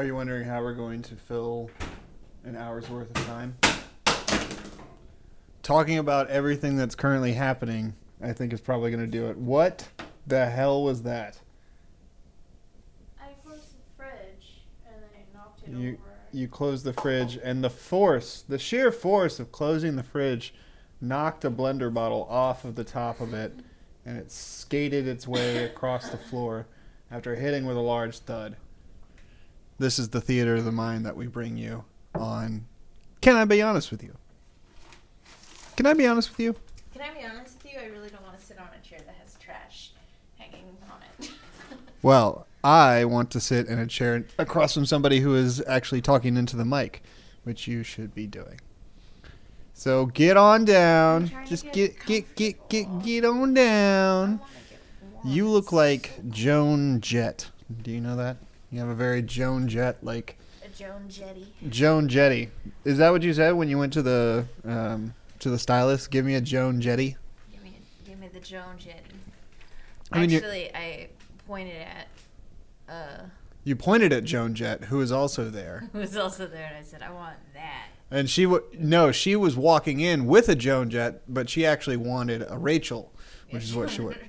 Are 0.00 0.04
you 0.04 0.14
wondering 0.14 0.48
how 0.48 0.62
we're 0.62 0.72
going 0.72 1.02
to 1.02 1.14
fill 1.14 1.68
an 2.44 2.56
hour's 2.56 2.88
worth 2.88 3.10
of 3.10 3.26
time? 3.26 3.54
Talking 5.62 5.98
about 5.98 6.30
everything 6.30 6.78
that's 6.78 6.94
currently 6.94 7.34
happening, 7.34 7.92
I 8.22 8.32
think 8.32 8.54
is 8.54 8.62
probably 8.62 8.90
going 8.90 9.04
to 9.04 9.06
do 9.06 9.26
it. 9.26 9.36
What 9.36 9.90
the 10.26 10.46
hell 10.46 10.82
was 10.82 11.02
that? 11.02 11.38
I 13.20 13.26
closed 13.44 13.74
the 13.74 13.94
fridge 13.94 14.62
and 14.86 15.02
then 15.02 15.10
I 15.14 15.36
knocked 15.36 15.64
it 15.64 15.68
You 15.68 15.88
over. 15.90 15.98
you 16.32 16.48
closed 16.48 16.84
the 16.84 16.94
fridge, 16.94 17.38
and 17.44 17.62
the 17.62 17.68
force, 17.68 18.42
the 18.48 18.58
sheer 18.58 18.90
force 18.90 19.38
of 19.38 19.52
closing 19.52 19.96
the 19.96 20.02
fridge, 20.02 20.54
knocked 21.02 21.44
a 21.44 21.50
blender 21.50 21.92
bottle 21.92 22.26
off 22.30 22.64
of 22.64 22.74
the 22.74 22.84
top 22.84 23.20
of 23.20 23.34
it, 23.34 23.52
and 24.06 24.16
it 24.16 24.32
skated 24.32 25.06
its 25.06 25.28
way 25.28 25.62
across 25.62 26.08
the 26.08 26.16
floor 26.16 26.66
after 27.10 27.34
hitting 27.34 27.66
with 27.66 27.76
a 27.76 27.80
large 27.80 28.20
thud. 28.20 28.56
This 29.80 29.98
is 29.98 30.10
the 30.10 30.20
theater 30.20 30.56
of 30.56 30.66
the 30.66 30.72
mind 30.72 31.06
that 31.06 31.16
we 31.16 31.26
bring 31.26 31.56
you 31.56 31.84
on. 32.14 32.66
Can 33.22 33.34
I 33.34 33.46
be 33.46 33.62
honest 33.62 33.90
with 33.90 34.02
you? 34.02 34.14
Can 35.74 35.86
I 35.86 35.94
be 35.94 36.06
honest 36.06 36.28
with 36.28 36.38
you? 36.38 36.54
Can 36.92 37.00
I 37.00 37.18
be 37.18 37.24
honest 37.24 37.56
with 37.62 37.72
you? 37.72 37.80
I 37.80 37.86
really 37.86 38.10
don't 38.10 38.22
want 38.22 38.38
to 38.38 38.44
sit 38.44 38.58
on 38.58 38.68
a 38.78 38.86
chair 38.86 38.98
that 39.06 39.14
has 39.24 39.36
trash 39.40 39.92
hanging 40.38 40.76
on 40.90 40.98
it. 41.18 41.30
Well, 42.02 42.46
I 42.62 43.06
want 43.06 43.30
to 43.30 43.40
sit 43.40 43.68
in 43.68 43.78
a 43.78 43.86
chair 43.86 44.26
across 44.38 44.74
from 44.74 44.84
somebody 44.84 45.20
who 45.20 45.34
is 45.34 45.64
actually 45.66 46.02
talking 46.02 46.36
into 46.36 46.56
the 46.56 46.64
mic, 46.66 47.02
which 47.44 47.66
you 47.66 47.82
should 47.82 48.14
be 48.14 48.26
doing. 48.26 48.60
So 49.72 50.04
get 50.06 50.36
on 50.36 50.66
down. 50.66 51.30
Just 51.46 51.72
get 51.72 52.04
get 52.04 52.34
get 52.36 52.68
get 52.68 53.02
get 53.02 53.24
on 53.24 53.54
down. 53.54 54.40
You 55.24 55.48
look 55.48 55.72
like 55.72 56.20
Joan 56.28 57.00
Jett. 57.00 57.50
Do 57.82 57.90
you 57.90 58.02
know 58.02 58.16
that? 58.16 58.36
You 58.70 58.78
have 58.80 58.88
a 58.88 58.94
very 58.94 59.22
Joan 59.22 59.68
Jett 59.68 60.02
like 60.02 60.38
A 60.64 60.68
Joan 60.68 61.08
Jetty. 61.08 61.52
Joan 61.68 62.08
Jetty. 62.08 62.50
Is 62.84 62.98
that 62.98 63.10
what 63.10 63.22
you 63.22 63.32
said 63.32 63.52
when 63.52 63.68
you 63.68 63.78
went 63.78 63.92
to 63.94 64.02
the 64.02 64.46
um, 64.64 65.14
to 65.40 65.50
the 65.50 65.58
stylist? 65.58 66.10
Give 66.10 66.24
me 66.24 66.34
a 66.36 66.40
Joan 66.40 66.80
Jetty. 66.80 67.16
Give 67.52 67.62
me, 67.62 67.72
give 68.04 68.18
me 68.18 68.28
the 68.28 68.40
Joan 68.40 68.78
Jetty. 68.78 69.00
I 70.12 70.20
mean, 70.20 70.34
Actually, 70.34 70.74
I 70.74 71.08
pointed 71.46 71.82
at 71.82 72.08
uh, 72.88 73.22
You 73.64 73.74
pointed 73.76 74.12
at 74.12 74.24
Joan 74.24 74.54
Jett, 74.54 74.84
who 74.84 74.98
was 74.98 75.10
also 75.12 75.50
there. 75.50 75.88
who 75.92 75.98
was 76.00 76.16
also 76.16 76.46
there, 76.46 76.66
and 76.66 76.76
I 76.76 76.82
said, 76.82 77.02
"I 77.02 77.10
want 77.10 77.36
that." 77.54 77.86
And 78.12 78.28
she 78.30 78.42
w- 78.44 78.64
no, 78.76 79.12
she 79.12 79.36
was 79.36 79.56
walking 79.56 80.00
in 80.00 80.26
with 80.26 80.48
a 80.48 80.56
Joan 80.56 80.90
Jett, 80.90 81.22
but 81.28 81.48
she 81.48 81.64
actually 81.64 81.96
wanted 81.96 82.44
a 82.48 82.58
Rachel, 82.58 83.12
which 83.50 83.64
is 83.64 83.74
what 83.74 83.90
she 83.90 84.02
would. 84.02 84.18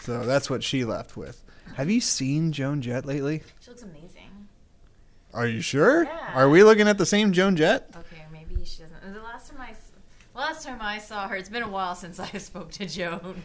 So 0.00 0.24
that's 0.24 0.48
what 0.48 0.62
she 0.64 0.86
left 0.86 1.18
with. 1.18 1.44
Have 1.78 1.88
you 1.88 2.00
seen 2.00 2.50
Joan 2.52 2.82
Jett 2.82 3.06
lately? 3.06 3.42
She 3.60 3.70
looks 3.70 3.82
amazing. 3.82 4.48
Are 5.32 5.46
you 5.46 5.60
sure? 5.60 6.04
Yeah. 6.04 6.32
Are 6.34 6.48
we 6.48 6.64
looking 6.64 6.88
at 6.88 6.98
the 6.98 7.06
same 7.06 7.32
Joan 7.32 7.54
Jett? 7.54 7.88
Okay, 7.96 8.24
maybe 8.32 8.64
she 8.64 8.82
doesn't. 8.82 9.14
The 9.14 9.20
last 9.22 9.50
time 9.52 9.60
I, 9.60 9.74
last 10.38 10.66
time 10.66 10.78
I 10.80 10.98
saw 10.98 11.28
her, 11.28 11.36
it's 11.36 11.48
been 11.48 11.62
a 11.62 11.68
while 11.68 11.94
since 11.94 12.18
I 12.18 12.26
spoke 12.38 12.72
to 12.72 12.86
Joan. 12.86 13.42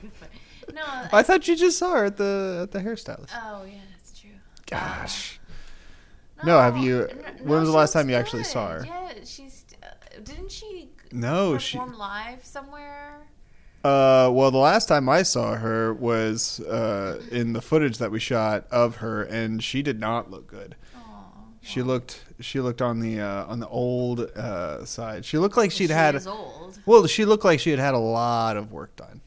But 0.65 0.73
no, 0.75 0.81
I 1.11 1.21
thought 1.23 1.47
you 1.47 1.55
just 1.55 1.77
saw 1.77 1.93
her 1.93 2.05
at 2.05 2.17
the 2.17 2.61
at 2.63 2.71
the 2.71 2.79
hairstylist. 2.79 3.29
oh 3.35 3.65
yeah, 3.65 3.81
that's 3.91 4.19
true. 4.19 4.31
Gosh. 4.65 5.39
No, 6.43 6.59
have 6.59 6.75
you- 6.77 7.03
n- 7.07 7.37
when 7.43 7.59
was 7.59 7.69
the 7.69 7.75
last 7.75 7.93
time 7.93 8.09
you 8.09 8.15
actually 8.15 8.43
saw 8.45 8.69
her? 8.69 8.83
Yeah, 8.85 9.11
she's. 9.23 9.63
Uh, 9.83 9.87
didn't 10.23 10.51
she 10.51 10.89
No, 11.11 11.57
she. 11.59 11.77
perform 11.77 11.97
live 11.99 12.43
somewhere? 12.43 13.27
Uh, 13.83 14.29
well, 14.31 14.49
the 14.49 14.57
last 14.57 14.87
time 14.87 15.09
I 15.09 15.23
saw 15.23 15.55
her 15.55 15.93
was 15.93 16.61
uh, 16.61 17.21
in 17.31 17.51
the 17.51 17.61
footage 17.61 17.97
that 17.97 18.11
we 18.11 18.19
shot 18.19 18.65
of 18.71 18.97
her, 18.97 19.23
and 19.23 19.61
she 19.61 19.81
did 19.81 19.99
not 19.99 20.31
look 20.31 20.47
good. 20.47 20.75
Oh, 20.95 20.99
She 21.61 21.81
looked 21.81 22.23
she 22.39 22.61
looked 22.61 22.81
on 22.81 23.01
the 23.01 23.19
uh, 23.19 23.45
on 23.45 23.59
the 23.59 23.67
old 23.67 24.21
uh, 24.21 24.85
side. 24.85 25.25
She 25.25 25.37
looked 25.37 25.57
like 25.57 25.71
she'd 25.71 25.87
she 25.87 25.93
had 25.93 26.25
old. 26.25 26.79
well, 26.85 27.05
she 27.07 27.25
looked 27.25 27.43
like 27.43 27.59
she 27.59 27.71
had 27.71 27.79
had 27.79 27.93
a 27.93 27.99
lot 27.99 28.55
of 28.55 28.71
work 28.71 28.95
done, 28.95 29.19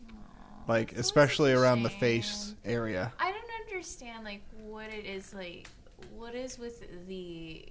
like 0.66 0.92
especially 0.92 1.52
around 1.52 1.82
the 1.82 1.90
face 1.90 2.54
area. 2.64 3.12
I 3.20 3.32
don't 3.32 3.50
understand 3.66 4.24
like 4.24 4.42
what 4.66 4.88
it 4.90 5.04
is 5.04 5.34
like. 5.34 5.68
What 6.16 6.34
is 6.34 6.58
with 6.58 7.06
the 7.06 7.62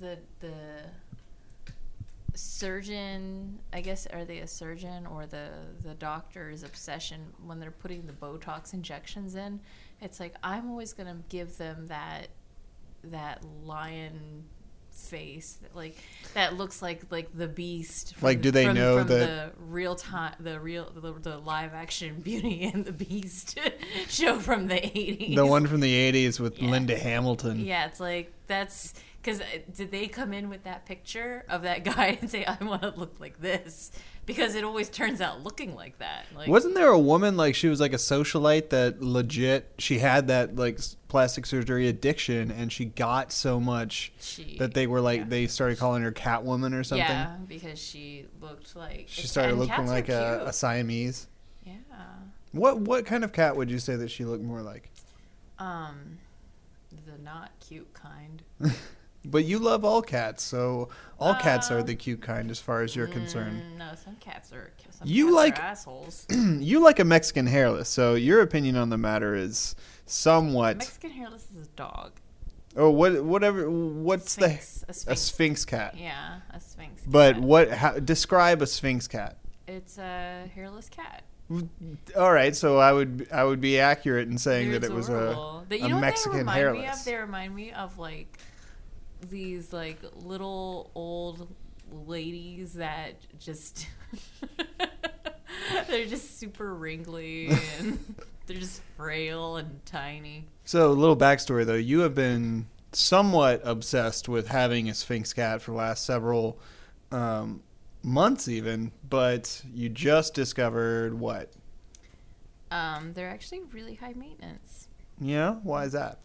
the 0.00 0.18
the 0.40 0.54
surgeon? 2.34 3.58
I 3.72 3.80
guess 3.80 4.06
are 4.06 4.24
they 4.24 4.38
a 4.38 4.46
surgeon 4.46 5.06
or 5.06 5.26
the 5.26 5.48
the 5.82 5.94
doctor's 5.94 6.62
obsession 6.62 7.20
when 7.44 7.60
they're 7.60 7.70
putting 7.70 8.06
the 8.06 8.12
Botox 8.12 8.72
injections 8.74 9.34
in? 9.34 9.60
It's 10.00 10.18
like 10.20 10.34
I'm 10.42 10.70
always 10.70 10.92
gonna 10.92 11.18
give 11.28 11.56
them 11.58 11.86
that 11.88 12.28
that 13.04 13.42
lion 13.64 14.44
face 14.90 15.54
that 15.62 15.74
like 15.74 15.96
that 16.34 16.56
looks 16.58 16.82
like 16.82 17.00
like 17.10 17.28
the 17.34 17.48
beast 17.48 18.14
from, 18.14 18.26
Like, 18.26 18.42
do 18.42 18.50
they 18.50 18.66
from, 18.66 18.74
know 18.76 18.98
from 18.98 19.08
that- 19.08 19.26
the 19.26 19.52
real 19.64 19.94
time 19.96 20.34
the 20.38 20.60
real 20.60 20.90
the, 20.94 21.12
the 21.14 21.38
live 21.38 21.72
action 21.72 22.20
beauty 22.22 22.64
and 22.72 22.84
the 22.84 22.92
beast 22.92 23.58
show 24.08 24.38
from 24.38 24.66
the 24.68 24.74
80s 24.74 25.34
The 25.34 25.46
one 25.46 25.66
from 25.66 25.80
the 25.80 26.12
'80s 26.12 26.38
with 26.38 26.58
Yeah. 26.60 26.70
Linda 26.70 26.98
Hamilton. 26.98 27.58
yeah 27.64 27.86
it's 27.86 28.00
like 28.00 28.32
that's 28.46 28.92
because 29.22 29.40
did 29.74 29.90
they 29.92 30.08
come 30.08 30.32
in 30.32 30.48
with 30.48 30.64
that 30.64 30.84
picture 30.84 31.44
of 31.48 31.62
that 31.62 31.84
guy 31.84 32.18
and 32.20 32.30
say 32.30 32.44
i 32.44 32.56
want 32.64 32.82
to 32.82 32.92
look 32.96 33.14
like 33.20 33.40
this 33.40 33.92
because 34.26 34.54
it 34.54 34.64
always 34.64 34.88
turns 34.88 35.20
out 35.20 35.42
looking 35.42 35.74
like 35.74 35.98
that 35.98 36.26
like 36.36 36.48
Wasn't 36.48 36.74
there 36.74 36.88
a 36.88 36.98
woman 36.98 37.36
like 37.36 37.54
she 37.54 37.68
was 37.68 37.80
like 37.80 37.92
a 37.92 37.96
socialite 37.96 38.70
that 38.70 39.02
legit 39.02 39.72
she 39.78 39.98
had 39.98 40.28
that 40.28 40.56
like 40.56 40.78
plastic 41.08 41.44
surgery 41.46 41.88
addiction 41.88 42.50
and 42.50 42.72
she 42.72 42.84
got 42.86 43.32
so 43.32 43.60
much 43.60 44.12
she 44.20 44.56
that 44.58 44.74
they 44.74 44.86
were 44.86 45.00
like 45.00 45.20
yeah. 45.20 45.26
they 45.28 45.46
started 45.46 45.78
calling 45.78 46.02
her 46.02 46.12
Catwoman 46.12 46.78
or 46.78 46.84
something. 46.84 47.06
yeah 47.06 47.36
because 47.46 47.78
she 47.78 48.26
looked 48.40 48.74
like 48.76 49.06
She 49.08 49.26
started 49.26 49.56
looking 49.56 49.86
like 49.86 50.08
a, 50.08 50.44
a 50.46 50.52
Siamese. 50.52 51.26
yeah 51.64 51.74
What 52.52 52.78
what 52.80 53.06
kind 53.06 53.24
of 53.24 53.32
cat 53.32 53.56
would 53.56 53.70
you 53.70 53.78
say 53.78 53.96
that 53.96 54.10
she 54.10 54.24
looked 54.24 54.44
more 54.44 54.62
like? 54.62 54.90
um 55.58 56.18
the 57.06 57.18
not 57.22 57.50
cute 57.60 57.92
kind 57.94 58.42
But 59.24 59.44
you 59.44 59.58
love 59.60 59.84
all 59.84 60.02
cats, 60.02 60.42
so 60.42 60.88
all 61.20 61.34
cats 61.34 61.70
are 61.70 61.78
Uh, 61.78 61.82
the 61.84 61.94
cute 61.94 62.20
kind 62.22 62.50
as 62.50 62.58
far 62.60 62.82
as 62.82 62.96
you're 62.96 63.06
concerned. 63.06 63.62
Mm, 63.74 63.78
no 63.78 63.90
some 64.04 64.16
cats 64.16 64.52
are 64.52 64.72
some 64.90 65.06
You 65.06 65.26
cats 65.26 65.30
are 65.32 65.36
like- 65.36 65.58
assholes 65.60 66.26
you 66.30 66.80
like 66.80 66.98
a 66.98 67.04
Mexican 67.04 67.46
hairless, 67.46 67.88
so 67.88 68.14
your 68.14 68.40
opinion 68.40 68.76
on 68.76 68.90
the 68.90 68.98
matter 68.98 69.34
is 69.36 69.76
somewhat. 70.06 70.78
Mexican 70.78 71.10
hairless 71.10 71.46
is 71.56 71.66
a 71.66 71.70
dog. 71.76 72.12
or 72.74 72.90
what? 72.90 73.22
Whatever. 73.24 73.70
What's 73.70 74.32
Sphinx, 74.32 74.80
the 74.80 74.90
a 74.90 74.94
sphinx. 74.94 75.20
sphinx 75.20 75.64
cat? 75.64 75.94
Yeah, 75.96 76.40
a 76.50 76.58
sphinx. 76.60 77.02
But 77.06 77.38
what? 77.38 77.70
How, 77.70 77.98
describe 78.00 78.60
a 78.60 78.66
sphinx 78.66 79.06
cat. 79.06 79.38
It's 79.68 79.98
a 79.98 80.50
hairless 80.54 80.88
cat. 80.88 81.22
All 82.16 82.32
right, 82.32 82.56
so 82.56 82.78
I 82.78 82.92
would 82.92 83.28
I 83.30 83.44
would 83.44 83.60
be 83.60 83.78
accurate 83.78 84.26
in 84.28 84.38
saying 84.38 84.70
They're 84.70 84.80
that 84.80 84.90
it 84.90 84.94
was 84.94 85.08
a 85.10 85.12
adorable. 85.30 85.66
A 85.70 85.88
Mexican 86.00 86.32
they 86.32 86.38
remind 86.40 86.56
Me 86.72 86.80
hairless. 86.80 87.00
of? 87.00 87.04
They 87.04 87.14
remind 87.16 87.54
me 87.54 87.72
of 87.72 87.98
like 87.98 88.38
these 89.28 89.72
like 89.72 89.98
little 90.14 90.90
old 90.94 91.48
ladies 92.06 92.74
that 92.74 93.14
just 93.38 93.86
they're 95.88 96.06
just 96.06 96.38
super 96.38 96.74
wrinkly 96.74 97.48
and 97.78 98.16
they're 98.46 98.58
just 98.58 98.82
frail 98.96 99.56
and 99.56 99.84
tiny. 99.86 100.46
So, 100.64 100.90
a 100.90 100.92
little 100.92 101.16
backstory 101.16 101.64
though. 101.64 101.74
You 101.74 102.00
have 102.00 102.14
been 102.14 102.66
somewhat 102.92 103.60
obsessed 103.64 104.28
with 104.28 104.48
having 104.48 104.88
a 104.88 104.94
Sphinx 104.94 105.32
cat 105.32 105.62
for 105.62 105.72
the 105.72 105.76
last 105.76 106.04
several 106.04 106.58
um, 107.10 107.62
months, 108.02 108.48
even, 108.48 108.92
but 109.08 109.62
you 109.72 109.88
just 109.88 110.34
discovered 110.34 111.14
what? 111.14 111.52
Um, 112.70 113.12
they're 113.12 113.28
actually 113.28 113.62
really 113.72 113.94
high 113.94 114.14
maintenance. 114.14 114.88
Yeah? 115.20 115.56
Why 115.62 115.84
is 115.84 115.92
that? 115.92 116.18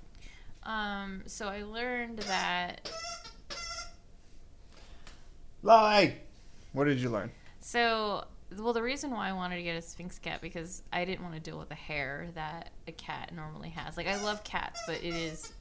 Um, 0.68 1.24
so 1.26 1.48
I 1.48 1.64
learned 1.64 2.20
that 2.20 2.92
Lie! 5.64 6.16
What 6.74 6.86
did 6.86 7.00
you 7.00 7.10
learn? 7.10 7.32
So, 7.62 8.26
well, 8.58 8.74
the 8.74 8.82
reason 8.84 9.12
why 9.12 9.30
I 9.30 9.34
wanted 9.34 9.56
to 9.58 9.64
get 9.64 9.76
a 9.76 9.82
Sphinx 9.82 10.20
cat 10.20 10.40
because 10.42 10.84
I 10.94 11.04
didn't 11.06 11.24
want 11.24 11.34
to 11.36 11.40
deal 11.40 11.58
with 11.58 11.70
the 11.70 11.76
hair 11.76 12.28
that 12.36 12.70
a 12.88 12.92
cat 12.92 13.34
normally 13.36 13.70
has. 13.70 13.98
Like, 13.98 14.08
I 14.08 14.22
love 14.24 14.44
cats, 14.44 14.80
but 14.88 14.98
it 14.98 15.14
is, 15.16 15.52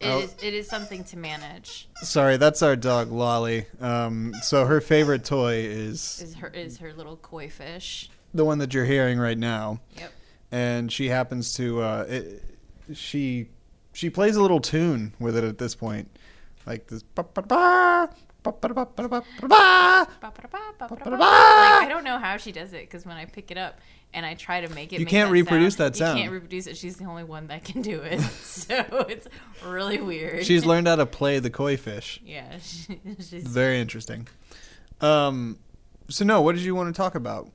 it 0.00 0.06
Oh. 0.06 0.20
is, 0.20 0.34
it 0.42 0.54
is 0.54 0.68
something 0.68 1.04
to 1.04 1.16
manage. 1.16 1.88
Sorry, 2.02 2.36
that's 2.36 2.62
our 2.62 2.74
dog, 2.74 3.12
Lolly. 3.12 3.66
Um, 3.80 4.34
so, 4.42 4.66
her 4.66 4.80
favorite 4.80 5.24
toy 5.24 5.56
is 5.66 6.20
Is 6.22 6.34
her 6.36 6.48
is 6.48 6.78
her 6.78 6.92
little 6.92 7.16
koi 7.18 7.48
fish? 7.48 8.10
the 8.34 8.44
one 8.46 8.58
that 8.58 8.72
you're 8.74 8.86
hearing 8.86 9.18
right 9.18 9.38
now. 9.38 9.80
Yep. 9.98 10.12
and 10.50 10.90
she 10.92 11.08
happens 11.08 11.52
to 11.54 11.80
uh, 11.82 12.06
it, 12.08 12.42
she 12.94 13.48
she 13.92 14.10
plays 14.10 14.36
a 14.36 14.42
little 14.42 14.60
tune 14.60 15.14
with 15.18 15.36
it 15.36 15.44
at 15.44 15.58
this 15.58 15.74
point, 15.74 16.08
like 16.66 16.86
this. 16.88 17.02
Like, 17.16 17.30
I 21.22 21.86
don't 21.88 22.04
know 22.04 22.18
how 22.18 22.36
she 22.36 22.52
does 22.52 22.72
it 22.72 22.80
because 22.82 23.06
when 23.06 23.16
I 23.16 23.24
pick 23.26 23.50
it 23.50 23.58
up 23.58 23.80
and 24.14 24.26
I 24.26 24.34
try 24.34 24.60
to 24.60 24.68
make 24.74 24.92
it, 24.92 24.98
You 24.98 25.04
make 25.06 25.10
can't 25.10 25.28
that 25.28 25.32
reproduce 25.32 25.76
sound, 25.76 25.94
that 25.94 25.98
sound. 25.98 26.18
You 26.18 26.24
can't 26.24 26.32
reproduce 26.32 26.66
it. 26.66 26.76
She's 26.76 26.96
the 26.96 27.04
only 27.04 27.24
one 27.24 27.46
that 27.48 27.64
can 27.64 27.82
do 27.82 28.00
it, 28.00 28.20
so 28.20 28.74
it's 29.08 29.26
really 29.64 30.00
weird. 30.00 30.44
She's 30.44 30.64
learned 30.66 30.86
how 30.88 30.96
to 30.96 31.06
play 31.06 31.38
the 31.38 31.50
koi 31.50 31.76
fish. 31.76 32.20
yeah, 32.24 32.58
she, 32.60 33.00
she's. 33.16 33.44
Very 33.46 33.80
interesting. 33.80 34.28
Um, 35.00 35.58
so 36.08 36.24
no, 36.24 36.42
what 36.42 36.54
did 36.54 36.64
you 36.64 36.74
want 36.74 36.94
to 36.94 36.96
talk 36.96 37.14
about? 37.14 37.50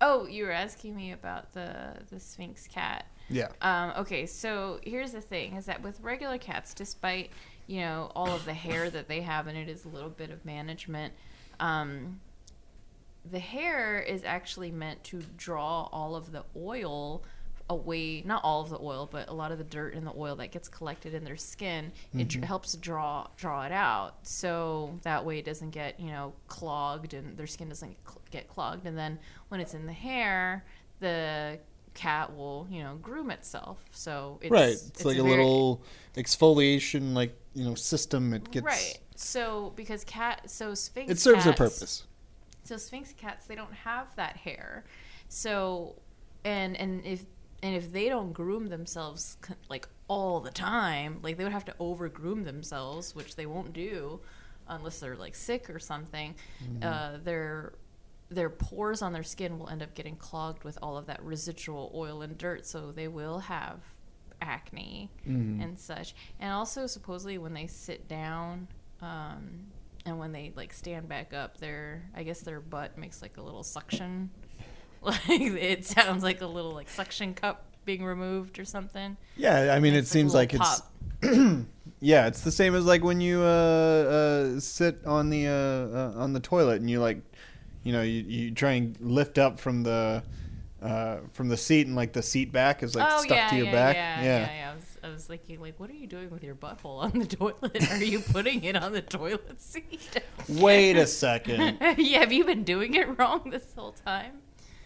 Oh, 0.00 0.26
you 0.26 0.44
were 0.44 0.52
asking 0.52 0.94
me 0.94 1.12
about 1.12 1.52
the 1.54 1.96
the 2.10 2.20
Sphinx 2.20 2.66
cat. 2.66 3.06
Yeah. 3.30 3.48
Um, 3.60 3.92
okay, 3.98 4.26
so 4.26 4.80
here's 4.82 5.12
the 5.12 5.20
thing: 5.20 5.56
is 5.56 5.66
that 5.66 5.82
with 5.82 6.00
regular 6.00 6.38
cats, 6.38 6.74
despite 6.74 7.30
you 7.66 7.80
know 7.80 8.10
all 8.14 8.28
of 8.28 8.44
the 8.44 8.54
hair 8.54 8.90
that 8.90 9.08
they 9.08 9.20
have, 9.22 9.46
and 9.46 9.56
it 9.56 9.68
is 9.68 9.84
a 9.84 9.88
little 9.88 10.10
bit 10.10 10.30
of 10.30 10.44
management, 10.44 11.12
um, 11.60 12.20
the 13.30 13.38
hair 13.38 14.00
is 14.00 14.24
actually 14.24 14.70
meant 14.70 15.02
to 15.04 15.22
draw 15.36 15.88
all 15.92 16.16
of 16.16 16.32
the 16.32 16.44
oil 16.56 17.22
away. 17.68 18.22
Not 18.22 18.42
all 18.44 18.62
of 18.62 18.70
the 18.70 18.78
oil, 18.80 19.08
but 19.10 19.28
a 19.28 19.34
lot 19.34 19.52
of 19.52 19.58
the 19.58 19.64
dirt 19.64 19.94
and 19.94 20.06
the 20.06 20.14
oil 20.16 20.36
that 20.36 20.50
gets 20.50 20.68
collected 20.68 21.12
in 21.12 21.24
their 21.24 21.36
skin. 21.36 21.92
It 22.16 22.28
dr- 22.28 22.44
helps 22.44 22.74
draw 22.76 23.26
draw 23.36 23.64
it 23.64 23.72
out, 23.72 24.14
so 24.22 24.98
that 25.02 25.24
way 25.24 25.38
it 25.38 25.44
doesn't 25.44 25.70
get 25.70 26.00
you 26.00 26.10
know 26.10 26.32
clogged 26.46 27.12
and 27.14 27.36
their 27.36 27.46
skin 27.46 27.68
doesn't 27.68 27.96
get 28.30 28.48
clogged. 28.48 28.86
And 28.86 28.96
then 28.96 29.18
when 29.48 29.60
it's 29.60 29.74
in 29.74 29.86
the 29.86 29.92
hair, 29.92 30.64
the 31.00 31.58
cat 31.98 32.36
will 32.36 32.68
you 32.70 32.82
know 32.82 32.96
groom 33.02 33.30
itself. 33.30 33.84
So 33.90 34.38
it's, 34.40 34.50
right. 34.50 34.70
It's, 34.70 35.04
like 35.04 35.18
a, 35.18 35.22
very- 35.22 35.36
little 35.36 35.82
exfoliation, 36.16 37.12
like 37.12 37.36
you 37.54 37.64
know, 37.64 37.74
system. 37.74 38.32
It 38.32 38.48
gets. 38.52 38.64
right. 38.64 38.98
So 39.16 39.72
because 39.74 40.04
cat, 40.04 40.48
so 40.48 40.74
sphinx, 40.74 41.10
It 41.10 41.18
serves 41.18 41.44
a 41.46 41.52
purpose. 41.52 42.04
So 42.62 42.76
sphinx 42.76 43.12
cats, 43.12 43.46
they 43.46 43.56
don't 43.56 43.72
have 43.72 44.14
that 44.14 44.36
hair. 44.36 44.84
So, 45.28 45.96
and 46.44 46.76
and 46.76 47.04
if 47.04 47.24
and 47.64 47.74
if 47.74 47.92
they 47.92 48.08
don't 48.08 48.32
groom 48.32 48.68
themselves 48.68 49.36
like 49.68 49.88
all 50.06 50.38
the 50.38 50.52
time, 50.52 51.18
like 51.22 51.36
they 51.36 51.42
would 51.42 51.52
have 51.52 51.64
to 51.64 51.74
over 51.80 52.08
groom 52.08 52.44
themselves, 52.44 53.16
which 53.16 53.34
they 53.34 53.46
won't 53.46 53.72
do 53.72 54.20
unless 54.68 55.00
they're 55.00 55.16
like 55.16 55.34
sick 55.34 55.68
or 55.68 55.80
something. 55.80 56.34
Uh, 56.80 57.16
their 57.24 57.72
their 58.30 58.50
pores 58.50 59.00
on 59.02 59.12
their 59.12 59.22
skin 59.22 59.58
will 59.58 59.68
end 59.68 59.82
up 59.82 59.94
getting 59.94 60.16
clogged 60.16 60.64
with 60.64 60.78
all 60.82 60.96
of 60.96 61.06
that 61.06 61.22
residual 61.22 61.90
oil 61.94 62.22
and 62.22 62.36
dirt, 62.36 62.66
so 62.66 62.92
they 62.92 63.08
will 63.08 63.38
have 63.38 63.80
acne 64.40 65.10
and 65.24 65.78
such. 65.78 66.14
And 66.40 66.52
also, 66.52 66.86
supposedly, 66.86 67.38
when 67.38 67.54
they 67.54 67.66
sit 67.66 68.06
down 68.08 68.68
um, 69.02 69.66
and 70.04 70.18
when 70.18 70.32
they 70.32 70.52
like 70.56 70.72
stand 70.72 71.08
back 71.08 71.32
up, 71.34 71.58
their 71.58 72.02
I 72.14 72.22
guess 72.22 72.40
their 72.40 72.60
butt 72.60 72.98
makes 72.98 73.22
like 73.22 73.36
a 73.36 73.42
little 73.42 73.62
suction. 73.62 74.30
Like 75.00 75.20
it 75.28 75.84
sounds 75.86 76.24
like 76.24 76.40
a 76.40 76.46
little 76.46 76.72
like 76.72 76.88
suction 76.88 77.32
cup 77.32 77.66
being 77.84 78.04
removed 78.04 78.58
or 78.58 78.64
something. 78.64 79.16
Yeah, 79.36 79.72
I 79.72 79.78
mean, 79.78 79.94
it 79.94 79.98
It's 79.98 80.10
seems 80.10 80.34
like 80.34 80.54
it's 80.54 80.82
yeah, 82.00 82.26
it's 82.26 82.40
the 82.42 82.50
same 82.50 82.74
as 82.74 82.84
like 82.84 83.04
when 83.04 83.20
you 83.20 83.40
uh, 83.40 83.44
uh, 84.56 84.60
sit 84.60 85.04
on 85.06 85.30
the 85.30 85.46
uh, 85.46 85.52
uh, 85.52 86.12
on 86.16 86.32
the 86.32 86.40
toilet 86.40 86.80
and 86.80 86.90
you 86.90 87.00
like, 87.00 87.20
you 87.82 87.92
know, 87.92 88.02
you, 88.02 88.22
you 88.22 88.50
try 88.50 88.72
and 88.72 88.98
lift 89.00 89.38
up 89.38 89.58
from 89.58 89.82
the 89.82 90.22
uh, 90.82 91.18
from 91.32 91.48
the 91.48 91.56
seat 91.56 91.86
and 91.86 91.96
like 91.96 92.12
the 92.12 92.22
seat 92.22 92.52
back 92.52 92.82
is 92.82 92.94
like 92.94 93.08
oh 93.10 93.22
stuck 93.22 93.36
yeah, 93.36 93.48
to 93.48 93.56
your 93.56 93.66
yeah, 93.66 93.72
back. 93.72 93.96
yeah, 93.96 94.22
yeah, 94.22 94.52
yeah. 94.52 94.70
I 94.70 94.74
was, 94.74 94.98
I 95.02 95.08
was 95.08 95.24
thinking 95.24 95.60
like, 95.60 95.78
what 95.80 95.90
are 95.90 95.94
you 95.94 96.06
doing 96.06 96.30
with 96.30 96.44
your 96.44 96.54
butthole 96.54 97.02
on 97.02 97.18
the 97.18 97.26
toilet? 97.36 97.90
Are 97.90 98.04
you 98.04 98.20
putting 98.20 98.62
it 98.64 98.76
on 98.76 98.92
the 98.92 99.02
toilet 99.02 99.60
seat? 99.60 100.22
Wait 100.48 100.96
a 100.96 101.06
second. 101.06 101.78
yeah, 101.98 102.20
have 102.20 102.32
you 102.32 102.44
been 102.44 102.64
doing 102.64 102.94
it 102.94 103.18
wrong 103.18 103.50
this 103.50 103.74
whole 103.74 103.92
time? 103.92 104.38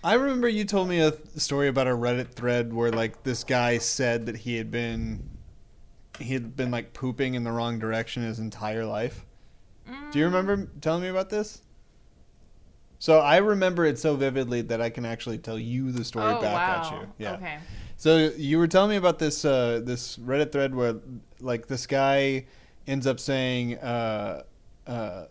I 0.05 0.15
remember 0.15 0.49
you 0.49 0.65
told 0.65 0.89
me 0.89 1.01
a 1.01 1.13
story 1.39 1.69
about 1.69 1.87
a 1.87 1.91
Reddit 1.91 2.33
thread 2.33 2.73
where 2.73 2.91
like 2.91 3.23
this 3.23 3.45
guy 3.45 3.79
said 3.79 4.27
that 4.27 4.37
he 4.37 4.57
had 4.57 4.71
been 4.71 5.29
he 6.19 6.35
had 6.35 6.57
been 6.57 6.71
like 6.71 6.93
pooping 6.93 7.35
in 7.35 7.45
the 7.45 7.53
wrong 7.53 7.79
direction 7.79 8.23
his 8.23 8.39
entire 8.39 8.85
life. 8.85 9.25
Do 10.11 10.19
you 10.19 10.25
remember 10.27 10.69
telling 10.81 11.03
me 11.03 11.09
about 11.09 11.31
this? 11.31 11.63
So 13.03 13.19
I 13.19 13.39
remember 13.39 13.85
it 13.85 13.99
so 13.99 14.15
vividly 14.15 14.63
that 14.63 14.81
I 14.81 14.89
can 14.89 15.05
actually 15.05 15.39
tell 15.39 15.59
you 15.59 15.91
the 15.91 16.05
story 16.05 16.35
oh 16.35 16.41
back 16.41 16.55
wow. 16.55 16.87
at 16.87 16.93
you. 16.93 17.09
Yeah. 17.19 17.33
Okay. 17.33 17.59
So 17.97 18.33
you 18.37 18.59
were 18.59 18.69
telling 18.69 18.91
me 18.91 18.97
about 18.97 19.19
this 19.19 19.45
uh, 19.45 19.81
this 19.83 20.19
Reddit 20.19 20.53
thread 20.53 20.73
where 20.73 20.95
like 21.41 21.67
this 21.67 21.89
guy 21.89 22.47
ends 22.87 23.09
up 23.09 23.19
saying 23.19 23.79
uh, 23.79 24.45
uh, 24.87 25.25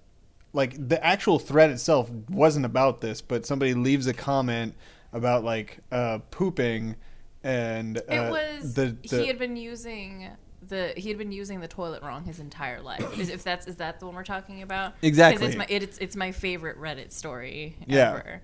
like 0.51 0.85
the 0.85 1.01
actual 1.01 1.39
thread 1.39 1.69
itself 1.69 2.09
wasn't 2.29 2.65
about 2.65 2.99
this, 2.99 3.21
but 3.21 3.45
somebody 3.45 3.73
leaves 3.73 4.05
a 4.05 4.13
comment 4.13 4.75
about 5.13 5.45
like 5.45 5.79
uh, 5.93 6.19
pooping 6.29 6.97
and 7.41 7.99
uh, 7.99 8.01
It 8.09 8.31
was 8.31 8.73
the, 8.73 8.97
the 9.07 9.21
he 9.21 9.27
had 9.27 9.39
been 9.39 9.55
using 9.55 10.29
the 10.67 10.93
he 10.95 11.09
had 11.09 11.17
been 11.17 11.31
using 11.31 11.59
the 11.59 11.67
toilet 11.67 12.03
wrong 12.03 12.23
his 12.23 12.39
entire 12.39 12.81
life. 12.81 13.17
Is, 13.19 13.29
if 13.29 13.43
that's 13.43 13.67
is 13.67 13.77
that 13.77 13.99
the 13.99 14.05
one 14.05 14.15
we're 14.15 14.23
talking 14.23 14.61
about? 14.61 14.93
Exactly. 15.01 15.47
It's 15.47 15.55
my 15.55 15.65
it, 15.69 15.83
it's 15.83 15.97
it's 15.97 16.15
my 16.15 16.31
favorite 16.31 16.79
Reddit 16.79 17.11
story 17.11 17.75
Yeah. 17.87 18.09
ever. 18.11 18.41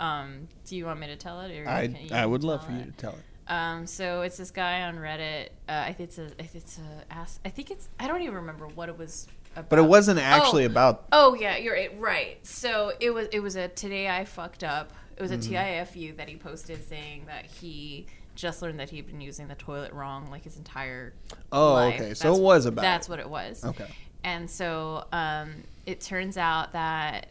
Um, 0.00 0.48
do 0.66 0.76
you 0.76 0.86
want 0.86 0.98
me 1.00 1.06
to 1.08 1.16
tell 1.16 1.40
it? 1.42 1.56
Or 1.56 1.68
I 1.68 1.86
can- 1.86 1.96
you 1.96 2.14
I 2.14 2.26
would 2.26 2.42
love 2.44 2.64
for 2.66 2.72
you 2.72 2.84
to 2.84 2.90
tell 2.92 3.12
it. 3.12 3.22
Um, 3.48 3.86
so 3.86 4.22
it's 4.22 4.36
this 4.36 4.50
guy 4.50 4.82
on 4.82 4.96
Reddit. 4.96 5.48
Uh, 5.68 5.84
I 5.86 5.92
think 5.92 6.08
it's 6.10 6.18
a 6.18 6.30
it's 6.38 6.78
a 6.78 7.12
ask. 7.12 7.40
I 7.44 7.48
think 7.50 7.70
it's 7.70 7.88
I 8.00 8.08
don't 8.08 8.22
even 8.22 8.34
remember 8.36 8.66
what 8.68 8.88
it 8.88 8.98
was. 8.98 9.26
About. 9.54 9.68
But 9.68 9.78
it 9.80 9.82
wasn't 9.82 10.18
actually 10.18 10.62
Oh. 10.64 10.66
about 10.70 11.04
Oh 11.12 11.34
yeah, 11.34 11.58
you're 11.58 11.74
right. 11.74 12.00
Right. 12.00 12.46
So 12.46 12.92
it 13.00 13.10
was 13.10 13.28
it 13.32 13.40
was 13.40 13.54
a 13.56 13.68
today 13.68 14.08
I 14.08 14.24
fucked 14.24 14.64
up. 14.64 14.92
It 15.16 15.20
was 15.20 15.30
a 15.30 15.36
Mm-hmm. 15.36 15.52
TIFU 15.54 16.16
that 16.16 16.28
he 16.28 16.36
posted 16.36 16.88
saying 16.88 17.24
that 17.26 17.44
he 17.44 18.06
just 18.42 18.60
learned 18.60 18.80
that 18.80 18.90
he'd 18.90 19.06
been 19.06 19.20
using 19.20 19.46
the 19.46 19.54
toilet 19.54 19.92
wrong 19.92 20.28
like 20.28 20.42
his 20.42 20.56
entire 20.56 21.14
Oh, 21.52 21.74
life. 21.74 21.94
okay. 22.00 22.14
So 22.14 22.24
That's- 22.24 22.38
it 22.38 22.42
was 22.42 22.66
about 22.66 22.82
That's 22.82 23.06
it. 23.06 23.10
what 23.10 23.20
it 23.20 23.30
was. 23.30 23.64
Okay. 23.64 23.86
And 24.24 24.50
so 24.50 25.06
um, 25.12 25.62
it 25.86 26.00
turns 26.00 26.36
out 26.36 26.72
that 26.72 27.28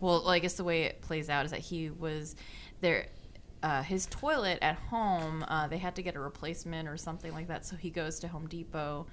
well, 0.00 0.28
I 0.28 0.38
guess 0.38 0.54
the 0.54 0.64
way 0.64 0.82
it 0.84 1.00
plays 1.00 1.28
out 1.30 1.44
is 1.46 1.50
that 1.50 1.60
he 1.60 1.90
was 1.90 2.36
there. 2.80 3.06
Uh, 3.62 3.82
his 3.82 4.04
toilet 4.06 4.58
at 4.60 4.76
home, 4.76 5.42
uh, 5.48 5.66
they 5.66 5.78
had 5.78 5.94
to 5.96 6.02
get 6.02 6.14
a 6.16 6.20
replacement 6.20 6.86
or 6.86 6.96
something 6.98 7.32
like 7.32 7.48
that. 7.48 7.64
So 7.64 7.76
he 7.76 7.88
goes 7.90 8.18
to 8.20 8.28
Home 8.28 8.46
Depot 8.46 9.06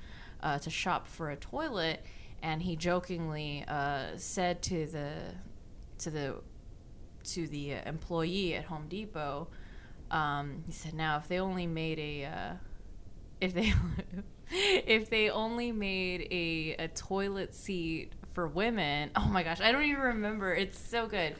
uh, 0.44 0.60
to 0.60 0.70
shop 0.70 1.08
for 1.08 1.32
a 1.32 1.36
toilet, 1.38 2.04
and 2.44 2.62
he 2.62 2.76
jokingly 2.76 3.64
uh, 3.68 4.18
said 4.18 4.62
to 4.64 4.86
the 4.88 5.14
to 6.00 6.10
the 6.12 6.36
to 7.24 7.48
the 7.48 7.74
employee 7.86 8.56
at 8.56 8.66
Home 8.66 8.88
Depot, 8.90 9.48
um, 10.12 10.64
he 10.66 10.72
said, 10.72 10.94
"Now, 10.94 11.18
if 11.18 11.28
they 11.28 11.40
only 11.40 11.66
made 11.66 11.98
a 11.98 12.26
uh, 12.26 12.54
if 13.40 13.54
they 13.54 13.74
if 14.52 15.10
they 15.10 15.30
only 15.30 15.72
made 15.72 16.28
a 16.32 16.84
a 16.84 16.88
toilet 16.90 17.56
seat 17.56 18.12
for 18.34 18.48
women, 18.48 19.12
oh 19.16 19.28
my 19.28 19.44
gosh, 19.44 19.62
I 19.62 19.72
don't 19.72 19.84
even 19.84 20.02
remember. 20.02 20.54
It's 20.54 20.78
so 20.78 21.08
good. 21.08 21.36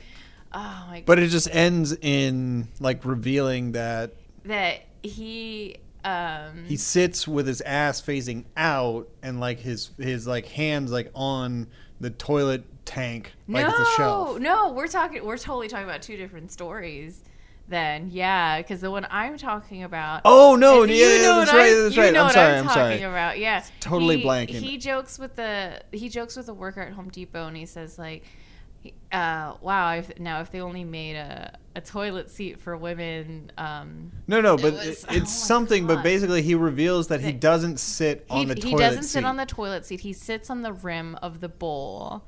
Oh 0.54 0.86
my 0.90 1.04
But 1.06 1.20
it 1.20 1.28
just 1.28 1.54
ends 1.54 1.96
in 2.02 2.68
like 2.80 3.06
revealing 3.06 3.74
that 3.74 4.14
that 4.46 4.82
he 5.04 5.78
um 6.04 6.66
he 6.68 6.78
sits 6.78 7.28
with 7.28 7.48
his 7.48 7.62
ass 7.62 8.02
facing 8.02 8.46
out 8.58 9.08
and 9.22 9.40
like 9.40 9.60
his 9.60 9.92
his 9.98 10.26
like 10.26 10.48
hands 10.48 10.92
like 10.92 11.12
on 11.14 11.68
the 12.00 12.10
toilet 12.10 12.64
tank 12.86 13.32
like 13.48 13.68
it's 13.68 13.76
a 13.76 13.78
no 13.78 13.90
shelf. 13.96 14.40
no 14.40 14.72
we're 14.72 14.88
talking 14.88 15.24
we're 15.24 15.38
totally 15.38 15.68
talking 15.68 15.86
about 15.86 16.02
two 16.02 16.18
different 16.18 16.52
stories 16.52 17.22
then 17.72 18.10
yeah 18.12 18.58
because 18.62 18.82
the 18.82 18.92
one 18.92 19.08
i'm 19.10 19.38
talking 19.38 19.84
about 19.84 20.22
Oh 20.26 20.56
no, 20.56 20.84
yeah, 20.84 20.94
you 20.94 21.02
yeah, 21.04 21.22
know 21.24 21.40
that's 21.40 21.52
what 21.52 21.58
right, 21.58 21.72
I'm- 21.72 21.84
that's 21.84 21.98
right. 21.98 22.16
I'm 22.16 22.24
what 22.26 22.34
sorry, 22.34 22.54
I'm 22.58 22.64
talking 22.66 22.76
sorry. 22.76 23.02
about. 23.04 23.40
Yeah, 23.40 23.64
totally 23.80 24.18
he, 24.18 24.24
blanking. 24.24 24.60
He 24.62 24.78
jokes 24.78 25.18
with 25.18 25.36
the 25.36 25.82
he 25.92 26.10
jokes 26.10 26.36
with 26.38 26.46
the 26.46 26.54
worker 26.54 26.82
at 26.82 26.94
Home 26.94 27.10
Depot, 27.10 27.48
and 27.48 27.58
he 27.58 27.66
says 27.66 27.98
like, 27.98 28.24
uh, 29.12 29.54
"Wow, 29.62 29.94
if, 29.94 30.20
now 30.20 30.42
if 30.42 30.52
they 30.52 30.62
only 30.62 30.84
made 30.84 31.16
a, 31.16 31.58
a 31.76 31.82
toilet 31.82 32.30
seat 32.30 32.60
for 32.60 32.76
women, 32.78 33.52
um, 33.58 34.12
No, 34.28 34.42
no, 34.42 34.58
but 34.58 34.74
was- 34.74 34.86
it- 34.86 35.06
oh 35.10 35.14
it's 35.16 35.22
my 35.24 35.48
something. 35.48 35.88
But 35.88 36.04
basically, 36.04 36.42
he 36.42 36.56
reveals 36.56 37.08
that 37.08 37.22
he 37.22 37.32
doesn't 37.32 37.80
sit 37.80 38.26
on 38.30 38.48
he, 38.48 38.54
the 38.54 38.68
he 38.68 38.76
doesn't 38.76 39.04
seat. 39.04 39.10
sit 39.10 39.26
on 39.26 39.38
the 39.38 39.46
toilet 39.46 39.86
seat. 39.86 40.02
He 40.02 40.14
sits 40.14 40.50
on 40.50 40.62
the 40.62 40.74
rim 40.74 41.18
of 41.22 41.40
the 41.40 41.50
bowl." 41.50 42.24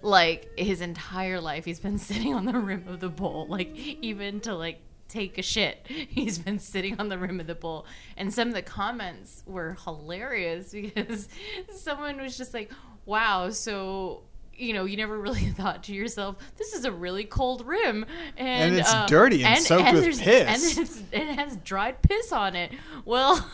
Like 0.00 0.56
his 0.56 0.80
entire 0.80 1.40
life, 1.40 1.64
he's 1.64 1.80
been 1.80 1.98
sitting 2.10 2.32
on 2.32 2.44
the 2.44 2.56
rim 2.56 2.84
of 2.86 3.00
the 3.00 3.08
bowl. 3.08 3.46
Like 3.48 3.74
even 3.74 4.38
to 4.42 4.54
like 4.54 4.80
take 5.08 5.38
a 5.38 5.42
shit, 5.42 5.84
he's 5.88 6.38
been 6.38 6.58
sitting 6.58 6.98
on 7.00 7.08
the 7.08 7.18
rim 7.18 7.40
of 7.40 7.46
the 7.46 7.54
bowl. 7.54 7.86
And 8.16 8.32
some 8.32 8.48
of 8.48 8.54
the 8.54 8.62
comments 8.62 9.42
were 9.46 9.76
hilarious 9.84 10.70
because 10.72 11.28
someone 11.72 12.20
was 12.20 12.36
just 12.36 12.54
like, 12.54 12.70
"Wow, 13.04 13.50
so." 13.50 14.22
You 14.60 14.72
know, 14.72 14.86
you 14.86 14.96
never 14.96 15.16
really 15.16 15.50
thought 15.56 15.84
to 15.84 15.94
yourself, 15.94 16.34
"This 16.56 16.72
is 16.72 16.84
a 16.84 16.90
really 16.90 17.22
cold 17.22 17.64
rim, 17.64 18.04
and, 18.36 18.72
And 18.72 18.74
it's 18.74 18.92
uh, 18.92 19.06
dirty 19.06 19.44
and 19.44 19.62
soaked 19.62 19.92
with 19.92 20.18
piss." 20.18 20.26
and 20.26 20.88
it's, 20.88 21.02
it 21.12 21.38
has 21.38 21.58
dried 21.58 22.02
piss 22.02 22.32
on 22.32 22.56
it." 22.56 22.72
Well, 23.04 23.48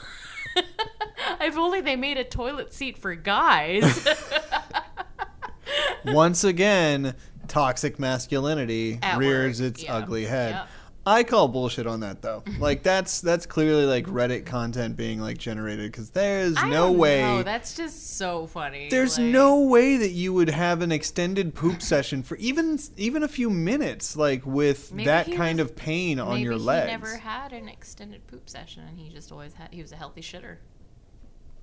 if 1.42 1.58
only 1.58 1.82
they 1.82 1.96
made 1.96 2.16
a 2.16 2.24
toilet 2.24 2.72
seat 2.72 2.96
for 2.96 3.14
guys. 3.14 4.08
once 6.06 6.42
again, 6.42 7.14
toxic 7.48 7.98
masculinity 7.98 8.98
At 9.02 9.18
rears 9.18 9.60
work, 9.60 9.70
its 9.72 9.84
yeah. 9.84 9.96
ugly 9.96 10.24
head. 10.24 10.52
Yep. 10.52 10.68
I 11.06 11.22
call 11.22 11.48
bullshit 11.48 11.86
on 11.86 12.00
that 12.00 12.22
though. 12.22 12.42
Like 12.58 12.82
that's 12.82 13.20
that's 13.20 13.44
clearly 13.44 13.84
like 13.84 14.06
Reddit 14.06 14.46
content 14.46 14.96
being 14.96 15.20
like 15.20 15.36
generated 15.36 15.92
because 15.92 16.10
there's 16.10 16.56
I 16.56 16.68
no 16.68 16.92
way. 16.92 17.20
know, 17.20 17.42
That's 17.42 17.76
just 17.76 18.16
so 18.16 18.46
funny. 18.46 18.88
There's 18.88 19.18
like- 19.18 19.26
no 19.28 19.60
way 19.60 19.98
that 19.98 20.10
you 20.12 20.32
would 20.32 20.48
have 20.48 20.80
an 20.80 20.90
extended 20.92 21.54
poop 21.54 21.82
session 21.82 22.22
for 22.22 22.36
even 22.36 22.78
even 22.96 23.22
a 23.22 23.28
few 23.28 23.50
minutes, 23.50 24.16
like 24.16 24.46
with 24.46 24.90
that 25.04 25.30
kind 25.32 25.58
was- 25.58 25.70
of 25.70 25.76
pain 25.76 26.18
on 26.18 26.30
Maybe 26.30 26.42
your 26.44 26.54
he 26.54 26.58
legs. 26.60 26.86
never 26.90 27.16
had 27.18 27.52
an 27.52 27.68
extended 27.68 28.26
poop 28.26 28.48
session, 28.48 28.84
and 28.88 28.98
he 28.98 29.10
just 29.10 29.30
always 29.30 29.52
had. 29.52 29.68
He 29.74 29.82
was 29.82 29.92
a 29.92 29.96
healthy 29.96 30.22
shitter. 30.22 30.56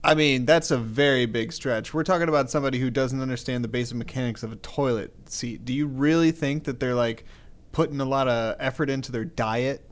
I 0.03 0.15
mean, 0.15 0.45
that's 0.45 0.71
a 0.71 0.77
very 0.77 1.27
big 1.27 1.53
stretch. 1.53 1.93
We're 1.93 2.03
talking 2.03 2.27
about 2.27 2.49
somebody 2.49 2.79
who 2.79 2.89
doesn't 2.89 3.21
understand 3.21 3.63
the 3.63 3.67
basic 3.67 3.97
mechanics 3.97 4.41
of 4.41 4.51
a 4.51 4.55
toilet 4.55 5.13
seat. 5.29 5.63
Do 5.63 5.73
you 5.73 5.85
really 5.85 6.31
think 6.31 6.63
that 6.63 6.79
they're 6.79 6.95
like 6.95 7.23
putting 7.71 7.99
a 7.99 8.05
lot 8.05 8.27
of 8.27 8.55
effort 8.59 8.89
into 8.89 9.11
their 9.11 9.25
diet? 9.25 9.87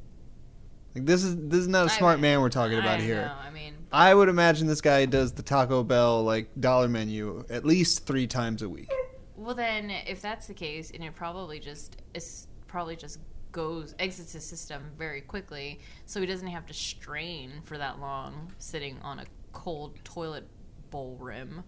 Like 0.96 1.06
this 1.06 1.24
is 1.24 1.36
this 1.36 1.60
is 1.60 1.68
not 1.68 1.86
a 1.86 1.90
smart 1.90 2.18
mean, 2.18 2.22
man 2.22 2.42
we're 2.42 2.50
talking 2.50 2.78
about 2.80 3.00
I 3.00 3.04
here. 3.04 3.26
Know, 3.26 3.36
I 3.48 3.52
mean, 3.52 3.76
I 3.92 4.14
would 4.14 4.30
imagine 4.30 4.68
this 4.68 4.82
guy 4.82 5.06
does 5.06 5.32
the 5.34 5.44
Taco 5.44 5.84
Bell 5.84 6.24
like 6.24 6.50
dollar 6.60 6.88
menu 6.88 7.46
at 7.50 7.66
least 7.66 8.06
three 8.06 8.28
times 8.28 8.62
a 8.62 8.70
week. 8.70 8.92
well 9.36 9.56
then, 9.56 9.90
if 9.90 10.22
that's 10.22 10.48
the 10.48 10.54
case, 10.54 10.92
and 10.92 11.04
it 11.04 11.16
probably 11.16 11.60
just 11.60 11.98
is 12.14 12.48
probably 12.68 12.96
just 12.96 13.20
goes 13.52 13.96
exits 13.98 14.34
his 14.34 14.46
system 14.46 14.84
very 14.98 15.22
quickly, 15.22 15.80
so 16.06 16.20
he 16.20 16.28
doesn't 16.28 16.48
have 16.48 16.66
to 16.68 16.74
strain 16.74 17.52
for 17.64 17.78
that 17.78 18.00
long 18.00 18.52
sitting 18.60 18.98
on 19.02 19.20
a 19.20 19.26
cold 19.54 19.98
toilet 20.04 20.48
bowl 20.92 21.18
rim. 21.20 21.64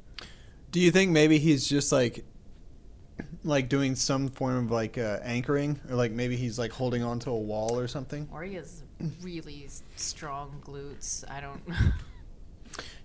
Do 0.72 0.80
you 0.80 0.92
think 0.92 1.12
maybe 1.12 1.38
he's 1.38 1.68
just 1.68 1.92
like 1.92 2.24
like 3.44 3.70
doing 3.70 3.96
some 3.96 4.30
form 4.30 4.66
of 4.66 4.72
like 4.72 4.98
uh, 4.98 5.20
anchoring 5.24 5.80
or 5.90 5.96
like 5.96 6.12
maybe 6.12 6.36
he's 6.36 6.60
like 6.60 6.72
holding 6.72 7.04
onto 7.04 7.32
a 7.32 7.40
wall 7.40 7.78
or 7.78 7.88
something? 7.88 8.28
Or 8.32 8.44
he 8.44 8.56
has 8.56 8.84
really 9.22 9.68
strong 9.96 10.62
glutes. 10.66 11.30
I 11.30 11.42
don't. 11.42 11.62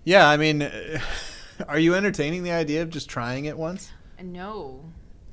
Yeah, 0.07 0.29
I 0.29 0.37
mean, 0.37 0.61
are 1.67 1.77
you 1.77 1.93
entertaining 1.93 2.43
the 2.43 2.51
idea 2.51 2.81
of 2.81 2.89
just 2.89 3.09
trying 3.09 3.43
it 3.43 3.57
once? 3.57 3.91
no. 4.23 4.85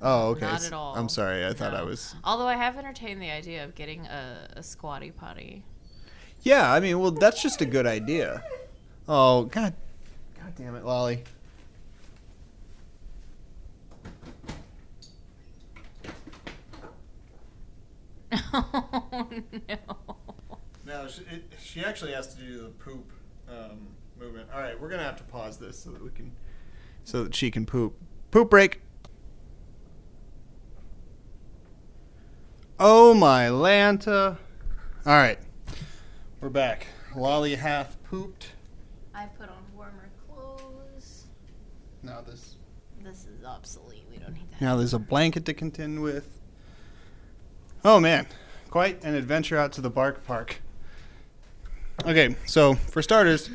Oh, 0.02 0.30
okay. 0.30 0.46
Not 0.46 0.64
at 0.64 0.72
all. 0.72 0.96
I'm 0.96 1.08
sorry. 1.08 1.46
I 1.46 1.52
thought 1.52 1.74
I 1.74 1.82
was. 1.82 2.16
Although 2.24 2.48
I 2.48 2.56
have 2.56 2.76
entertained 2.76 3.22
the 3.22 3.30
idea 3.30 3.62
of 3.62 3.76
getting 3.76 4.04
a, 4.06 4.48
a 4.56 4.62
squatty 4.64 5.12
potty. 5.12 5.62
Yeah, 6.42 6.72
I 6.72 6.80
mean, 6.80 6.98
well, 6.98 7.12
that's 7.12 7.40
just 7.40 7.60
a 7.60 7.64
good 7.64 7.86
idea. 7.86 8.42
Oh, 9.08 9.44
god, 9.44 9.74
god 10.36 10.54
damn 10.56 10.74
it, 10.74 10.84
Lolly. 10.84 11.22
Oh 18.52 19.28
no. 19.68 20.16
No, 20.86 21.08
she, 21.08 21.22
it, 21.22 21.52
she 21.62 21.84
actually 21.84 22.12
has 22.12 22.34
to 22.34 22.40
do 22.40 22.58
the 22.58 22.68
poop 22.68 23.10
um, 23.48 23.88
movement. 24.18 24.48
All 24.52 24.60
right, 24.60 24.78
we're 24.78 24.90
gonna 24.90 25.02
have 25.02 25.16
to 25.16 25.24
pause 25.24 25.56
this 25.58 25.78
so 25.78 25.90
that 25.90 26.02
we 26.02 26.10
can, 26.10 26.32
so 27.04 27.24
that 27.24 27.34
she 27.34 27.50
can 27.50 27.64
poop. 27.64 27.96
Poop 28.30 28.50
break. 28.50 28.82
Oh 32.78 33.14
my 33.14 33.46
Lanta! 33.46 34.36
All 35.06 35.12
right, 35.12 35.38
we're 36.40 36.48
back. 36.50 36.88
Lolly 37.16 37.54
half 37.54 38.02
pooped. 38.02 38.48
I 39.14 39.26
put 39.26 39.48
on 39.48 39.62
warmer 39.74 40.10
clothes. 40.26 41.26
Now 42.02 42.20
this. 42.20 42.56
This 43.02 43.26
is 43.26 43.44
obsolete. 43.44 44.04
We 44.10 44.16
don't 44.16 44.34
need 44.34 44.50
that. 44.50 44.60
Now 44.60 44.76
there's 44.76 44.94
a 44.94 44.98
blanket 44.98 45.44
to 45.46 45.54
contend 45.54 46.02
with. 46.02 46.40
Oh 47.84 48.00
man, 48.00 48.26
quite 48.70 49.04
an 49.04 49.14
adventure 49.14 49.58
out 49.58 49.72
to 49.72 49.82
the 49.82 49.90
Bark 49.90 50.24
Park. 50.24 50.62
Okay, 52.06 52.34
so 52.46 52.74
for 52.74 53.02
starters, 53.02 53.50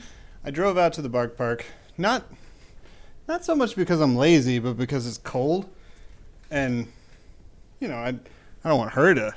I 0.45 0.51
drove 0.51 0.77
out 0.77 0.93
to 0.93 1.01
the 1.01 1.09
Bark 1.09 1.35
Park. 1.35 1.65
Not 1.97 2.25
not 3.27 3.43
so 3.43 3.55
much 3.55 3.75
because 3.75 3.99
I'm 3.99 4.15
lazy, 4.15 4.59
but 4.59 4.77
because 4.77 5.07
it's 5.07 5.17
cold. 5.17 5.67
And 6.51 6.91
you 7.79 7.87
know, 7.87 7.95
I 7.95 8.09
I 8.63 8.69
don't 8.69 8.77
want 8.77 8.91
her 8.91 9.15
to 9.15 9.33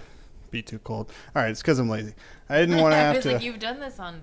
be 0.50 0.60
too 0.60 0.78
cold. 0.80 1.10
All 1.34 1.42
right, 1.42 1.50
it's 1.50 1.62
cuz 1.62 1.78
I'm 1.78 1.88
lazy. 1.88 2.12
I 2.50 2.58
didn't 2.60 2.76
want 2.76 2.92
to 2.92 2.96
have 2.98 3.22
to 3.22 3.32
like, 3.32 3.42
you've 3.42 3.60
done 3.60 3.80
this 3.80 3.98
on 3.98 4.20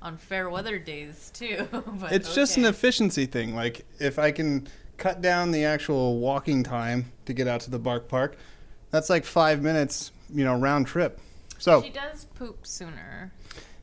on 0.00 0.16
fair 0.16 0.48
weather 0.48 0.78
days 0.78 1.30
too. 1.34 1.68
but 2.00 2.12
it's 2.12 2.34
just 2.34 2.56
an 2.56 2.64
efficiency 2.64 3.26
thing. 3.26 3.54
Like 3.54 3.84
if 3.98 4.18
I 4.18 4.30
can 4.32 4.68
cut 4.96 5.20
down 5.20 5.50
the 5.50 5.64
actual 5.64 6.18
walking 6.18 6.62
time 6.62 7.12
to 7.26 7.34
get 7.34 7.46
out 7.46 7.60
to 7.60 7.70
the 7.70 7.78
Bark 7.78 8.08
Park, 8.08 8.38
that's 8.90 9.10
like 9.10 9.24
five 9.24 9.62
minutes, 9.62 10.12
you 10.32 10.44
know, 10.44 10.58
round 10.58 10.86
trip. 10.86 11.20
So 11.58 11.82
She 11.82 11.90
does 11.90 12.26
poop 12.34 12.66
sooner. 12.66 13.32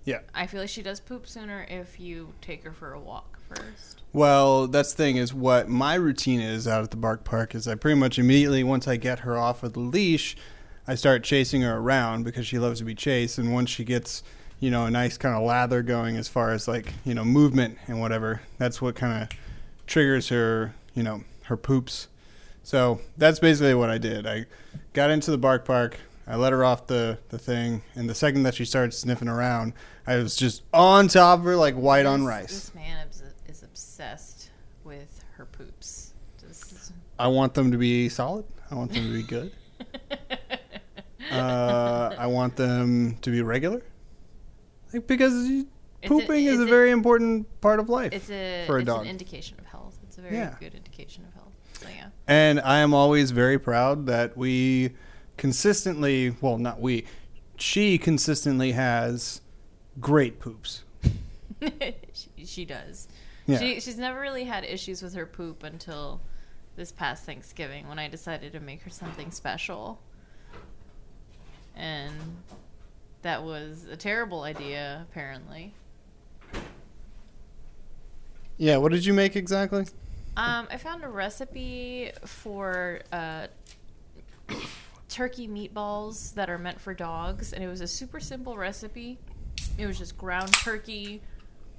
Yeah. 0.06 0.20
I 0.34 0.48
feel 0.48 0.62
like 0.62 0.70
she 0.70 0.84
does 0.84 1.00
poop 1.00 1.28
sooner 1.28 1.66
if 1.70 2.00
you 2.00 2.34
take 2.42 2.64
her 2.64 2.72
for 2.72 2.94
a 2.94 3.00
walk 3.00 3.40
first. 3.50 4.02
Well, 4.14 4.68
that's 4.68 4.92
the 4.94 4.98
thing 4.98 5.18
is 5.18 5.34
what 5.34 5.68
my 5.68 5.96
routine 5.96 6.40
is 6.40 6.68
out 6.68 6.84
at 6.84 6.92
the 6.92 6.98
Bark 6.98 7.24
Park 7.24 7.54
is 7.54 7.68
I 7.68 7.76
pretty 7.76 8.00
much 8.00 8.18
immediately 8.18 8.64
once 8.64 8.88
I 8.88 8.96
get 8.96 9.20
her 9.20 9.38
off 9.38 9.64
of 9.64 9.74
the 9.74 9.80
leash, 9.80 10.38
I 10.88 10.96
start 10.96 11.24
chasing 11.24 11.62
her 11.64 11.78
around 11.78 12.24
because 12.24 12.46
she 12.48 12.60
loves 12.60 12.80
to 12.80 12.86
be 12.86 12.96
chased 12.96 13.38
and 13.38 13.54
once 13.54 13.70
she 13.70 13.84
gets, 13.84 14.24
you 14.60 14.70
know, 14.72 14.86
a 14.86 14.92
nice 14.92 15.18
kind 15.18 15.36
of 15.36 15.44
lather 15.44 15.82
going 15.82 16.16
as 16.18 16.28
far 16.28 16.52
as 16.54 16.68
like, 16.68 16.94
you 17.04 17.14
know, 17.14 17.26
movement 17.26 17.78
and 17.88 18.00
whatever, 18.00 18.42
that's 18.58 18.82
what 18.82 18.96
kind 18.96 19.24
of 19.24 19.38
triggers 19.88 20.30
her, 20.30 20.74
you 20.94 21.04
know, 21.04 21.24
her 21.44 21.58
poops. 21.58 22.08
So, 22.66 23.00
that's 23.16 23.38
basically 23.38 23.76
what 23.76 23.92
I 23.92 24.00
did. 24.00 24.26
I 24.26 24.46
got 24.94 25.12
into 25.12 25.30
the 25.30 25.38
Bark 25.38 25.66
Park, 25.66 26.00
I 26.26 26.36
let 26.36 26.52
her 26.52 26.66
off 26.66 26.88
the, 26.88 27.20
the 27.30 27.38
thing, 27.38 27.84
and 27.94 28.10
the 28.10 28.16
second 28.16 28.42
that 28.44 28.56
she 28.56 28.66
started 28.66 28.92
sniffing 28.92 29.28
around, 29.28 29.74
I 30.08 30.16
was 30.16 30.36
just 30.36 30.64
on 30.74 31.08
top 31.08 31.38
of 31.40 31.46
her 31.46 31.56
like 31.56 31.76
white 31.76 32.08
on 32.08 32.26
rice. 32.26 32.48
This 32.72 32.74
man 32.76 33.08
is, 33.08 33.22
is 33.48 33.62
obsessed 33.62 34.50
with 34.84 35.24
her 35.34 35.46
poops. 35.46 36.16
This 36.42 36.72
is- 36.72 36.92
I 37.20 37.28
want 37.28 37.54
them 37.54 37.72
to 37.72 37.78
be 37.78 38.10
solid. 38.10 38.46
I 38.72 38.74
want 38.76 38.92
them 38.94 39.04
to 39.04 39.14
be 39.14 39.22
good. 39.24 39.52
Uh, 41.32 42.14
I 42.20 42.28
want 42.28 42.56
them 42.56 43.18
to 43.22 43.32
be 43.32 43.42
regular. 43.42 43.82
Like, 44.94 45.08
because 45.08 45.34
you- 45.50 45.68
It's 46.04 46.12
a- 46.12 46.14
pooping 46.14 46.46
is 46.46 46.60
a 46.60 46.62
it's 46.62 46.68
a- 46.70 46.74
very 46.74 46.92
important 46.92 47.48
part 47.62 47.80
of 47.80 47.90
life. 47.90 48.14
it's 48.14 48.30
a 48.30 48.66
For 48.68 48.78
a 48.78 48.82
it's 48.82 48.86
dog. 48.86 49.02
an 49.02 49.08
indication 49.08 49.58
of 49.60 49.66
health. 49.66 49.98
It's 50.04 50.20
a 50.20 50.22
very 50.22 50.36
Yeah. 50.36 50.56
good 50.60 50.76
indication 50.76 51.26
of 51.26 51.34
Yeah. 51.96 52.08
And 52.28 52.60
I 52.60 52.80
am 52.80 52.94
always 52.94 53.32
very 53.32 53.60
proud 53.60 54.08
that 54.08 54.36
we 54.38 54.92
consistently, 55.38 56.36
well, 56.42 56.58
not 56.58 56.80
we, 56.80 57.06
she 57.58 57.98
consistently 57.98 58.72
has 58.72 59.42
great 60.00 60.40
poops. 60.40 60.84
she, 62.14 62.46
she 62.46 62.66
does. 62.66 63.08
Yeah. 63.46 63.60
She 63.60 63.80
she's 63.80 63.98
never 63.98 64.20
really 64.20 64.44
had 64.44 64.64
issues 64.64 65.02
with 65.02 65.14
her 65.14 65.26
poop 65.26 65.64
until 65.64 66.22
this 66.76 66.92
past 66.92 67.26
Thanksgiving 67.26 67.88
when 67.88 68.00
I 68.00 68.08
decided 68.08 68.54
to 68.54 68.60
make 68.60 68.82
her 68.82 68.90
something 68.90 69.32
special. 69.32 70.02
And 71.76 72.14
that 73.22 73.44
was 73.44 73.86
a 73.90 73.98
terrible 73.98 74.44
idea, 74.44 75.06
apparently. 75.10 75.74
yeah, 78.58 78.78
what 78.78 78.92
did 78.92 79.06
you 79.06 79.14
make 79.14 79.36
exactly? 79.36 79.86
Um, 80.38 80.68
I 80.70 80.78
found 80.78 81.04
a 81.04 81.08
recipe 81.08 82.12
for 82.26 83.02
uh, 83.12 83.48
turkey 85.10 85.48
meatballs 85.48 86.34
that 86.34 86.50
are 86.50 86.58
meant 86.58 86.80
for 86.80 86.94
dogs, 86.94 87.54
and 87.54 87.64
it 87.64 87.68
was 87.68 87.82
a 87.82 87.88
super 87.88 88.20
simple 88.20 88.58
recipe. 88.58 89.18
It 89.78 89.88
was 89.88 89.98
just 89.98 90.18
ground 90.18 90.54
turkey, 90.54 91.22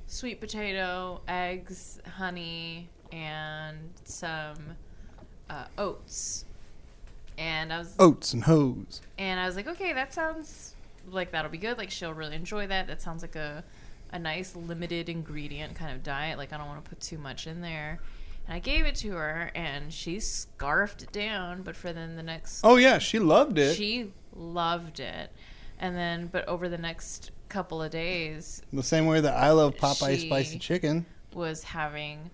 sweet 0.06 0.40
potato, 0.40 1.20
eggs, 1.28 2.00
honey, 2.16 2.88
and 3.12 3.76
some 4.04 4.56
uh, 5.50 5.64
oats. 5.76 6.44
And 7.38 7.70
I 7.72 7.78
was 7.78 7.94
Oats 7.98 8.32
and 8.32 8.44
hose. 8.44 9.02
and 9.18 9.38
I 9.38 9.44
was 9.44 9.56
like, 9.56 9.66
okay, 9.68 9.92
that 9.92 10.14
sounds 10.14 10.74
like 11.10 11.32
that'll 11.32 11.50
be 11.50 11.58
good. 11.58 11.76
Like 11.76 11.90
she'll 11.90 12.14
really 12.14 12.34
enjoy 12.36 12.66
that. 12.68 12.86
That 12.86 13.02
sounds 13.02 13.20
like 13.20 13.36
a 13.36 13.62
a 14.10 14.18
nice 14.18 14.56
limited 14.56 15.08
ingredient 15.10 15.74
kind 15.74 15.94
of 15.94 16.02
diet. 16.02 16.38
Like 16.38 16.54
I 16.54 16.56
don't 16.56 16.66
want 16.66 16.82
to 16.82 16.88
put 16.88 17.00
too 17.00 17.18
much 17.18 17.46
in 17.46 17.60
there. 17.60 18.00
And 18.46 18.54
I 18.54 18.58
gave 18.58 18.84
it 18.86 18.94
to 18.96 19.10
her, 19.12 19.50
and 19.54 19.92
she 19.92 20.20
scarfed 20.20 21.02
it 21.02 21.12
down. 21.12 21.62
But 21.62 21.76
for 21.76 21.92
then 21.92 22.16
the 22.16 22.22
next, 22.22 22.60
Oh, 22.64 22.76
yeah, 22.76 22.98
she 22.98 23.18
loved 23.18 23.58
it. 23.58 23.74
she 23.76 24.12
loved 24.34 25.00
it. 25.00 25.32
And 25.78 25.96
then, 25.96 26.28
but 26.28 26.46
over 26.48 26.68
the 26.68 26.78
next 26.78 27.30
couple 27.48 27.82
of 27.82 27.90
days, 27.90 28.62
the 28.72 28.82
same 28.82 29.06
way 29.06 29.20
that 29.20 29.34
I 29.36 29.50
love 29.50 29.76
Popeye 29.76 30.18
spicy 30.26 30.58
chicken. 30.58 31.06
was 31.34 31.62
having 31.62 32.30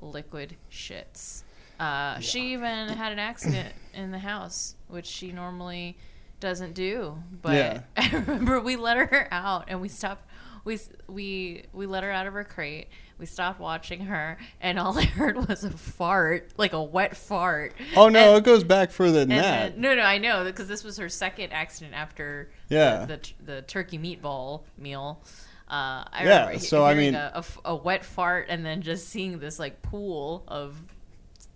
liquid 0.00 0.56
shits. 0.70 1.42
Uh, 1.80 2.20
She 2.20 2.52
even 2.52 2.88
had 2.88 3.10
an 3.12 3.18
accident 3.18 3.74
in 3.94 4.12
the 4.12 4.18
house, 4.18 4.76
which 4.88 5.06
she 5.06 5.32
normally 5.32 5.96
doesn't 6.40 6.74
do. 6.74 7.16
But 7.42 7.54
Yeah. 7.54 7.80
I 7.96 8.10
remember 8.12 8.60
we 8.60 8.76
let 8.76 8.96
her 8.96 9.28
out 9.32 9.64
and 9.68 9.80
we 9.80 9.88
stopped. 9.88 10.24
we 10.64 10.78
we 11.08 11.64
we 11.72 11.86
let 11.86 12.04
her 12.04 12.10
out 12.12 12.26
of 12.26 12.34
her 12.34 12.44
crate. 12.44 12.88
We 13.18 13.26
stopped 13.26 13.60
watching 13.60 14.00
her, 14.06 14.38
and 14.60 14.78
all 14.78 14.98
I 14.98 15.04
heard 15.04 15.48
was 15.48 15.62
a 15.64 15.70
fart, 15.70 16.50
like 16.56 16.72
a 16.72 16.82
wet 16.82 17.16
fart. 17.16 17.74
Oh 17.96 18.08
no, 18.08 18.30
And- 18.30 18.38
it 18.38 18.44
goes 18.44 18.64
back 18.64 18.90
further 18.90 19.20
than 19.20 19.28
that. 19.30 19.72
then- 19.72 19.80
no, 19.80 19.94
no, 19.94 20.02
I 20.02 20.18
know 20.18 20.44
because 20.44 20.66
this 20.68 20.82
was 20.84 20.96
her 20.98 21.08
second 21.08 21.52
accident 21.52 21.94
after 21.94 22.50
Yeah. 22.68 23.04
the, 23.04 23.16
the, 23.46 23.52
the 23.54 23.62
turkey 23.62 23.98
meatball 23.98 24.62
meal. 24.76 25.22
Uh, 25.68 26.04
I 26.12 26.24
Yeah, 26.24 26.58
so 26.58 26.84
I 26.84 26.94
mean- 26.94 27.14
a 27.14 27.74
wet 27.76 28.04
fart 28.04 28.46
and 28.48 28.66
then 28.66 28.82
just 28.82 29.08
seeing 29.08 29.38
this 29.38 29.58
like 29.58 29.80
pool 29.82 30.42
of, 30.48 30.76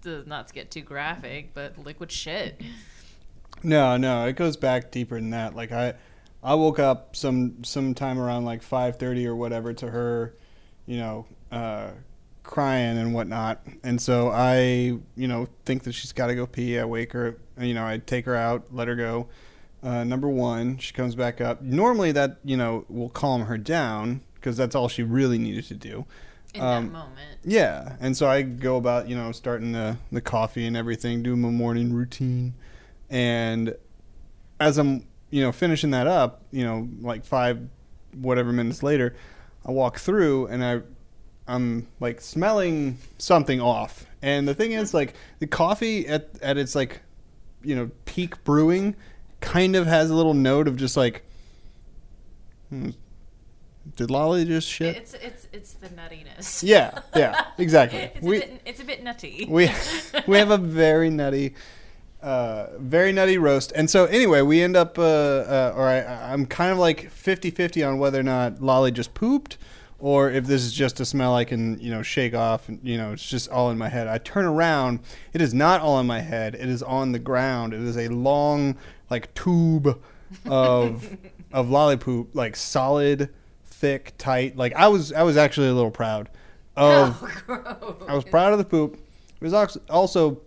not 0.04 0.48
to 0.48 0.54
get 0.54 0.70
too 0.70 0.80
graphic, 0.80 1.52
but 1.54 1.76
liquid 1.76 2.10
shit. 2.12 2.60
No, 3.62 3.96
no, 3.96 4.26
it 4.26 4.36
goes 4.36 4.56
back 4.56 4.90
deeper 4.92 5.16
than 5.16 5.30
that. 5.30 5.54
Like 5.56 5.72
I, 5.72 5.94
I 6.42 6.54
woke 6.54 6.78
up 6.78 7.16
some 7.16 7.64
sometime 7.64 8.18
around 8.18 8.44
like 8.44 8.62
five 8.62 8.96
thirty 8.96 9.26
or 9.26 9.34
whatever 9.34 9.72
to 9.74 9.90
her, 9.90 10.34
you 10.86 10.96
know, 10.98 11.26
uh, 11.50 11.90
crying 12.42 12.98
and 12.98 13.12
whatnot. 13.14 13.60
And 13.84 14.00
so 14.00 14.30
I, 14.30 14.98
you 15.16 15.28
know, 15.28 15.48
think 15.64 15.84
that 15.84 15.92
she's 15.92 16.12
got 16.12 16.28
to 16.28 16.34
go 16.34 16.46
pee. 16.46 16.78
I 16.78 16.84
wake 16.84 17.12
her, 17.12 17.38
you 17.60 17.74
know, 17.74 17.86
I 17.86 17.98
take 17.98 18.24
her 18.26 18.34
out, 18.36 18.66
let 18.72 18.88
her 18.88 18.94
go. 18.96 19.28
Uh, 19.82 20.02
number 20.04 20.28
one, 20.28 20.76
she 20.78 20.92
comes 20.92 21.14
back 21.14 21.40
up. 21.40 21.62
Normally 21.62 22.10
that 22.12 22.38
you 22.44 22.56
know 22.56 22.84
will 22.88 23.10
calm 23.10 23.42
her 23.42 23.56
down 23.56 24.22
because 24.34 24.56
that's 24.56 24.74
all 24.74 24.88
she 24.88 25.02
really 25.04 25.38
needed 25.38 25.64
to 25.66 25.74
do. 25.74 26.04
In 26.54 26.62
Um, 26.62 26.86
that 26.86 26.92
moment, 26.92 27.38
Yeah, 27.44 27.96
and 28.00 28.16
so 28.16 28.28
I 28.28 28.42
go 28.42 28.76
about 28.76 29.08
you 29.08 29.14
know 29.14 29.30
starting 29.30 29.72
the 29.72 29.96
the 30.10 30.20
coffee 30.20 30.66
and 30.66 30.76
everything, 30.76 31.22
doing 31.22 31.40
my 31.40 31.50
morning 31.50 31.92
routine, 31.92 32.54
and 33.08 33.76
as 34.58 34.78
I'm 34.78 35.06
you 35.30 35.42
know 35.42 35.52
finishing 35.52 35.90
that 35.92 36.08
up, 36.08 36.42
you 36.50 36.64
know 36.64 36.88
like 37.00 37.24
five 37.24 37.60
whatever 38.14 38.52
minutes 38.52 38.82
later, 38.82 39.14
I 39.64 39.70
walk 39.70 39.98
through 39.98 40.46
and 40.46 40.64
I 40.64 40.80
I'm 41.48 41.88
like 41.98 42.20
smelling 42.20 42.98
something 43.18 43.60
off, 43.60 44.06
and 44.22 44.46
the 44.46 44.54
thing 44.54 44.72
is 44.72 44.92
like 44.92 45.14
the 45.38 45.46
coffee 45.46 46.06
at 46.06 46.28
at 46.42 46.58
its 46.58 46.74
like 46.74 47.00
you 47.62 47.74
know 47.74 47.90
peak 48.04 48.44
brewing 48.44 48.94
kind 49.40 49.74
of 49.74 49.86
has 49.86 50.10
a 50.10 50.14
little 50.14 50.34
note 50.34 50.68
of 50.68 50.76
just 50.76 50.96
like. 50.96 51.24
Hmm, 52.68 52.90
did 53.96 54.10
Lolly 54.10 54.44
just 54.44 54.68
shit? 54.68 54.96
it's 54.96 55.14
it's 55.14 55.48
it's 55.52 55.72
the 55.74 55.88
nuttiness. 55.88 56.62
Yeah, 56.62 57.00
yeah, 57.16 57.46
exactly. 57.58 58.10
it's 58.14 58.20
we 58.22 58.36
a 58.36 58.40
bit 58.40 58.60
it's 58.66 58.80
a 58.80 58.84
bit 58.84 59.02
nutty. 59.02 59.46
we 59.48 59.70
we 60.26 60.36
have 60.36 60.50
a 60.50 60.58
very 60.58 61.10
nutty, 61.10 61.54
uh, 62.22 62.66
very 62.76 63.12
nutty 63.12 63.38
roast, 63.38 63.72
and 63.74 63.88
so 63.88 64.04
anyway, 64.06 64.42
we 64.42 64.60
end 64.62 64.76
up, 64.76 64.98
uh, 64.98 65.02
uh, 65.02 65.74
or 65.76 65.88
I, 65.88 66.32
I'm 66.32 66.46
kind 66.46 66.72
of 66.72 66.78
like 66.78 67.10
50-50 67.12 67.88
on 67.88 67.98
whether 67.98 68.20
or 68.20 68.24
not 68.24 68.60
Lolly 68.60 68.90
just 68.92 69.14
pooped, 69.14 69.56
or 69.98 70.30
if 70.30 70.46
this 70.46 70.62
is 70.62 70.72
just 70.72 71.00
a 71.00 71.04
smell 71.04 71.34
I 71.34 71.44
can 71.44 71.78
you 71.80 71.90
know 71.90 72.02
shake 72.02 72.34
off, 72.34 72.68
and 72.68 72.80
you 72.82 72.96
know 72.96 73.12
it's 73.12 73.28
just 73.28 73.50
all 73.50 73.70
in 73.70 73.78
my 73.78 73.88
head. 73.88 74.06
I 74.06 74.18
turn 74.18 74.44
around, 74.44 75.00
it 75.32 75.40
is 75.40 75.54
not 75.54 75.80
all 75.80 75.98
in 76.00 76.06
my 76.06 76.20
head. 76.20 76.54
It 76.54 76.68
is 76.68 76.82
on 76.82 77.12
the 77.12 77.18
ground. 77.18 77.74
It 77.74 77.80
is 77.80 77.96
a 77.96 78.08
long 78.08 78.76
like 79.10 79.32
tube 79.34 80.00
of 80.46 81.16
of 81.52 81.70
lolly 81.70 81.96
poop, 81.96 82.30
like 82.34 82.56
solid, 82.56 83.30
thick, 83.64 84.14
tight. 84.18 84.56
Like 84.56 84.74
I 84.74 84.88
was 84.88 85.12
I 85.12 85.22
was 85.22 85.36
actually 85.36 85.68
a 85.68 85.74
little 85.74 85.90
proud 85.90 86.28
of. 86.76 87.22
oh. 87.48 87.96
I 88.08 88.14
was 88.14 88.24
proud 88.24 88.52
of 88.52 88.58
the 88.58 88.64
poop. 88.64 88.94
It 89.40 89.44
was 89.44 89.78
also 89.88 90.40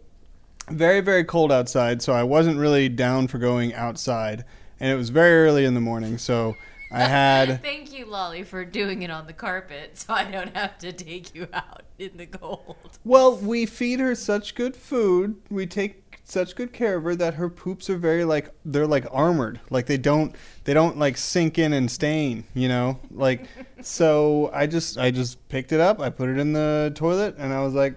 very, 0.69 1.01
very 1.01 1.23
cold 1.23 1.51
outside, 1.51 2.01
so 2.01 2.13
I 2.13 2.23
wasn't 2.23 2.57
really 2.57 2.89
down 2.89 3.27
for 3.27 3.37
going 3.37 3.73
outside. 3.73 4.45
And 4.79 4.91
it 4.91 4.95
was 4.95 5.09
very 5.09 5.47
early 5.47 5.65
in 5.65 5.73
the 5.73 5.81
morning, 5.81 6.17
so 6.17 6.55
I 6.91 7.03
had. 7.03 7.61
Thank 7.63 7.93
you, 7.93 8.05
Lolly, 8.05 8.43
for 8.43 8.65
doing 8.65 9.01
it 9.03 9.11
on 9.11 9.27
the 9.27 9.33
carpet, 9.33 9.97
so 9.97 10.13
I 10.13 10.29
don't 10.29 10.55
have 10.55 10.77
to 10.79 10.91
take 10.91 11.33
you 11.33 11.47
out 11.53 11.83
in 11.97 12.17
the 12.17 12.25
cold. 12.25 12.99
Well, 13.03 13.37
we 13.37 13.65
feed 13.65 13.99
her 13.99 14.15
such 14.15 14.55
good 14.55 14.75
food. 14.75 15.37
We 15.49 15.65
take 15.65 16.01
such 16.23 16.55
good 16.55 16.71
care 16.71 16.95
of 16.97 17.03
her 17.03 17.15
that 17.15 17.33
her 17.33 17.49
poops 17.49 17.89
are 17.89 17.97
very 17.97 18.23
like 18.23 18.53
they're 18.63 18.87
like 18.87 19.05
armored. 19.11 19.59
Like 19.69 19.85
they 19.85 19.97
don't 19.97 20.35
they 20.63 20.73
don't 20.73 20.97
like 20.97 21.17
sink 21.17 21.59
in 21.59 21.73
and 21.73 21.91
stain, 21.91 22.45
you 22.53 22.69
know? 22.69 22.99
Like 23.11 23.47
so 23.81 24.49
I 24.53 24.67
just 24.67 24.97
I 24.97 25.11
just 25.11 25.47
picked 25.49 25.71
it 25.71 25.81
up, 25.81 25.99
I 25.99 26.09
put 26.09 26.29
it 26.29 26.37
in 26.37 26.53
the 26.53 26.91
toilet 26.95 27.35
and 27.37 27.51
I 27.53 27.61
was 27.61 27.73
like 27.73 27.95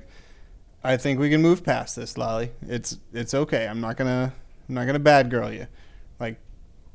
I 0.83 0.96
think 0.96 1.18
we 1.18 1.30
can 1.30 1.40
move 1.40 1.64
past 1.64 1.96
this, 1.96 2.18
Lolly. 2.18 2.50
It's 2.62 2.98
it's 3.12 3.35
okay. 3.35 3.68
I'm 3.68 3.80
not 3.80 3.96
to 3.98 4.33
I'm 4.68 4.74
not 4.74 4.87
to 4.87 4.98
bad 4.98 5.30
girl 5.30 5.52
you. 5.52 5.66
Like 6.18 6.38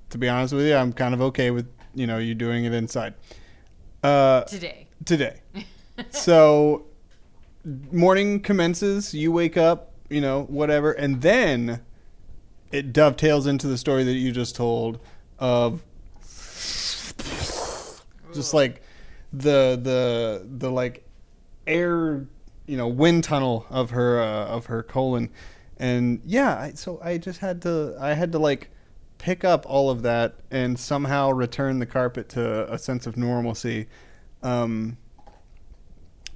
to 0.09 0.17
be 0.17 0.27
honest 0.27 0.53
with 0.53 0.65
you, 0.65 0.75
I'm 0.75 0.91
kind 0.91 1.13
of 1.13 1.21
okay 1.21 1.51
with, 1.51 1.67
you 1.95 2.07
know, 2.07 2.17
you're 2.17 2.35
doing 2.35 2.65
it 2.65 2.73
inside. 2.73 3.13
Uh 4.03 4.41
Today. 4.43 4.87
today. 5.05 5.41
so 6.11 6.85
morning 7.91 8.39
commences, 8.39 9.13
you 9.13 9.31
wake 9.31 9.57
up, 9.57 9.93
you 10.09 10.21
know, 10.21 10.43
whatever, 10.43 10.91
and 10.91 11.21
then 11.21 11.81
it 12.71 12.93
dovetails 12.93 13.47
into 13.47 13.67
the 13.67 13.77
story 13.77 14.03
that 14.03 14.13
you 14.13 14.31
just 14.31 14.55
told 14.55 14.99
of 15.39 15.81
just 18.33 18.53
like 18.53 18.81
the 19.33 19.79
the 19.81 20.47
the 20.57 20.71
like 20.71 21.05
air, 21.67 22.25
you 22.67 22.77
know, 22.77 22.87
wind 22.87 23.23
tunnel 23.23 23.65
of 23.69 23.91
her 23.91 24.21
uh, 24.21 24.45
of 24.45 24.67
her 24.67 24.83
colon. 24.83 25.29
And 25.77 26.21
yeah, 26.25 26.57
I, 26.57 26.71
so 26.73 26.99
I 27.03 27.17
just 27.17 27.39
had 27.39 27.61
to 27.63 27.95
I 27.99 28.13
had 28.13 28.31
to 28.33 28.39
like 28.39 28.69
pick 29.19 29.43
up 29.43 29.65
all 29.67 29.91
of 29.91 30.01
that 30.01 30.39
and 30.49 30.79
somehow 30.79 31.29
return 31.29 31.77
the 31.77 31.85
carpet 31.85 32.29
to 32.29 32.71
a 32.73 32.79
sense 32.79 33.05
of 33.05 33.15
normalcy. 33.15 33.87
Um, 34.41 34.97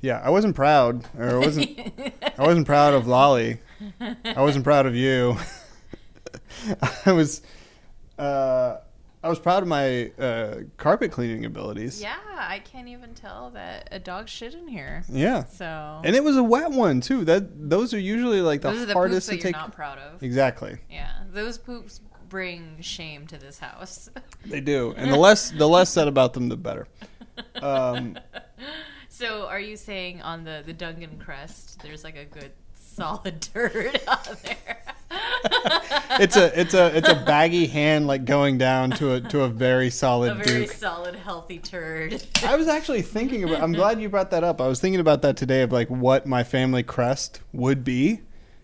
yeah, 0.01 0.21
I 0.23 0.29
wasn't 0.29 0.55
proud, 0.55 1.05
or 1.17 1.29
I 1.29 1.37
wasn't. 1.37 1.79
I 2.37 2.43
wasn't 2.43 2.67
proud 2.67 2.93
of 2.93 3.07
Lolly. 3.07 3.59
I 3.99 4.41
wasn't 4.41 4.65
proud 4.65 4.85
of 4.85 4.95
you. 4.95 5.37
I 7.05 7.11
was. 7.13 7.41
Uh, 8.19 8.77
I 9.23 9.29
was 9.29 9.39
proud 9.39 9.63
of 9.63 9.69
my 9.69 10.11
uh, 10.19 10.55
carpet 10.75 11.09
cleaning 11.13 11.45
abilities. 11.45 12.01
Yeah, 12.01 12.17
I 12.37 12.59
can't 12.59 12.89
even 12.89 13.13
tell 13.13 13.51
that 13.51 13.87
a 13.89 13.97
dog 13.97 14.27
shit 14.27 14.53
in 14.53 14.67
here. 14.67 15.05
Yeah. 15.07 15.45
So 15.45 16.01
And 16.03 16.13
it 16.13 16.23
was 16.25 16.35
a 16.35 16.43
wet 16.43 16.71
one 16.71 16.99
too. 16.99 17.23
That 17.23 17.69
those 17.69 17.93
are 17.93 17.99
usually 17.99 18.41
like 18.41 18.61
the 18.61 18.71
those 18.71 18.81
are 18.81 18.85
the 18.87 18.93
hardest 18.93 19.15
poops 19.15 19.25
to 19.27 19.31
that 19.31 19.35
you're 19.37 19.43
take. 19.43 19.55
not 19.55 19.71
proud 19.73 19.97
of. 19.99 20.21
Exactly. 20.21 20.77
Yeah, 20.89 21.09
those 21.31 21.57
poops 21.57 22.01
bring 22.33 22.77
shame 22.81 23.27
to 23.27 23.37
this 23.37 23.59
house. 23.59 24.09
They 24.45 24.59
do, 24.59 24.93
and 24.97 25.09
the 25.09 25.15
less 25.15 25.51
the 25.51 25.69
less 25.69 25.89
said 25.89 26.09
about 26.09 26.33
them, 26.33 26.49
the 26.49 26.57
better. 26.57 26.85
Um, 27.61 28.19
so, 29.07 29.47
are 29.47 29.59
you 29.59 29.77
saying 29.77 30.21
on 30.21 30.43
the 30.43 30.63
the 30.65 30.73
Dungan 30.73 31.17
crest, 31.17 31.81
there's 31.81 32.03
like 32.03 32.17
a 32.17 32.25
good 32.25 32.51
solid 32.75 33.41
turd 33.53 34.01
on 34.05 34.37
there? 34.43 34.83
it's 36.19 36.35
a 36.35 36.59
it's 36.59 36.73
a 36.73 36.97
it's 36.97 37.07
a 37.07 37.15
baggy 37.25 37.67
hand 37.67 38.05
like 38.05 38.25
going 38.25 38.57
down 38.57 38.91
to 38.91 39.13
a 39.13 39.21
to 39.21 39.43
a 39.43 39.47
very 39.47 39.89
solid 39.89 40.33
a 40.33 40.35
very 40.43 40.65
duke. 40.65 40.71
solid, 40.71 41.15
healthy 41.15 41.59
turd. 41.59 42.21
I 42.43 42.57
was 42.57 42.67
actually 42.67 43.01
thinking 43.01 43.45
about. 43.45 43.61
I'm 43.61 43.71
glad 43.71 44.01
you 44.01 44.09
brought 44.09 44.31
that 44.31 44.43
up. 44.43 44.59
I 44.59 44.67
was 44.67 44.81
thinking 44.81 44.99
about 44.99 45.21
that 45.21 45.37
today 45.37 45.61
of 45.61 45.71
like 45.71 45.87
what 45.87 46.25
my 46.25 46.43
family 46.43 46.83
crest 46.83 47.39
would 47.53 47.85
be, 47.85 48.19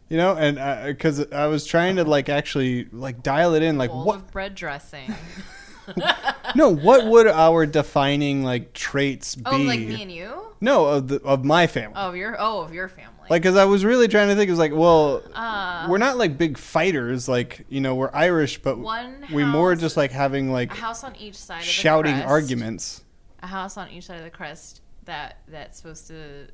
you 0.10 0.18
know, 0.18 0.36
and 0.36 0.86
because 0.86 1.32
I 1.32 1.48
was 1.48 1.66
trying 1.66 1.96
to 1.98 2.04
like 2.04 2.30
actually 2.30 2.86
like 2.92 3.24
dial 3.24 3.54
it 3.54 3.64
in, 3.64 3.78
like 3.78 3.92
bowl 3.92 4.06
what 4.06 4.16
of 4.18 4.32
bread 4.32 4.56
dressing. 4.56 5.14
no, 6.56 6.70
what 6.70 7.06
would 7.08 7.28
our 7.28 7.66
defining 7.66 8.44
like 8.44 8.74
traits 8.74 9.36
be? 9.36 9.44
oh, 9.46 9.58
like 9.58 9.80
me 9.80 10.02
and 10.02 10.12
you? 10.12 10.48
no, 10.62 10.86
of 10.86 11.08
the 11.08 11.22
of 11.24 11.44
my 11.44 11.68
family. 11.68 11.96
Oh, 11.98 12.10
of 12.10 12.16
your 12.16 12.36
oh 12.40 12.62
of 12.62 12.74
your 12.74 12.88
family. 12.88 13.14
Like, 13.30 13.44
because 13.44 13.56
I 13.56 13.66
was 13.66 13.86
really 13.86 14.08
trying 14.08 14.30
to 14.30 14.36
think, 14.36 14.50
is 14.50 14.58
like, 14.58 14.74
well, 14.74 15.22
Uh, 15.36 15.86
we're 15.88 16.00
not 16.00 16.18
like 16.18 16.36
big 16.38 16.58
fighters, 16.58 17.30
like 17.30 17.66
you 17.70 17.80
know, 17.80 17.94
we're 17.96 18.10
Irish, 18.14 18.60
but 18.60 18.80
One 18.80 19.26
we 19.32 19.44
more 19.46 19.76
just 19.76 19.98
like 19.98 20.12
having 20.12 20.52
like 20.52 20.72
a 20.72 20.76
house 20.76 21.04
on 21.04 21.16
each 21.16 21.36
side 21.36 21.60
of 21.60 21.66
the 21.66 21.70
shouting 21.72 22.16
crest. 22.16 22.28
arguments. 22.28 23.04
a 23.44 23.48
house 23.48 23.78
on 23.78 23.90
each 23.90 24.06
side 24.08 24.18
of 24.18 24.24
the 24.24 24.32
crest 24.32 24.82
that 25.06 25.38
that's 25.48 25.78
supposed 25.78 26.08
to 26.08 26.48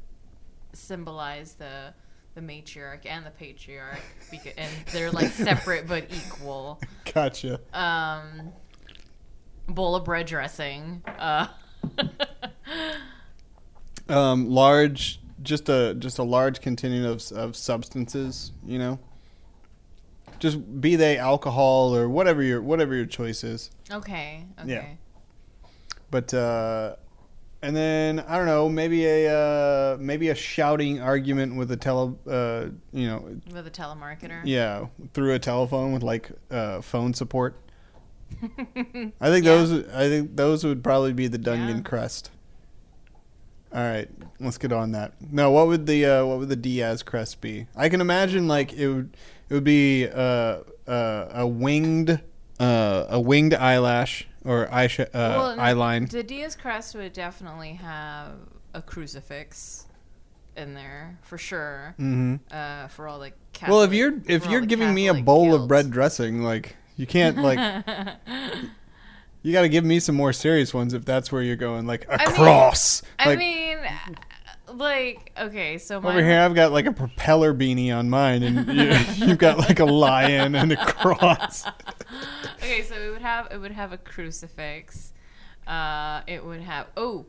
symbolize 0.73 1.53
the 1.53 1.93
the 2.35 2.41
matriarch 2.41 3.05
and 3.05 3.25
the 3.25 3.31
patriarch 3.31 3.99
because, 4.29 4.53
and 4.57 4.69
they're 4.91 5.11
like 5.11 5.31
separate 5.31 5.87
but 5.87 6.05
equal 6.13 6.79
Gotcha. 7.13 7.59
um 7.73 8.51
bowl 9.67 9.95
of 9.95 10.05
bread 10.05 10.27
dressing 10.27 11.01
uh 11.17 11.47
um, 14.09 14.49
large, 14.49 15.19
just 15.41 15.69
a 15.69 15.93
just 15.95 16.19
a 16.19 16.23
large 16.23 16.61
continuum 16.61 17.11
of 17.11 17.31
of 17.31 17.55
substances. 17.55 18.51
You 18.65 18.79
know, 18.79 18.99
just 20.39 20.81
be 20.81 20.95
they 20.95 21.17
alcohol 21.17 21.95
or 21.95 22.09
whatever 22.09 22.41
your 22.43 22.61
whatever 22.61 22.95
your 22.95 23.05
choice 23.05 23.43
is. 23.43 23.71
okay 23.91 24.45
okay 24.59 24.69
Yeah. 24.71 24.85
But 26.11 26.33
uh, 26.33 26.95
and 27.61 27.75
then 27.75 28.19
I 28.19 28.37
don't 28.37 28.45
know, 28.45 28.69
maybe 28.69 29.05
a 29.05 29.31
uh, 29.33 29.97
maybe 29.99 30.29
a 30.29 30.35
shouting 30.35 31.01
argument 31.01 31.55
with 31.55 31.71
a 31.71 31.77
tele, 31.77 32.15
uh, 32.27 32.65
you 32.91 33.07
know, 33.07 33.37
with 33.51 33.65
a 33.67 33.71
telemarketer 33.71 34.41
yeah, 34.43 34.87
through 35.13 35.33
a 35.33 35.39
telephone 35.39 35.91
with 35.93 36.03
like 36.03 36.29
uh, 36.51 36.81
phone 36.81 37.13
support. 37.13 37.55
I 38.41 38.45
think 39.29 39.45
Yeah. 39.45 39.55
those. 39.55 39.87
I 39.89 40.09
think 40.09 40.35
those 40.35 40.63
would 40.63 40.83
probably 40.83 41.13
be 41.13 41.27
the 41.27 41.39
Dungan 41.39 41.77
Yeah. 41.77 41.81
crest. 41.81 42.31
All 43.73 43.81
right, 43.81 44.09
let's 44.39 44.57
get 44.57 44.71
on 44.71 44.93
that. 44.93 45.13
No, 45.31 45.51
what 45.51 45.67
would 45.67 45.85
the 45.85 46.05
uh, 46.05 46.25
what 46.25 46.39
would 46.39 46.49
the 46.49 46.55
Diaz 46.55 47.03
crest 47.03 47.41
be? 47.41 47.67
I 47.75 47.89
can 47.89 47.99
imagine 47.99 48.47
like 48.47 48.71
it 48.73 48.87
would 48.87 49.17
it 49.49 49.53
would 49.53 49.63
be 49.65 50.07
uh, 50.07 50.59
uh, 50.87 51.27
a 51.33 51.45
winged 51.47 52.21
uh, 52.59 53.05
a 53.09 53.19
winged 53.19 53.53
eyelash 53.53 54.27
or 54.45 54.71
eye 54.73 54.87
sh- 54.87 54.99
uh, 55.01 55.07
Well, 55.13 55.59
eye 55.59 55.73
line. 55.73 56.05
The 56.05 56.23
Diaz 56.23 56.55
crest 56.55 56.95
would 56.95 57.13
definitely 57.13 57.73
have 57.73 58.33
a 58.73 58.81
crucifix 58.81 59.85
in 60.55 60.73
there 60.73 61.17
for 61.23 61.37
sure. 61.37 61.93
hmm 61.97 62.35
Uh, 62.51 62.87
for 62.87 63.07
all 63.07 63.19
the 63.19 63.31
Catholic, 63.53 63.71
Well, 63.73 63.81
if 63.83 63.93
you're 63.93 64.13
if 64.27 64.45
you're 64.49 64.61
giving 64.61 64.93
me 64.93 65.07
a 65.07 65.11
Catholic 65.11 65.25
bowl 65.25 65.53
of 65.55 65.67
bread 65.67 65.91
dressing, 65.91 66.43
like 66.43 66.75
you 66.95 67.05
can't 67.05 67.37
like 67.37 67.57
you 69.41 69.51
got 69.53 69.61
to 69.63 69.69
give 69.69 69.83
me 69.85 69.99
some 69.99 70.15
more 70.15 70.33
serious 70.33 70.73
ones 70.73 70.93
if 70.93 71.05
that's 71.05 71.31
where 71.31 71.41
you're 71.41 71.55
going. 71.55 71.85
Like 71.85 72.05
a 72.07 72.21
I 72.21 72.25
mean- 72.27 72.35
cross. 72.35 73.01
I 73.19 73.35
mean, 73.35 73.77
like 74.73 75.31
okay, 75.39 75.77
so 75.77 76.01
my 76.01 76.09
over 76.11 76.23
here, 76.23 76.39
I've 76.39 76.55
got 76.55 76.71
like 76.71 76.85
a 76.85 76.91
propeller 76.91 77.53
beanie 77.53 77.95
on 77.95 78.09
mine, 78.09 78.43
and 78.43 78.67
you, 79.19 79.25
you've 79.27 79.37
got 79.37 79.57
like 79.59 79.79
a 79.79 79.85
lion 79.85 80.55
and 80.55 80.71
a 80.71 80.77
cross. 80.85 81.65
okay, 82.57 82.81
so 82.83 82.95
it 82.95 83.09
would 83.11 83.21
have 83.21 83.47
it 83.51 83.57
would 83.57 83.71
have 83.71 83.91
a 83.93 83.97
crucifix. 83.97 85.13
Uh, 85.67 86.21
it 86.27 86.43
would 86.45 86.61
have 86.61 86.87
oh, 86.95 87.25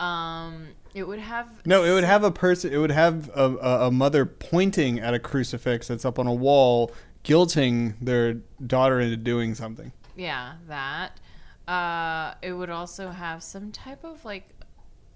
um, 0.00 0.68
it 0.94 1.06
would 1.06 1.18
have 1.18 1.48
No, 1.66 1.84
it 1.84 1.92
would 1.92 2.04
have 2.04 2.24
a 2.24 2.30
person. 2.30 2.72
It 2.72 2.78
would 2.78 2.90
have 2.90 3.30
a, 3.34 3.56
a, 3.56 3.86
a 3.86 3.90
mother 3.90 4.26
pointing 4.26 5.00
at 5.00 5.14
a 5.14 5.18
crucifix 5.18 5.88
that's 5.88 6.04
up 6.04 6.18
on 6.18 6.26
a 6.26 6.34
wall, 6.34 6.92
guilting 7.24 7.94
their 8.00 8.34
daughter 8.66 9.00
into 9.00 9.16
doing 9.16 9.54
something. 9.54 9.92
yeah 10.16 10.54
that. 10.68 11.18
Uh, 11.66 12.32
it 12.40 12.52
would 12.52 12.70
also 12.70 13.10
have 13.10 13.42
some 13.42 13.70
type 13.72 14.02
of 14.02 14.24
like 14.24 14.48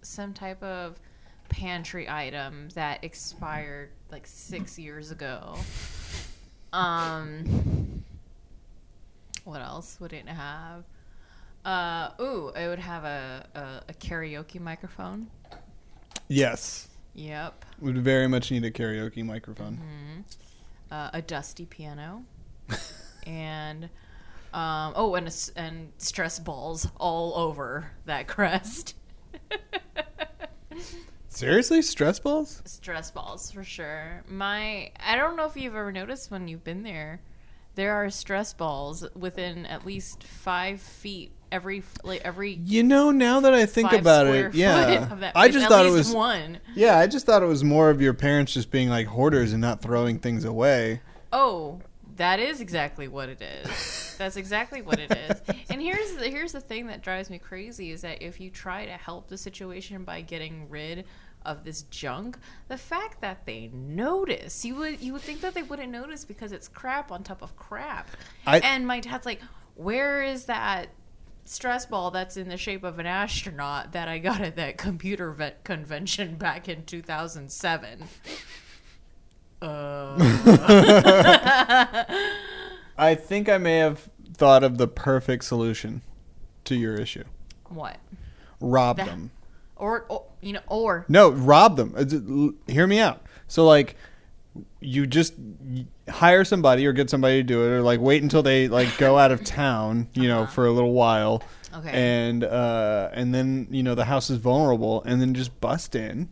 some 0.03 0.35
type 0.35 0.63
of 0.63 0.99
pantry 1.49 2.09
item 2.09 2.69
that 2.75 3.03
expired 3.03 3.91
like 4.11 4.27
six 4.27 4.79
years 4.79 5.11
ago. 5.11 5.55
Um, 6.73 8.05
what 9.45 9.61
else 9.61 9.99
would 10.01 10.13
it 10.13 10.29
have? 10.29 10.85
Uh, 11.65 12.11
ooh, 12.21 12.49
it 12.57 12.67
would 12.69 12.79
have 12.81 13.05
a, 13.05 13.47
a, 13.55 13.91
a 13.91 13.95
karaoke 13.95 14.61
microphone. 14.61 15.29
Yes, 16.29 16.89
Yep. 17.15 17.65
would 17.81 17.99
very 17.99 18.27
much 18.27 18.51
need 18.51 18.65
a 18.65 18.71
karaoke 18.71 19.25
microphone. 19.25 20.25
uh, 20.91 21.11
a 21.13 21.21
dusty 21.23 21.67
piano, 21.67 22.25
and 23.27 23.85
um, 24.55 24.93
oh, 24.97 25.15
and 25.15 25.29
a 25.29 25.33
and 25.61 25.93
stress 25.99 26.39
balls 26.39 26.89
all 26.99 27.35
over 27.37 27.91
that 28.07 28.27
crest. 28.29 28.95
Seriously, 31.29 31.83
stress 31.83 32.19
balls? 32.19 32.63
stress 32.67 33.11
balls 33.11 33.51
for 33.51 33.65
sure. 33.65 34.23
My, 34.29 34.91
I 35.05 35.17
don't 35.17 35.37
know 35.37 35.47
if 35.47 35.57
you've 35.57 35.75
ever 35.75 35.91
noticed 35.93 36.31
when 36.31 36.47
you've 36.47 36.63
been 36.65 36.83
there, 36.83 37.21
there 37.75 37.95
are 37.95 38.11
stress 38.11 38.53
balls 38.53 39.07
within 39.15 39.67
at 39.67 39.87
least 39.87 40.25
five 40.25 40.81
feet 40.81 41.33
every 41.51 41.83
like 42.03 42.23
every. 42.25 42.55
You 42.65 42.83
know, 42.83 43.11
now 43.11 43.41
that 43.41 43.55
I 43.55 43.67
think 43.67 43.93
about 43.93 44.27
it, 44.27 44.55
yeah, 44.55 45.13
of 45.13 45.21
that 45.21 45.37
I 45.37 45.49
just 45.49 45.69
thought 45.69 45.87
it 45.87 45.91
was 45.91 46.11
one. 46.11 46.59
Yeah, 46.75 46.99
I 46.99 47.07
just 47.07 47.27
thought 47.27 47.43
it 47.43 47.47
was 47.47 47.63
more 47.63 47.91
of 47.91 48.01
your 48.01 48.15
parents 48.15 48.55
just 48.55 48.71
being 48.71 48.89
like 48.89 49.07
hoarders 49.07 49.53
and 49.53 49.61
not 49.61 49.81
throwing 49.83 50.19
things 50.19 50.45
away. 50.45 51.01
Oh, 51.33 51.81
that 52.17 52.41
is 52.41 52.61
exactly 52.61 53.09
what 53.09 53.29
it 53.29 53.41
is. 53.41 54.15
That's 54.19 54.37
exactly 54.37 54.83
what 54.83 54.99
it 54.99 55.11
is. 55.13 55.41
And 55.71 55.81
here's 55.81 56.15
the 56.17 56.29
here's 56.29 56.53
the 56.53 56.61
thing 56.61 56.89
that 56.89 57.03
drives 57.03 57.31
me 57.31 57.39
crazy 57.39 57.93
is 57.93 58.03
that 58.03 58.21
if 58.21 58.41
you 58.41 58.51
try 58.51 58.85
to 58.85 58.93
help 58.93 59.29
the 59.29 59.39
situation 59.39 60.05
by 60.05 60.21
getting 60.21 60.69
rid 60.69 61.07
of 61.45 61.65
this 61.65 61.83
junk, 61.83 62.39
the 62.69 62.79
fact 62.79 63.21
that 63.21 63.45
they 63.47 63.69
notice, 63.73 64.65
you 64.65 64.75
would 64.77 65.01
you 65.01 65.13
would 65.13 65.23
think 65.23 65.41
that 65.41 65.55
they 65.55 65.63
wouldn't 65.63 65.91
notice 65.93 66.25
because 66.25 66.53
it's 66.53 66.69
crap 66.69 67.11
on 67.13 67.23
top 67.23 67.43
of 67.43 67.57
crap. 67.57 68.09
I- 68.47 68.61
and 68.61 68.87
my 68.87 69.01
dad's 69.01 69.27
like, 69.27 69.41
"Where 69.75 70.23
is 70.23 70.45
that 70.47 70.89
stress 71.45 71.87
ball 71.87 72.11
that's 72.13 72.37
in 72.37 72.49
the 72.49 72.57
shape 72.57 72.85
of 72.85 72.99
an 73.01 73.07
astronaut 73.07 73.93
that 73.93 74.07
I 74.09 74.19
got 74.19 74.41
at 74.41 74.55
that 74.57 74.79
computer 74.79 75.33
vet 75.33 75.65
convention 75.65 76.37
back 76.37 76.69
in 76.69 76.85
2007?" 76.85 78.05
Uh 79.61 80.17
I 82.99 83.15
think 83.15 83.49
I 83.49 83.59
may 83.59 83.77
have 83.79 84.09
thought 84.35 84.65
of 84.65 84.77
the 84.79 84.89
perfect 84.89 85.45
solution 85.45 86.03
to 86.65 86.75
your 86.75 86.97
issue. 86.97 87.25
What? 87.69 87.99
Rob 88.61 88.97
That- 88.99 89.07
them. 89.07 89.31
Or, 89.83 90.07
or 90.09 90.25
you 90.41 90.53
know, 90.53 90.61
or 90.69 91.05
No, 91.09 91.31
rob 91.31 91.77
them. 91.77 92.57
Hear 92.69 92.87
me 92.87 93.01
out. 93.01 93.21
So 93.49 93.65
like 93.67 93.97
you 94.81 95.07
just 95.07 95.35
hire 96.09 96.45
somebody 96.45 96.87
or 96.87 96.93
get 96.93 97.09
somebody 97.11 97.37
to 97.39 97.43
do 97.43 97.63
it 97.65 97.69
or 97.71 97.83
like 97.83 98.01
wait 98.01 98.23
until 98.23 98.43
they 98.43 98.69
like 98.69 98.97
go 98.99 99.19
out 99.19 99.33
of 99.33 99.43
town, 99.63 100.09
you 100.15 100.29
know, 100.29 100.43
Uh-huh. 100.43 100.53
for 100.53 100.67
a 100.67 100.71
little 100.71 100.93
while. 100.93 101.43
okay, 101.75 101.91
And 101.91 102.45
uh 102.45 103.09
and 103.13 103.35
then, 103.35 103.67
you 103.71 103.83
know, 103.83 103.95
the 103.95 104.05
house 104.05 104.31
is 104.31 104.39
vulnerable 104.39 105.03
and 105.05 105.21
then 105.21 105.35
just 105.35 105.59
bust 105.61 105.95
in. 105.97 106.29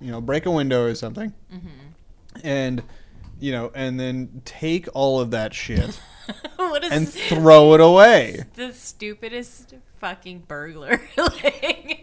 You 0.00 0.10
know, 0.12 0.20
break 0.20 0.44
a 0.46 0.50
window 0.50 0.84
or 0.84 0.94
something. 0.94 1.32
Mm-hmm. 1.52 2.46
And 2.46 2.82
you 3.40 3.50
know, 3.52 3.70
and 3.74 3.98
then 3.98 4.42
take 4.44 4.86
all 4.94 5.20
of 5.20 5.30
that 5.32 5.52
shit 5.54 5.98
what 6.56 6.84
is 6.84 6.92
and 6.92 7.08
throw 7.08 7.74
it 7.74 7.80
away. 7.80 8.44
the 8.54 8.72
stupidest 8.72 9.74
fucking 10.00 10.40
burglar? 10.46 11.00
like, 11.16 11.95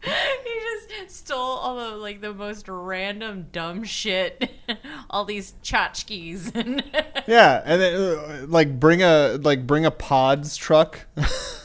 he 0.02 0.60
just 1.00 1.16
stole 1.16 1.40
all 1.40 1.76
the 1.76 1.96
like 1.96 2.20
the 2.20 2.32
most 2.32 2.68
random 2.68 3.46
dumb 3.52 3.84
shit, 3.84 4.50
all 5.10 5.24
these 5.24 5.54
tchotchkes 5.62 6.54
and 6.54 6.82
Yeah, 7.26 7.62
and 7.64 7.80
then 7.80 7.94
uh, 7.94 8.46
like 8.48 8.78
bring 8.78 9.02
a 9.02 9.38
like 9.42 9.66
bring 9.66 9.84
a 9.84 9.90
pods 9.90 10.56
truck 10.56 11.06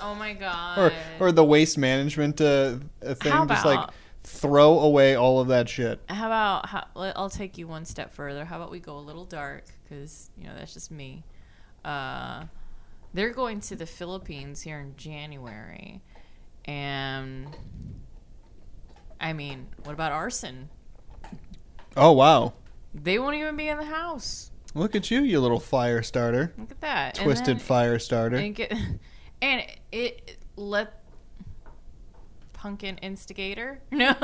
oh 0.02 0.16
my 0.18 0.34
god, 0.34 0.78
or 0.78 0.92
or 1.20 1.32
the 1.32 1.44
waste 1.46 1.78
management 1.78 2.42
uh, 2.42 2.78
thing 3.02 3.32
How 3.32 3.46
just 3.46 3.66
like 3.66 3.78
about- 3.78 3.94
throw 4.24 4.80
away 4.80 5.16
all 5.16 5.40
of 5.40 5.50
that 5.50 5.70
shit. 5.70 6.00
How 6.10 6.26
about 6.28 6.68
how, 6.68 6.86
I'll 6.96 7.30
take 7.30 7.58
you 7.58 7.68
one 7.68 7.86
step 7.86 8.14
further. 8.14 8.46
How 8.46 8.58
about 8.58 8.72
we 8.72 8.80
go 8.80 8.98
a 8.98 9.00
little 9.00 9.26
dark 9.26 9.66
because 9.84 10.30
you 10.38 10.48
know 10.48 10.54
that's 10.58 10.74
just 10.74 10.92
me. 10.92 11.24
Uh, 11.86 12.46
they're 13.14 13.34
going 13.34 13.60
to 13.62 13.76
the 13.76 13.86
Philippines 13.86 14.62
here 14.62 14.80
in 14.80 14.96
January, 14.98 16.02
and 16.66 17.48
I 19.24 19.34
mean, 19.34 19.68
what 19.86 19.94
about 19.94 20.12
arson? 20.12 20.70
Oh 21.98 22.12
wow. 22.12 22.54
They 22.94 23.18
won't 23.18 23.36
even 23.36 23.56
be 23.56 23.70
in 23.70 23.78
the 23.78 23.86
house. 23.86 24.52
Look 24.76 24.96
at 24.96 25.10
you, 25.10 25.22
you 25.22 25.40
little 25.40 25.60
fire 25.60 26.04
starter. 26.04 26.54
Look 26.58 26.72
at 26.72 26.82
that 26.82 27.16
Twisted 27.16 27.58
then- 27.58 27.60
fire 27.60 27.98
starter. 28.00 28.36
and 28.36 28.54
get 28.54 28.72
and 29.42 29.64
it 29.92 30.38
let 30.56 31.00
pumpkin 32.54 32.98
instigator 33.00 33.80
no 33.92 34.14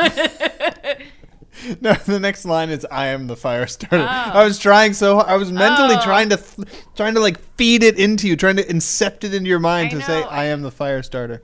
No, 1.81 1.93
the 1.93 2.19
next 2.19 2.45
line 2.45 2.69
is 2.69 2.85
"I 2.91 3.07
am 3.07 3.25
the 3.27 3.35
fire 3.35 3.65
starter." 3.67 3.97
Oh. 3.97 4.05
I 4.07 4.43
was 4.43 4.59
trying 4.59 4.93
so 4.93 5.19
I 5.19 5.35
was 5.35 5.51
mentally 5.51 5.95
Oh. 5.97 6.03
trying 6.03 6.29
to 6.29 6.37
th- 6.37 6.67
trying 6.95 7.15
to 7.15 7.19
like 7.19 7.39
feed 7.55 7.81
it 7.83 7.97
into 7.99 8.27
you, 8.27 8.35
trying 8.35 8.57
to 8.57 8.63
incept 8.63 9.23
it 9.23 9.33
into 9.33 9.49
your 9.49 9.57
mind 9.59 9.87
I 9.87 9.97
to 9.97 10.01
say 10.03 10.21
know, 10.21 10.27
"I 10.27 10.43
I- 10.43 10.45
am 10.45 10.61
the 10.61 10.69
fire 10.71 11.01
starter." 11.03 11.41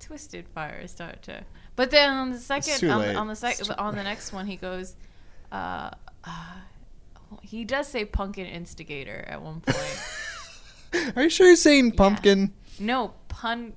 twisted 0.00 0.46
fire 0.48 0.86
starter. 0.86 1.40
But 1.76 1.90
then 1.90 2.10
on 2.10 2.32
the 2.32 2.38
second, 2.38 2.90
on, 2.90 3.16
on 3.16 3.26
the 3.26 3.32
It's 3.32 3.40
sec- 3.40 3.58
too 3.58 3.72
on 3.78 3.94
the 3.96 4.02
next 4.02 4.32
one, 4.32 4.46
he 4.46 4.56
goes, 4.56 4.96
uh, 5.52 5.90
uh, 6.24 6.52
he 7.42 7.64
does 7.64 7.86
say 7.86 8.04
pumpkin 8.04 8.46
instigator 8.46 9.24
at 9.28 9.42
one 9.42 9.60
point. 9.60 11.12
Are 11.16 11.22
you 11.24 11.30
sure 11.30 11.46
you're 11.46 11.56
saying 11.56 11.92
pumpkin? 11.92 12.52
no, 12.80 13.12
pun, 13.28 13.74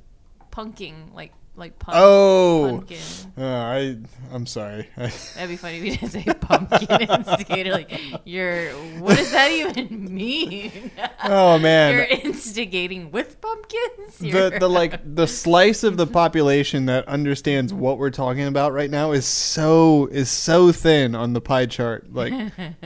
punking 0.51 1.13
like 1.13 1.33
like. 1.59 1.73
Oh, 1.89 2.69
pumpkin. 2.77 2.97
Uh, 3.37 3.43
I 3.45 3.97
I'm 4.31 4.45
sorry. 4.45 4.87
That'd 4.95 5.49
be 5.49 5.55
funny 5.57 5.77
if 5.77 5.83
you 5.85 5.91
didn't 5.97 6.09
say 6.09 6.23
pumpkin 6.39 7.01
instigator. 7.09 7.71
Like 7.71 7.91
you're, 8.25 8.71
what 8.99 9.17
does 9.17 9.31
that 9.31 9.51
even 9.51 10.13
mean? 10.13 10.91
oh 11.25 11.59
man, 11.59 11.93
You're 11.93 12.03
instigating 12.05 13.11
with 13.11 13.39
pumpkins. 13.41 14.17
the 14.19 14.27
You're- 14.27 14.59
the 14.59 14.69
like 14.69 14.99
the 15.15 15.27
slice 15.41 15.83
of 15.83 15.97
the 15.97 16.07
population 16.07 16.85
that 16.87 17.07
understands 17.07 17.73
what 17.73 17.97
we're 17.97 18.09
talking 18.09 18.45
about 18.47 18.73
right 18.73 18.89
now 18.89 19.11
is 19.11 19.25
so 19.25 20.07
is 20.07 20.29
so 20.29 20.71
thin 20.71 21.15
on 21.15 21.33
the 21.33 21.41
pie 21.41 21.65
chart 21.65 22.13
like 22.13 22.33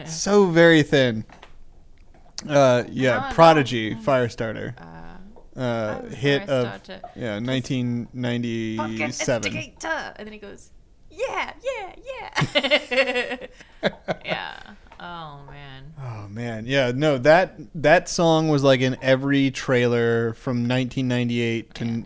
so 0.06 0.46
very 0.48 0.84
thin 0.84 1.26
uh 2.50 2.84
yeah 2.90 3.20
No, 3.20 3.30
no. 3.30 3.34
prodigy 3.36 3.96
firestarter 3.96 4.74
Uh, 4.80 4.84
uh 5.56 6.02
hit 6.10 6.50
of 6.50 6.82
yeah 7.16 7.36
1997. 7.40 9.56
And 10.18 10.26
then 10.26 10.34
he 10.34 10.40
goes, 10.40 10.72
yeah, 11.12 11.54
yeah, 11.64 11.96
yeah. 12.62 13.38
yeah. 14.26 14.58
Oh, 15.00 15.42
man. 15.50 15.94
oh 16.02 16.28
man, 16.30 16.66
yeah, 16.66 16.92
no 16.96 17.18
that 17.18 17.56
that 17.76 18.08
song 18.08 18.48
was 18.48 18.64
like 18.64 18.80
in 18.80 18.96
every 19.02 19.52
trailer 19.52 20.34
from 20.34 20.66
1998 20.68 21.74
to 21.76 21.84
to 21.84 21.86
You 21.86 21.94
were 22.00 22.04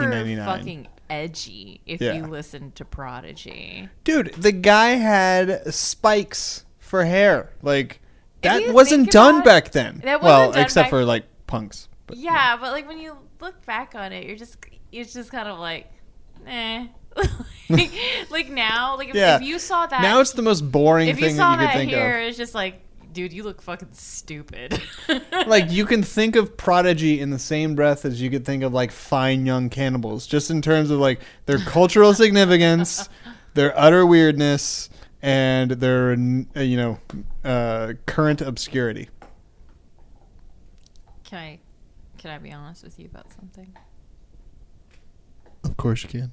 1999. 0.00 0.46
fucking 0.58 0.88
edgy 1.10 1.82
if 1.84 2.00
Yeah. 2.00 2.14
you 2.14 2.24
listened 2.26 2.76
to 2.76 2.84
Prodigy. 2.86 3.90
Dude, 4.04 4.32
the 4.34 4.52
guy 4.52 4.90
had 4.92 5.74
spikes 5.74 6.64
for 6.78 7.04
hair. 7.04 7.50
Like 7.62 8.00
that 8.42 8.72
wasn't 8.72 9.10
done 9.10 9.42
back 9.42 9.72
then. 9.72 10.00
That 10.04 10.22
wasn't 10.22 10.54
well, 10.54 10.62
except 10.64 10.88
for 10.88 11.04
like 11.04 11.24
punks. 11.46 11.88
But, 12.10 12.18
yeah, 12.18 12.56
but 12.56 12.72
like 12.72 12.86
when 12.86 12.98
you 12.98 13.16
look 13.40 13.64
back 13.66 13.94
on 13.94 14.12
it, 14.12 14.26
you're 14.26 14.36
just 14.36 14.56
it's 14.92 15.12
just 15.12 15.30
kind 15.30 15.48
of 15.48 15.58
like, 15.58 15.90
eh. 16.46 16.86
like, 17.68 17.90
like 18.30 18.50
now, 18.50 18.96
like 18.96 19.08
if, 19.08 19.14
Yeah. 19.14 19.36
if 19.36 19.42
you 19.42 19.58
saw 19.58 19.86
that, 19.86 20.02
Now 20.02 20.20
it's 20.20 20.32
the 20.32 20.42
most 20.42 20.60
boring 20.70 21.08
if 21.08 21.18
you 21.20 21.26
thing 21.28 21.36
saw 21.36 21.56
that 21.56 21.60
you 21.60 21.66
that 21.66 21.72
could 21.72 21.78
think 21.78 21.90
hair, 21.92 22.20
it's 22.22 22.36
just 22.36 22.54
like, 22.54 22.82
dude, 23.12 23.32
you 23.32 23.42
look 23.42 23.62
fucking 23.62 23.88
stupid. 23.92 24.80
Like 25.46 25.70
you 25.70 25.84
can 25.86 26.02
think 26.04 26.36
of 26.36 26.56
Prodigy 26.56 27.18
in 27.20 27.30
the 27.30 27.38
same 27.38 27.74
breath 27.74 28.04
as 28.04 28.20
you 28.20 28.30
could 28.30 28.44
think 28.44 28.62
of 28.62 28.72
like 28.72 28.92
fine 28.92 29.46
young 29.46 29.68
cannibals, 29.70 30.26
just 30.26 30.50
in 30.50 30.62
terms 30.62 30.90
of 30.90 31.00
like 31.00 31.20
their 31.46 31.58
cultural 31.58 32.14
significance, 32.14 33.08
their 33.54 33.76
utter 33.76 34.06
weirdness, 34.06 34.90
and 35.22 35.72
their 35.72 36.12
uh, 36.12 36.60
you 36.60 36.76
know 36.76 36.98
uh, 37.44 37.94
current 38.06 38.40
obscurity. 38.42 39.08
can 41.24 41.38
I, 41.38 41.58
can 42.20 42.30
I 42.30 42.36
be 42.36 42.52
honest 42.52 42.84
with 42.84 42.98
you 42.98 43.06
about 43.06 43.32
something? 43.32 43.74
Of 45.64 45.78
course 45.78 46.02
you 46.02 46.10
can. 46.10 46.32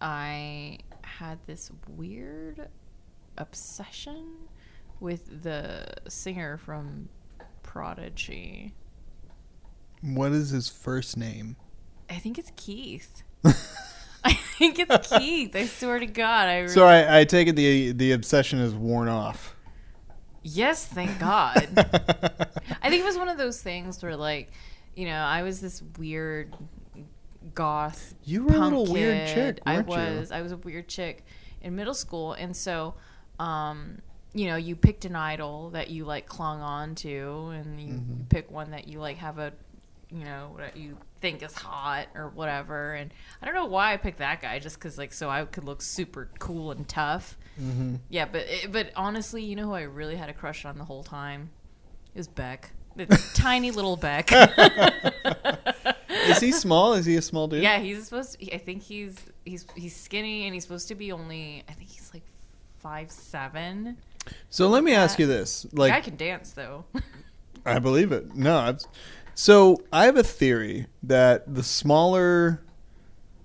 I 0.00 0.78
had 1.02 1.38
this 1.46 1.70
weird 1.86 2.68
obsession 3.36 4.24
with 4.98 5.42
the 5.42 5.84
singer 6.08 6.56
from 6.56 7.10
Prodigy. 7.62 8.72
What 10.00 10.32
is 10.32 10.48
his 10.48 10.70
first 10.70 11.18
name? 11.18 11.56
I 12.08 12.14
think 12.14 12.38
it's 12.38 12.52
Keith. 12.56 13.22
I 14.24 14.32
think 14.32 14.78
it's 14.78 15.08
Keith. 15.18 15.54
I 15.54 15.66
swear 15.66 15.98
to 15.98 16.06
God. 16.06 16.48
I 16.48 16.56
really, 16.60 16.68
So 16.72 16.86
I, 16.86 17.20
I 17.20 17.24
take 17.24 17.48
it 17.48 17.56
the 17.56 17.92
the 17.92 18.12
obsession 18.12 18.60
is 18.60 18.74
worn 18.74 19.08
off. 19.08 19.54
yes, 20.42 20.86
thank 20.86 21.18
God. 21.18 21.68
I 22.82 22.88
think 22.88 23.02
it 23.02 23.04
was 23.04 23.18
one 23.18 23.28
of 23.28 23.36
those 23.36 23.60
things 23.60 24.02
where, 24.02 24.16
like, 24.16 24.50
you 24.94 25.06
know, 25.06 25.16
I 25.16 25.42
was 25.42 25.60
this 25.60 25.82
weird 25.98 26.54
goth. 27.54 28.14
You 28.24 28.44
were 28.44 28.54
a 28.54 28.58
little 28.58 28.86
weird 28.86 29.26
chick, 29.28 29.60
I 29.66 29.76
weren't 29.76 29.88
you? 29.88 29.94
was. 29.94 30.32
I 30.32 30.42
was 30.42 30.52
a 30.52 30.56
weird 30.56 30.88
chick 30.88 31.24
in 31.62 31.74
middle 31.76 31.94
school, 31.94 32.32
and 32.34 32.56
so, 32.56 32.94
um, 33.38 33.98
you 34.32 34.46
know, 34.46 34.56
you 34.56 34.76
picked 34.76 35.04
an 35.04 35.16
idol 35.16 35.70
that 35.70 35.90
you 35.90 36.04
like 36.04 36.26
clung 36.26 36.60
on 36.60 36.94
to, 36.96 37.50
and 37.54 37.80
you 37.80 37.94
Mm-hmm. 37.94 38.22
pick 38.28 38.50
one 38.50 38.70
that 38.72 38.86
you 38.88 39.00
like 39.00 39.16
have 39.18 39.38
a, 39.38 39.52
you 40.10 40.24
know, 40.24 40.50
what 40.54 40.76
you 40.76 40.96
think 41.20 41.42
is 41.42 41.52
hot 41.54 42.08
or 42.14 42.28
whatever. 42.30 42.94
And 42.94 43.12
I 43.42 43.46
don't 43.46 43.54
know 43.54 43.66
why 43.66 43.92
I 43.92 43.96
picked 43.96 44.18
that 44.18 44.40
guy, 44.40 44.58
just 44.58 44.76
because 44.76 44.98
like 44.98 45.12
so 45.12 45.28
I 45.30 45.44
could 45.44 45.64
look 45.64 45.82
super 45.82 46.30
cool 46.38 46.70
and 46.72 46.86
tough. 46.88 47.36
Mm-hmm. 47.60 47.96
Yeah, 48.08 48.26
but 48.26 48.42
it, 48.48 48.72
but 48.72 48.90
honestly, 48.96 49.42
you 49.42 49.56
know 49.56 49.66
who 49.66 49.74
I 49.74 49.82
really 49.82 50.16
had 50.16 50.28
a 50.28 50.34
crush 50.34 50.64
on 50.64 50.78
the 50.78 50.84
whole 50.84 51.02
time? 51.02 51.50
Is 52.14 52.26
Beck, 52.28 52.70
the 52.96 53.06
tiny 53.34 53.70
little 53.70 53.96
Beck. 53.96 54.30
Is 56.28 56.40
he 56.40 56.52
small? 56.52 56.94
Is 56.94 57.06
he 57.06 57.16
a 57.16 57.22
small 57.22 57.48
dude? 57.48 57.62
yeah, 57.62 57.78
he's 57.78 58.04
supposed. 58.04 58.38
To, 58.38 58.54
I 58.54 58.58
think 58.58 58.82
he's 58.82 59.16
he's 59.44 59.66
he's 59.74 59.96
skinny 59.96 60.44
and 60.44 60.54
he's 60.54 60.62
supposed 60.62 60.88
to 60.88 60.94
be 60.94 61.12
only. 61.12 61.62
I 61.68 61.72
think 61.72 61.90
he's 61.90 62.10
like 62.12 62.22
five 62.78 63.10
seven. 63.10 63.96
So 64.50 64.68
let 64.68 64.84
me 64.84 64.92
ask 64.94 65.18
you 65.18 65.26
this: 65.26 65.66
Like, 65.72 65.92
I 65.92 66.00
can 66.00 66.16
dance 66.16 66.52
though. 66.52 66.84
I 67.66 67.78
believe 67.78 68.12
it. 68.12 68.34
No, 68.34 68.56
I've, 68.56 68.80
so 69.34 69.82
I 69.92 70.06
have 70.06 70.16
a 70.16 70.22
theory 70.22 70.86
that 71.02 71.52
the 71.52 71.62
smaller, 71.62 72.62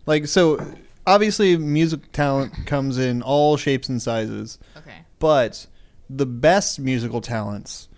like, 0.06 0.28
so 0.28 0.66
obviously 1.06 1.58
music 1.58 2.12
talent 2.12 2.66
comes 2.66 2.98
in 2.98 3.22
all 3.22 3.58
shapes 3.58 3.90
and 3.90 4.02
sizes, 4.02 4.58
okay. 4.78 5.04
but 5.20 5.68
the 6.10 6.26
best 6.26 6.80
musical 6.80 7.22
talents 7.22 7.90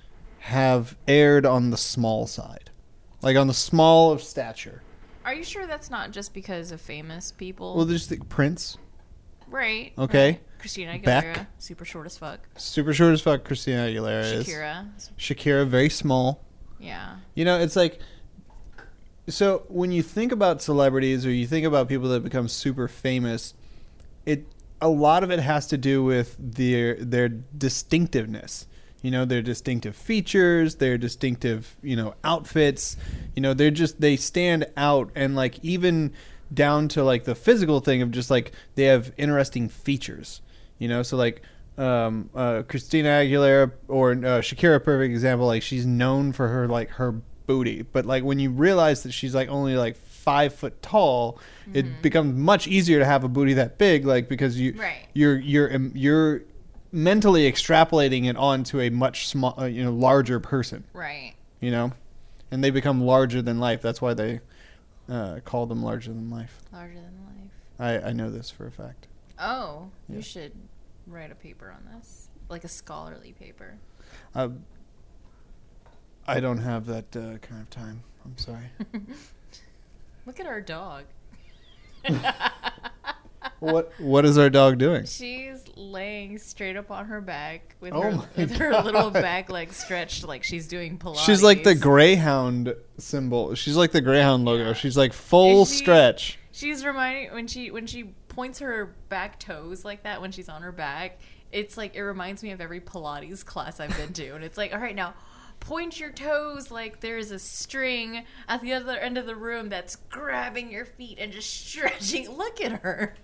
have 0.48 0.96
aired 1.10 1.46
on 1.46 1.72
the 1.72 1.78
small 1.78 2.26
side, 2.26 2.70
like 3.22 3.36
on 3.36 3.48
the 3.48 3.54
small 3.54 4.12
of 4.14 4.24
stature. 4.24 4.82
Are 5.26 5.34
you 5.34 5.44
sure 5.44 5.68
that's 5.68 5.90
not 5.90 6.12
just 6.12 6.34
because 6.34 6.72
of 6.72 6.80
famous 6.80 7.34
people? 7.34 7.76
Well, 7.76 7.84
there's 7.84 8.08
the 8.08 8.18
Prince, 8.18 8.78
right. 9.48 9.92
okay. 9.98 10.30
right. 10.32 10.42
Christina 10.60 10.94
Aguilera, 10.94 11.04
Beck. 11.04 11.48
super 11.60 11.84
short 11.84 12.06
as 12.06 12.18
fuck. 12.18 12.40
super 12.56 12.94
short 12.94 13.12
as 13.12 13.22
fuck. 13.22 13.44
Christina 13.44 13.88
Aguilera 13.88 14.32
is 14.32 14.48
Shakira, 14.48 14.86
Shakira, 15.18 15.68
very 15.68 15.90
small. 15.90 16.46
yeah. 16.80 17.18
You 17.36 17.44
know, 17.44 17.60
it's 17.60 17.76
like 17.76 18.00
so 19.28 19.66
when 19.68 19.92
you 19.92 20.02
think 20.02 20.32
about 20.32 20.62
celebrities 20.62 21.26
or 21.26 21.32
you 21.32 21.46
think 21.46 21.66
about 21.66 21.90
people 21.90 22.08
that 22.10 22.24
become 22.24 22.48
super 22.48 22.88
famous, 22.88 23.54
it 24.26 24.46
a 24.82 24.88
lot 24.88 25.24
of 25.24 25.32
it 25.32 25.40
has 25.40 25.68
to 25.68 25.78
do 25.78 26.06
with 26.06 26.38
their 26.40 26.96
their 26.96 27.28
distinctiveness. 27.28 28.66
You 29.04 29.12
know, 29.12 29.26
their 29.26 29.42
distinctive 29.42 29.96
features, 29.96 30.76
their 30.76 30.98
distinctive, 30.98 31.76
you 31.84 31.96
know, 31.96 32.16
outfits. 32.24 32.98
You 33.36 33.42
know, 33.42 33.54
they're 33.54 33.72
just 33.72 34.02
they 34.02 34.16
stand 34.16 34.66
out 34.76 35.12
and 35.16 35.36
like 35.36 35.60
even 35.64 36.14
down 36.54 36.88
to 36.90 37.04
like 37.04 37.26
the 37.26 37.36
physical 37.36 37.80
thing 37.80 38.02
of 38.02 38.12
just 38.12 38.32
like 38.32 38.52
they 38.76 38.86
have 38.86 39.12
interesting 39.18 39.70
features. 39.70 40.42
You 40.80 40.88
know, 40.88 41.04
so 41.04 41.16
like 41.18 41.42
um, 41.78 42.30
uh, 42.34 42.64
Christina 42.68 43.10
Aguilera 43.10 43.72
or 43.88 44.12
uh, 44.12 44.42
Shakira, 44.42 44.84
perfect 44.84 45.12
example. 45.12 45.46
Like 45.48 45.62
she's 45.62 45.86
known 45.86 46.34
for 46.34 46.48
her 46.48 46.68
like 46.68 46.90
her 46.92 47.14
booty, 47.46 47.84
but 47.84 48.06
like 48.06 48.24
when 48.24 48.40
you 48.40 48.50
realize 48.50 49.04
that 49.04 49.12
she's 49.12 49.36
like 49.36 49.48
only 49.50 49.76
like 49.76 49.96
five 49.96 50.54
foot 50.56 50.82
tall, 50.82 51.40
it 51.74 52.02
becomes 52.02 52.36
much 52.36 52.68
easier 52.68 53.00
to 53.00 53.06
have 53.06 53.24
a 53.24 53.28
booty 53.30 53.54
that 53.54 53.78
big. 53.78 54.06
Like 54.06 54.28
because 54.28 54.60
you 54.60 54.74
Right. 54.78 55.08
you're 55.14 55.38
you're 55.38 55.74
um, 55.74 55.92
you're 55.94 56.42
mentally 56.91 57.52
extrapolating 57.52 58.26
it 58.30 58.38
onto 58.38 58.80
a 58.80 58.89
much 58.89 59.28
small, 59.28 59.56
uh, 59.60 59.65
you 59.65 59.84
know, 59.84 59.91
larger 59.91 60.39
person. 60.39 60.84
Right. 60.93 61.34
You 61.60 61.71
know, 61.71 61.91
and 62.52 62.63
they 62.63 62.69
become 62.69 63.02
larger 63.02 63.41
than 63.41 63.60
life. 63.60 63.82
That's 63.82 64.02
why 64.02 64.13
they 64.13 64.39
uh, 65.10 65.39
call 65.43 65.65
them 65.65 65.84
larger 65.84 66.12
than 66.13 66.30
life. 66.30 66.60
Larger 66.71 66.95
than 66.95 67.04
life. 67.26 68.04
I 68.04 68.10
I 68.10 68.13
know 68.13 68.30
this 68.30 68.50
for 68.52 68.67
a 68.67 68.71
fact. 68.71 69.08
Oh, 69.39 69.89
Yeah. 70.10 70.17
you 70.17 70.21
should 70.21 70.52
write 71.06 71.32
a 71.32 71.36
paper 71.36 71.71
on 71.76 71.95
this, 71.95 72.30
like 72.50 72.63
a 72.63 72.67
scholarly 72.67 73.34
paper. 73.34 73.76
Uh, 74.34 74.50
I 76.28 76.39
don't 76.39 76.58
have 76.60 76.86
that 76.88 77.15
uh, 77.15 77.38
kind 77.38 77.62
of 77.62 77.69
time. 77.69 78.04
I'm 78.26 78.38
sorry. 78.38 78.69
Look 80.26 80.39
at 80.39 80.45
our 80.45 80.60
dog. 80.62 81.06
what 83.60 83.91
What 84.00 84.26
is 84.26 84.38
our 84.38 84.50
dog 84.50 84.78
doing? 84.78 85.06
She's 85.06 85.63
laying 85.76 86.38
straight 86.38 86.76
up 86.76 86.91
on 86.91 87.06
her 87.06 87.22
back 87.22 87.76
with 87.80 87.93
Oh 87.93 88.02
her 88.02 88.28
with 88.36 88.56
her 88.58 88.82
little 88.82 89.10
back 89.12 89.50
leg 89.50 89.74
stretched 89.74 90.26
like 90.26 90.43
she's 90.43 90.67
doing 90.67 90.98
Pilates. 90.98 91.26
She's 91.26 91.43
like 91.43 91.63
the 91.63 91.76
Greyhound 91.76 92.76
symbol. 92.98 93.56
She's 93.56 93.76
like 93.76 93.91
the 93.91 94.02
Greyhound 94.02 94.46
logo. 94.46 94.67
Yeah. 94.67 94.74
She's 94.74 94.98
like 94.98 95.13
full 95.13 95.65
she- 95.65 95.76
stretch. 95.76 96.39
She's 96.52 96.84
reminding 96.84 97.34
when 97.34 97.48
she 97.48 97.70
when 97.72 97.86
she 97.86 98.15
points 98.30 98.60
her 98.60 98.96
back 99.10 99.39
toes 99.39 99.86
like 99.86 100.04
that 100.04 100.22
when 100.22 100.32
she's 100.32 100.50
on 100.50 100.62
her 100.63 100.72
back. 100.72 101.20
It's 101.52 101.78
like 101.78 101.96
it 101.96 102.02
reminds 102.02 102.43
me 102.43 102.52
of 102.52 102.60
every 102.62 102.82
Pilates 102.82 103.46
class 103.46 103.80
I've 103.80 103.96
been 103.96 104.13
to, 104.13 104.30
and 104.32 104.43
it's 104.43 104.58
like, 104.58 104.74
all 104.74 104.80
right, 104.80 104.96
now 104.96 105.13
point 105.60 106.00
your 106.00 106.12
toes 106.12 106.70
like 106.72 107.00
there's 107.00 107.32
a 107.32 107.39
string 107.39 108.24
at 108.48 108.62
the 108.62 108.74
other 108.74 108.98
end 108.98 109.17
of 109.17 109.26
the 109.26 109.36
room 109.36 109.70
that's 109.70 109.96
grabbing 109.96 110.72
your 110.72 110.86
feet 110.86 111.17
and 111.20 111.32
just 111.32 111.50
stretching. 111.67 112.30
Look 112.38 112.62
at 112.62 112.84
her. 112.84 113.15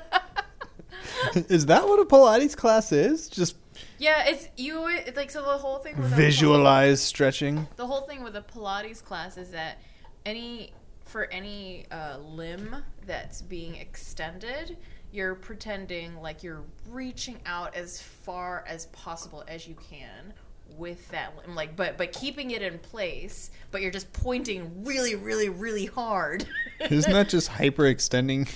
is 1.34 1.66
that 1.66 1.86
what 1.86 2.00
a 2.00 2.04
Pilates 2.04 2.56
class 2.56 2.92
is? 2.92 3.28
Just 3.28 3.56
yeah, 3.98 4.24
it's 4.26 4.48
you. 4.56 4.88
It's 4.88 5.16
like 5.16 5.30
so 5.30 5.42
the 5.42 5.58
whole 5.58 5.78
thing. 5.78 5.96
With 5.96 6.10
visualize 6.10 7.00
stretching. 7.00 7.66
the 7.76 7.86
whole 7.86 8.02
thing 8.02 8.22
with 8.22 8.36
a 8.36 8.42
Pilates 8.42 9.02
class 9.02 9.36
is 9.36 9.50
that 9.50 9.78
any 10.26 10.72
for 11.04 11.26
any 11.26 11.86
uh, 11.90 12.18
limb 12.18 12.76
that's 13.06 13.42
being 13.42 13.76
extended, 13.76 14.76
you're 15.12 15.34
pretending 15.34 16.20
like 16.20 16.42
you're 16.42 16.62
reaching 16.88 17.38
out 17.46 17.74
as 17.74 18.00
far 18.00 18.64
as 18.66 18.86
possible 18.86 19.44
as 19.46 19.68
you 19.68 19.76
can 19.88 20.32
with 20.78 21.06
that 21.10 21.36
limb, 21.36 21.54
like 21.54 21.76
but 21.76 21.98
but 21.98 22.12
keeping 22.12 22.50
it 22.50 22.62
in 22.62 22.78
place, 22.78 23.50
but 23.70 23.82
you're 23.82 23.90
just 23.90 24.12
pointing 24.12 24.84
really, 24.84 25.14
really, 25.14 25.48
really 25.48 25.86
hard. 25.86 26.46
Isn't 26.80 27.12
that 27.12 27.28
just 27.28 27.50
hyperextending? 27.50 28.48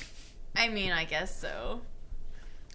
I 0.57 0.69
mean, 0.69 0.92
I 0.92 1.05
guess 1.05 1.38
so. 1.38 1.81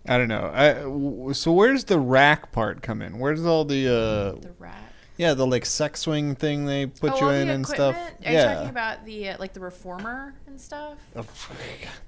I 0.07 0.17
don't 0.17 0.27
know. 0.27 0.49
I, 0.53 0.73
w- 0.73 1.33
so 1.33 1.51
where 1.51 1.71
does 1.71 1.83
the 1.83 1.99
rack 1.99 2.51
part 2.51 2.81
come 2.81 3.01
in? 3.01 3.19
Where 3.19 3.33
does 3.33 3.45
all 3.45 3.65
the 3.65 3.87
uh 3.87 4.41
The 4.41 4.51
rack. 4.57 4.77
Yeah, 5.17 5.35
the 5.35 5.45
like 5.45 5.67
sex 5.67 5.99
swing 5.99 6.33
thing 6.33 6.65
they 6.65 6.87
put 6.87 7.13
oh, 7.13 7.19
you 7.19 7.29
in 7.29 7.49
and 7.49 7.67
stuff. 7.67 7.95
Are 8.25 8.31
you 8.31 8.39
talking 8.39 8.69
about 8.69 9.05
the 9.05 9.29
uh, 9.29 9.37
like 9.37 9.53
the 9.53 9.59
reformer 9.59 10.33
and 10.47 10.59
stuff? 10.59 10.97
Oh, 11.15 11.23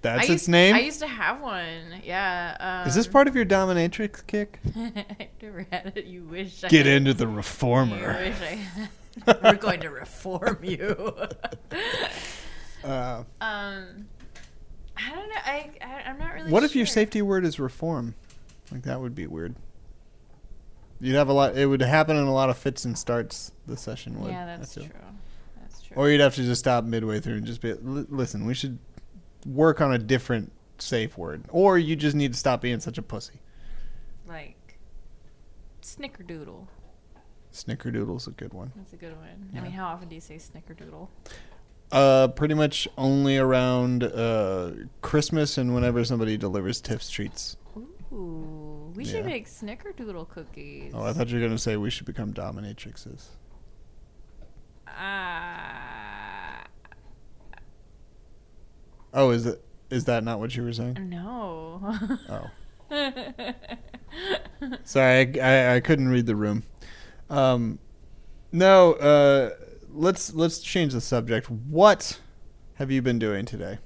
That's 0.01 0.29
I 0.29 0.33
its 0.33 0.47
name. 0.47 0.73
I 0.73 0.79
used 0.79 0.99
to 1.01 1.07
have 1.07 1.39
one. 1.39 2.01
Yeah. 2.03 2.57
Um, 2.59 2.87
Is 2.87 2.95
this 2.95 3.05
part 3.05 3.27
of 3.27 3.35
your 3.35 3.45
dominatrix 3.45 4.25
kick? 4.25 4.59
I 4.75 5.27
never 5.41 5.67
had 5.71 5.93
it. 5.95 6.05
You 6.05 6.23
wish. 6.23 6.63
I 6.63 6.69
Get 6.69 6.87
had. 6.87 6.95
into 6.95 7.13
the 7.13 7.27
reformer. 7.27 8.17
wish 8.19 8.41
I 8.41 8.55
had. 9.27 9.43
We're 9.43 9.53
going 9.55 9.81
to 9.81 9.89
reform 9.89 10.57
you. 10.63 11.15
Uh, 12.83 13.23
um, 13.39 14.07
I 14.97 15.09
don't 15.11 15.29
know. 15.29 15.35
I, 15.45 15.69
I 15.81 16.09
I'm 16.09 16.17
not 16.19 16.33
really. 16.33 16.51
what 16.51 16.63
if 16.63 16.75
your 16.75 16.85
safety 16.85 17.21
word 17.21 17.45
is 17.45 17.59
reform? 17.59 18.15
Like 18.71 18.83
that 18.83 18.99
would 19.01 19.15
be 19.15 19.27
weird. 19.27 19.55
You'd 20.99 21.15
have 21.15 21.27
a 21.29 21.33
lot. 21.33 21.57
It 21.57 21.65
would 21.65 21.81
happen 21.81 22.15
in 22.15 22.23
a 22.25 22.33
lot 22.33 22.49
of 22.49 22.57
fits 22.57 22.85
and 22.85 22.97
starts. 22.97 23.51
The 23.67 23.75
session 23.75 24.19
would. 24.21 24.31
Yeah, 24.31 24.45
that's 24.45 24.73
true. 24.73 24.87
That's 25.61 25.81
true. 25.81 25.97
Or 25.97 26.09
you'd 26.09 26.21
have 26.21 26.35
to 26.35 26.43
just 26.43 26.59
stop 26.59 26.83
midway 26.85 27.19
through 27.19 27.35
and 27.35 27.45
just 27.45 27.59
be, 27.61 27.73
"Li- 27.73 28.05
listen, 28.09 28.45
we 28.45 28.53
should 28.53 28.77
work 29.45 29.81
on 29.81 29.93
a 29.93 29.97
different 29.97 30.51
safe 30.77 31.17
word. 31.17 31.43
Or 31.49 31.77
you 31.77 31.95
just 31.95 32.15
need 32.15 32.33
to 32.33 32.39
stop 32.39 32.61
being 32.61 32.79
such 32.79 32.97
a 32.97 33.01
pussy. 33.01 33.41
like 34.27 34.77
snickerdoodle. 35.81 36.67
Snickerdoodle's 37.51 38.25
a 38.27 38.31
good 38.31 38.53
one. 38.53 38.71
That's 38.75 38.93
a 38.93 38.95
good 38.97 39.15
one. 39.17 39.49
Yeah. 39.53 39.59
I 39.59 39.63
mean, 39.63 39.71
how 39.73 39.85
often 39.87 40.07
do 40.09 40.15
you 40.15 40.21
say 40.21 40.35
snickerdoodle? 40.37 41.07
Uh, 41.93 42.27
pretty 42.29 42.55
much 42.55 42.87
only 42.97 43.37
around 43.37 44.03
uh, 44.03 44.71
Christmas 45.01 45.57
and 45.59 45.75
whenever 45.75 46.03
somebody 46.03 46.35
delivers 46.37 46.81
Tiff's 46.81 47.09
treats. 47.09 47.55
Ooh, 48.11 48.91
we 48.95 49.03
Yeah. 49.05 49.11
should 49.11 49.25
make 49.25 49.47
snickerdoodle 49.47 50.27
cookies. 50.29 50.91
Oh, 50.95 51.03
I 51.03 51.13
thought 51.13 51.29
you 51.29 51.39
were 51.39 51.45
gonna 51.45 51.57
say 51.59 51.77
we 51.77 51.89
should 51.91 52.07
become 52.07 52.33
dominatrixes. 52.33 53.25
Ah, 54.87 56.63
Oh, 59.13 59.29
is 59.29 59.45
it? 59.45 59.63
Is 59.91 60.05
that 60.05 60.23
not 60.23 60.39
what 60.39 60.55
you 60.55 60.63
were 60.63 60.73
saying? 60.73 60.97
no. 61.09 61.95
Oh, 62.29 62.49
sorry, 64.83 65.39
I, 65.39 65.71
I, 65.73 65.75
I 65.75 65.79
couldn't 65.79 66.09
read 66.09 66.25
the 66.25 66.35
room. 66.35 66.63
Um, 67.29 67.77
no, 68.51 68.93
uh, 68.93 69.51
let's 69.93 70.33
let's 70.33 70.59
change 70.59 70.93
the 70.93 71.01
subject. 71.01 71.49
What 71.49 72.19
have 72.75 72.91
you 72.91 73.01
been 73.01 73.19
doing 73.19 73.45
today? 73.45 73.79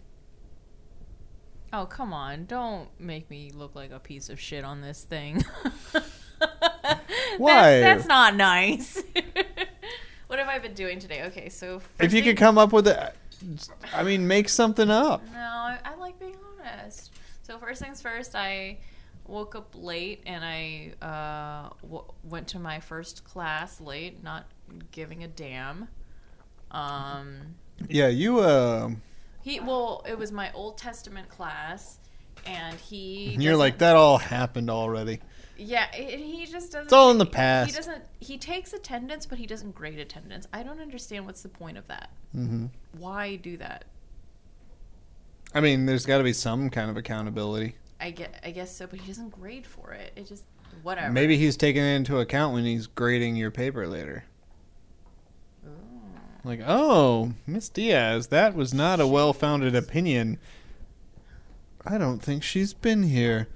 Oh, 1.73 1.85
come 1.85 2.13
on. 2.13 2.45
Don't 2.45 2.87
make 2.99 3.29
me 3.29 3.51
look 3.53 3.75
like 3.75 3.91
a 3.91 3.99
piece 3.99 4.29
of 4.29 4.39
shit 4.39 4.63
on 4.63 4.81
this 4.81 5.03
thing. 5.03 5.43
Why? 7.37 7.81
That's, 7.81 7.97
that's 7.99 8.07
not 8.07 8.35
nice. 8.35 9.03
what 10.27 10.39
have 10.39 10.47
I 10.47 10.59
been 10.59 10.73
doing 10.73 10.99
today? 10.99 11.23
Okay, 11.25 11.49
so. 11.49 11.81
If 11.99 12.13
you 12.13 12.23
could 12.23 12.37
come 12.37 12.57
up 12.57 12.71
with 12.71 12.87
it, 12.87 13.13
I 13.93 14.03
mean, 14.03 14.25
make 14.27 14.47
something 14.47 14.89
up. 14.89 15.23
No, 15.33 15.39
I, 15.39 15.77
I 15.83 15.95
like 15.95 16.19
being 16.19 16.37
honest. 16.59 17.11
So, 17.43 17.57
first 17.57 17.81
things 17.81 18.01
first, 18.01 18.33
I 18.35 18.77
woke 19.25 19.55
up 19.55 19.75
late 19.75 20.23
and 20.25 20.43
I 20.43 20.93
uh, 21.05 21.69
w- 21.81 22.05
went 22.23 22.47
to 22.49 22.59
my 22.59 22.79
first 22.79 23.25
class 23.25 23.81
late, 23.81 24.23
not 24.23 24.47
giving 24.91 25.23
a 25.23 25.27
damn. 25.27 25.89
Um, 26.71 27.55
Yeah, 27.89 28.07
you. 28.07 28.39
Uh, 28.39 28.91
he 29.41 29.59
well, 29.59 30.03
it 30.07 30.17
was 30.17 30.31
my 30.31 30.51
Old 30.53 30.77
Testament 30.77 31.29
class, 31.29 31.99
and 32.45 32.77
he. 32.79 33.35
you're 33.39 33.55
like 33.55 33.77
that. 33.79 33.95
All 33.95 34.17
happened 34.17 34.69
already. 34.69 35.19
Yeah, 35.57 35.87
and 35.95 36.21
he 36.21 36.45
just 36.45 36.71
doesn't. 36.71 36.85
It's 36.85 36.93
all 36.93 37.09
in 37.11 37.17
the 37.17 37.25
past. 37.25 37.71
He 37.71 37.75
doesn't. 37.75 38.03
He 38.19 38.37
takes 38.37 38.73
attendance, 38.73 39.25
but 39.25 39.37
he 39.37 39.47
doesn't 39.47 39.73
grade 39.73 39.99
attendance. 39.99 40.47
I 40.53 40.63
don't 40.63 40.79
understand 40.79 41.25
what's 41.25 41.41
the 41.41 41.49
point 41.49 41.77
of 41.77 41.87
that. 41.87 42.09
hmm 42.31 42.67
Why 42.97 43.37
do 43.37 43.57
that? 43.57 43.85
I 45.53 45.61
mean, 45.61 45.85
there's 45.85 46.05
got 46.05 46.17
to 46.19 46.23
be 46.23 46.33
some 46.33 46.69
kind 46.69 46.89
of 46.91 46.97
accountability. 46.97 47.75
I 47.99 48.11
get. 48.11 48.39
I 48.43 48.51
guess 48.51 48.75
so, 48.75 48.85
but 48.85 48.99
he 48.99 49.07
doesn't 49.07 49.29
grade 49.29 49.65
for 49.65 49.93
it. 49.93 50.11
It 50.15 50.27
just 50.27 50.43
whatever. 50.83 51.11
Maybe 51.11 51.37
he's 51.37 51.57
taking 51.57 51.81
it 51.81 51.95
into 51.95 52.19
account 52.19 52.53
when 52.53 52.65
he's 52.65 52.85
grading 52.85 53.35
your 53.37 53.49
paper 53.49 53.87
later. 53.87 54.25
Like, 56.47 56.61
oh, 56.65 57.33
Miss 57.45 57.67
Diaz, 57.67 58.27
that 58.27 58.55
was 58.55 58.73
not 58.73 59.01
a 59.01 59.05
well-founded 59.05 59.75
opinion. 59.75 60.39
I 61.85 61.97
don't 61.97 62.19
think 62.19 62.41
she's 62.41 62.73
been 62.73 63.03
here. 63.03 63.49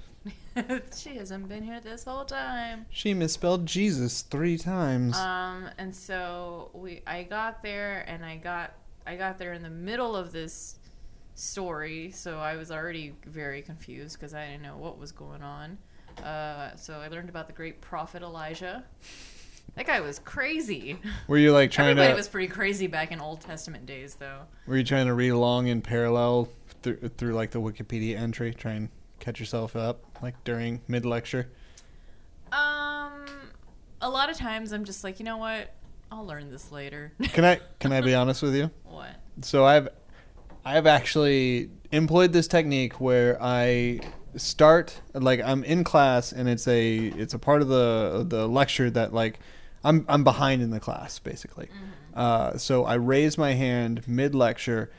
she 0.93 1.15
hasn't 1.15 1.47
been 1.47 1.63
here 1.63 1.79
this 1.79 2.03
whole 2.03 2.25
time. 2.25 2.85
She 2.89 3.13
misspelled 3.13 3.65
Jesus 3.65 4.23
three 4.23 4.57
times. 4.57 5.15
Um, 5.15 5.69
and 5.77 5.95
so 5.95 6.69
we, 6.73 7.01
I 7.07 7.23
got 7.23 7.63
there, 7.63 8.03
and 8.09 8.25
I 8.25 8.35
got, 8.35 8.73
I 9.07 9.15
got 9.15 9.37
there 9.37 9.53
in 9.53 9.63
the 9.63 9.69
middle 9.69 10.13
of 10.13 10.33
this 10.33 10.75
story, 11.35 12.11
so 12.11 12.39
I 12.39 12.57
was 12.57 12.71
already 12.71 13.15
very 13.25 13.61
confused 13.61 14.19
because 14.19 14.33
I 14.33 14.47
didn't 14.47 14.63
know 14.63 14.75
what 14.75 14.99
was 14.99 15.13
going 15.13 15.41
on. 15.41 15.77
Uh, 16.21 16.75
so 16.75 16.99
I 16.99 17.07
learned 17.07 17.29
about 17.29 17.47
the 17.47 17.53
great 17.53 17.79
prophet 17.79 18.21
Elijah. 18.21 18.83
That 19.75 19.87
guy 19.87 20.01
was 20.01 20.19
crazy. 20.19 20.97
were 21.27 21.37
you 21.37 21.53
like 21.53 21.71
trying 21.71 21.91
Everybody 21.91 22.11
to? 22.13 22.15
was 22.17 22.27
pretty 22.27 22.47
crazy 22.47 22.87
back 22.87 23.11
in 23.11 23.19
Old 23.21 23.41
Testament 23.41 23.85
days, 23.85 24.15
though. 24.15 24.39
Were 24.67 24.77
you 24.77 24.83
trying 24.83 25.07
to 25.07 25.13
read 25.13 25.29
along 25.29 25.67
in 25.67 25.81
parallel 25.81 26.49
through, 26.83 26.97
through 27.17 27.33
like 27.33 27.51
the 27.51 27.61
Wikipedia 27.61 28.17
entry, 28.17 28.53
try 28.53 28.73
and 28.73 28.89
catch 29.19 29.39
yourself 29.39 29.75
up 29.75 30.03
like 30.21 30.41
during 30.43 30.81
mid 30.87 31.05
lecture? 31.05 31.49
Um, 32.51 33.25
a 34.01 34.09
lot 34.09 34.29
of 34.29 34.37
times 34.37 34.71
I'm 34.71 34.83
just 34.83 35.03
like, 35.03 35.19
you 35.19 35.25
know 35.25 35.37
what? 35.37 35.73
I'll 36.11 36.25
learn 36.25 36.51
this 36.51 36.71
later. 36.71 37.13
Can 37.31 37.45
I 37.45 37.59
can 37.79 37.93
I 37.93 38.01
be 38.01 38.13
honest 38.13 38.41
with 38.41 38.53
you? 38.55 38.69
what? 38.83 39.15
So 39.41 39.63
I've 39.65 39.87
I've 40.65 40.85
actually 40.85 41.69
employed 41.93 42.33
this 42.33 42.47
technique 42.49 42.99
where 42.99 43.37
I 43.41 44.01
start 44.35 44.99
like 45.13 45.39
I'm 45.41 45.63
in 45.63 45.83
class 45.85 46.33
and 46.33 46.49
it's 46.49 46.67
a 46.67 46.97
it's 46.97 47.33
a 47.33 47.39
part 47.39 47.61
of 47.61 47.69
the 47.69 48.25
the 48.27 48.45
lecture 48.47 48.89
that 48.91 49.13
like 49.13 49.39
I'm 49.83 50.05
I'm 50.07 50.23
behind 50.23 50.61
in 50.61 50.69
the 50.69 50.79
class 50.79 51.19
basically. 51.19 51.69
Uh, 52.13 52.57
so 52.57 52.83
I 52.85 52.95
raise 52.95 53.37
my 53.37 53.53
hand 53.53 54.07
mid 54.07 54.35
lecture, 54.35 54.91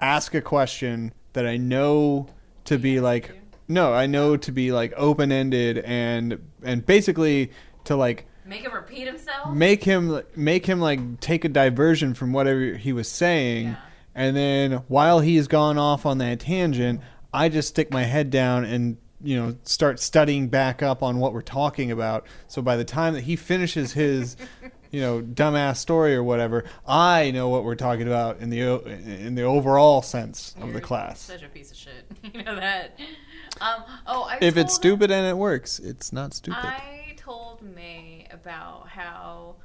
ask 0.00 0.34
a 0.34 0.40
question 0.40 1.12
that 1.32 1.46
I 1.46 1.56
know 1.56 2.28
to 2.64 2.78
be 2.78 3.00
like 3.00 3.38
no 3.68 3.92
I 3.92 4.06
know 4.06 4.36
to 4.36 4.52
be 4.52 4.70
like 4.72 4.92
open 4.96 5.32
ended 5.32 5.78
and 5.78 6.40
and 6.62 6.84
basically 6.86 7.52
to 7.84 7.96
like 7.96 8.26
Make 8.44 8.62
him 8.62 8.72
repeat 8.72 9.06
himself? 9.06 9.54
make 9.54 9.82
him 9.84 10.20
make 10.36 10.66
him 10.66 10.80
like 10.80 11.20
take 11.20 11.44
a 11.44 11.48
diversion 11.48 12.14
from 12.14 12.32
whatever 12.32 12.74
he 12.74 12.92
was 12.92 13.08
saying 13.08 13.68
Yeah. 13.68 13.76
and 14.14 14.36
then 14.36 14.72
while 14.88 15.20
he's 15.20 15.46
gone 15.48 15.78
off 15.78 16.04
on 16.06 16.18
that 16.18 16.40
tangent 16.40 17.00
i 17.32 17.48
just 17.48 17.68
stick 17.68 17.92
my 17.92 18.02
head 18.02 18.30
down 18.30 18.64
and 18.64 18.96
you 19.22 19.36
know 19.36 19.56
start 19.64 20.00
studying 20.00 20.48
back 20.48 20.82
up 20.82 21.02
on 21.02 21.18
what 21.18 21.32
we're 21.32 21.42
talking 21.42 21.90
about 21.90 22.26
so 22.48 22.60
by 22.62 22.76
the 22.76 22.84
time 22.84 23.14
that 23.14 23.22
he 23.22 23.36
finishes 23.36 23.92
his 23.92 24.36
you 24.90 25.00
know 25.00 25.22
dumbass 25.34 25.76
story 25.76 26.14
or 26.14 26.22
whatever 26.22 26.64
i 26.86 27.30
know 27.30 27.48
what 27.48 27.64
we're 27.64 27.74
talking 27.74 28.06
about 28.06 28.38
in 28.40 28.50
the 28.50 28.62
o- 28.62 28.82
in 28.84 29.34
the 29.34 29.42
overall 29.42 30.02
sense 30.02 30.54
of 30.60 30.68
the 30.68 30.72
You're 30.72 30.80
class 30.80 31.20
Such 31.20 31.42
a 31.42 31.48
piece 31.48 31.70
of 31.70 31.76
shit. 31.76 32.04
you 32.34 32.42
know 32.42 32.56
that. 32.56 32.98
Um, 33.60 33.84
oh, 34.06 34.22
I 34.24 34.38
if 34.40 34.56
it's 34.56 34.74
stupid 34.74 35.10
and 35.10 35.26
it 35.26 35.36
works 35.36 35.78
it's 35.78 36.12
not 36.12 36.34
stupid 36.34 36.58
I 36.64 37.14
told 37.16 37.62
May 37.62 38.26
about 38.32 38.88
how 38.88 39.56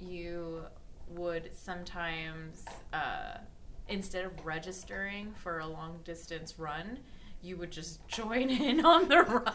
you 0.00 0.62
would 1.08 1.50
sometimes, 1.54 2.64
uh, 2.92 3.38
instead 3.88 4.24
of 4.24 4.32
registering 4.44 5.32
for 5.34 5.60
a 5.60 5.66
long 5.66 6.00
distance 6.04 6.58
run, 6.58 6.98
you 7.44 7.56
would 7.56 7.70
just 7.70 8.06
join 8.08 8.50
in 8.50 8.84
on 8.84 9.08
the 9.08 9.22
run. 9.22 9.52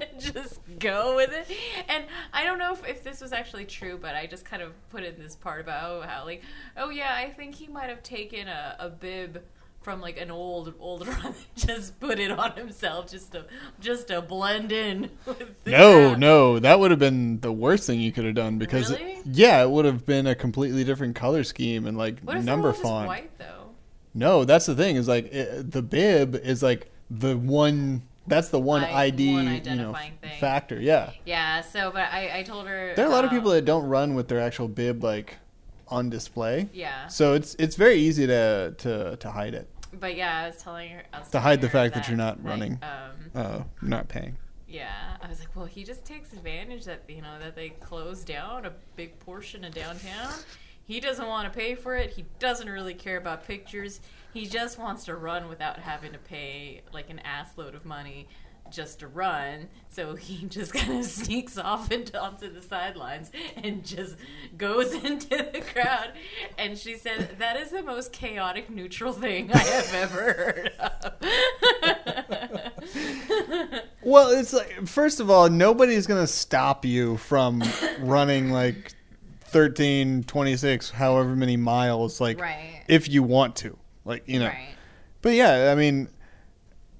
and 0.00 0.20
Just 0.20 0.60
go 0.78 1.16
with 1.16 1.30
it, 1.32 1.50
and 1.88 2.04
I 2.32 2.44
don't 2.44 2.58
know 2.58 2.72
if, 2.72 2.86
if 2.88 3.04
this 3.04 3.20
was 3.20 3.32
actually 3.32 3.66
true, 3.66 3.98
but 4.00 4.14
I 4.14 4.26
just 4.26 4.44
kind 4.44 4.62
of 4.62 4.72
put 4.90 5.04
in 5.04 5.18
this 5.18 5.36
part 5.36 5.60
about 5.60 5.90
oh, 5.90 6.06
how 6.06 6.24
like, 6.24 6.42
oh 6.76 6.90
yeah, 6.90 7.14
I 7.14 7.30
think 7.30 7.54
he 7.54 7.66
might 7.68 7.88
have 7.90 8.02
taken 8.02 8.48
a, 8.48 8.76
a 8.78 8.88
bib 8.88 9.42
from 9.82 10.00
like 10.02 10.18
an 10.20 10.30
old 10.30 10.74
old 10.80 11.06
run, 11.06 11.26
and 11.26 11.34
just 11.54 11.98
put 12.00 12.18
it 12.18 12.30
on 12.30 12.52
himself, 12.52 13.10
just 13.10 13.32
to 13.32 13.44
just 13.78 14.08
to 14.08 14.22
blend 14.22 14.72
in. 14.72 15.10
With 15.26 15.64
the 15.64 15.70
No, 15.70 16.14
no, 16.14 16.58
that 16.58 16.80
would 16.80 16.90
have 16.90 17.00
been 17.00 17.40
the 17.40 17.52
worst 17.52 17.86
thing 17.86 18.00
you 18.00 18.12
could 18.12 18.24
have 18.24 18.34
done 18.34 18.58
because 18.58 18.90
Really? 18.90 19.18
yeah, 19.26 19.62
it 19.62 19.70
would 19.70 19.84
have 19.84 20.06
been 20.06 20.26
a 20.26 20.34
completely 20.34 20.82
different 20.84 21.14
color 21.14 21.44
scheme 21.44 21.86
and 21.86 21.96
like 21.98 22.22
number 22.24 22.72
font. 22.72 23.06
white 23.06 23.38
though? 23.38 23.70
No, 24.14 24.44
that's 24.44 24.66
the 24.66 24.74
thing 24.74 24.96
is 24.96 25.08
like 25.08 25.26
it, 25.32 25.70
the 25.70 25.82
bib 25.82 26.34
is 26.36 26.62
like 26.62 26.90
the 27.10 27.36
one 27.36 28.02
that's 28.26 28.48
the 28.50 28.60
one 28.60 28.84
I- 28.84 29.06
ID 29.06 29.32
one 29.34 29.64
you 29.64 29.74
know 29.76 29.92
thing. 29.92 30.12
factor. 30.38 30.80
Yeah, 30.80 31.10
Yeah. 31.24 31.62
So, 31.62 31.90
but 31.90 32.02
I, 32.12 32.38
I 32.38 32.42
told 32.42 32.68
her 32.68 32.92
there 32.94 33.04
are 33.06 33.08
a 33.08 33.12
lot 33.12 33.24
of 33.24 33.30
people 33.30 33.50
that 33.50 33.64
don't 33.64 33.86
run 33.86 34.14
with 34.14 34.28
their 34.28 34.40
actual 34.40 34.68
bib 34.68 35.02
like 35.02 35.36
on 35.88 36.08
display. 36.10 36.68
Yeah. 36.72 37.08
So 37.08 37.34
it's 37.34 37.54
it's 37.58 37.74
very 37.76 37.96
easy 37.96 38.26
to 38.26 38.74
to 38.78 39.16
to 39.16 39.30
hide 39.30 39.54
it. 39.54 39.68
But 39.98 40.14
yeah, 40.16 40.42
I 40.44 40.46
was 40.46 40.56
telling 40.58 40.90
her 40.90 41.02
was 41.12 41.26
To 41.26 41.32
telling 41.32 41.42
hide 41.44 41.60
the 41.60 41.68
fact 41.68 41.94
that 41.94 42.06
you're 42.08 42.16
not 42.16 42.42
running. 42.44 42.78
Um, 42.82 43.30
Uh, 43.34 43.62
not 43.82 44.08
paying. 44.08 44.36
Yeah, 44.68 44.92
I 45.20 45.26
was 45.28 45.40
like, 45.40 45.48
well, 45.56 45.64
he 45.66 45.82
just 45.82 46.04
takes 46.04 46.32
advantage 46.32 46.84
that 46.84 47.02
you 47.08 47.22
know 47.22 47.40
that 47.40 47.56
they 47.56 47.70
close 47.70 48.22
down 48.22 48.66
a 48.66 48.72
big 48.94 49.18
portion 49.18 49.64
of 49.64 49.74
downtown. 49.74 50.32
He 50.90 50.98
doesn't 50.98 51.28
want 51.28 51.46
to 51.46 51.56
pay 51.56 51.76
for 51.76 51.94
it. 51.94 52.10
He 52.10 52.24
doesn't 52.40 52.68
really 52.68 52.94
care 52.94 53.16
about 53.16 53.46
pictures. 53.46 54.00
He 54.34 54.44
just 54.46 54.76
wants 54.76 55.04
to 55.04 55.14
run 55.14 55.48
without 55.48 55.78
having 55.78 56.10
to 56.10 56.18
pay 56.18 56.82
like 56.92 57.10
an 57.10 57.20
ass 57.20 57.56
load 57.56 57.76
of 57.76 57.84
money 57.84 58.26
just 58.72 58.98
to 58.98 59.06
run. 59.06 59.68
So 59.88 60.16
he 60.16 60.44
just 60.48 60.74
kind 60.74 60.98
of 60.98 61.04
sneaks 61.04 61.56
off 61.56 61.92
into 61.92 62.20
onto 62.20 62.52
the 62.52 62.60
sidelines 62.60 63.30
and 63.54 63.86
just 63.86 64.16
goes 64.58 64.92
into 65.04 65.28
the 65.52 65.62
crowd. 65.72 66.10
And 66.58 66.76
she 66.76 66.96
said 66.96 67.36
that 67.38 67.56
is 67.56 67.70
the 67.70 67.84
most 67.84 68.12
chaotic 68.12 68.68
neutral 68.68 69.12
thing 69.12 69.52
I 69.52 69.58
have 69.58 69.94
ever 69.94 70.32
heard 70.32 70.72
of. 70.80 71.12
Well, 74.02 74.30
it's 74.30 74.54
like 74.54 74.88
first 74.88 75.20
of 75.20 75.30
all, 75.30 75.50
nobody's 75.50 76.06
gonna 76.06 76.26
stop 76.26 76.86
you 76.86 77.18
from 77.18 77.62
running 78.00 78.50
like 78.50 78.94
13, 79.50 80.24
26, 80.24 80.90
however 80.90 81.36
many 81.36 81.56
miles, 81.56 82.20
like 82.20 82.40
right. 82.40 82.82
if 82.88 83.08
you 83.08 83.22
want 83.22 83.56
to, 83.56 83.76
like 84.04 84.22
you 84.26 84.38
know. 84.38 84.46
Right. 84.46 84.74
But 85.22 85.34
yeah, 85.34 85.70
I 85.70 85.74
mean, 85.74 86.08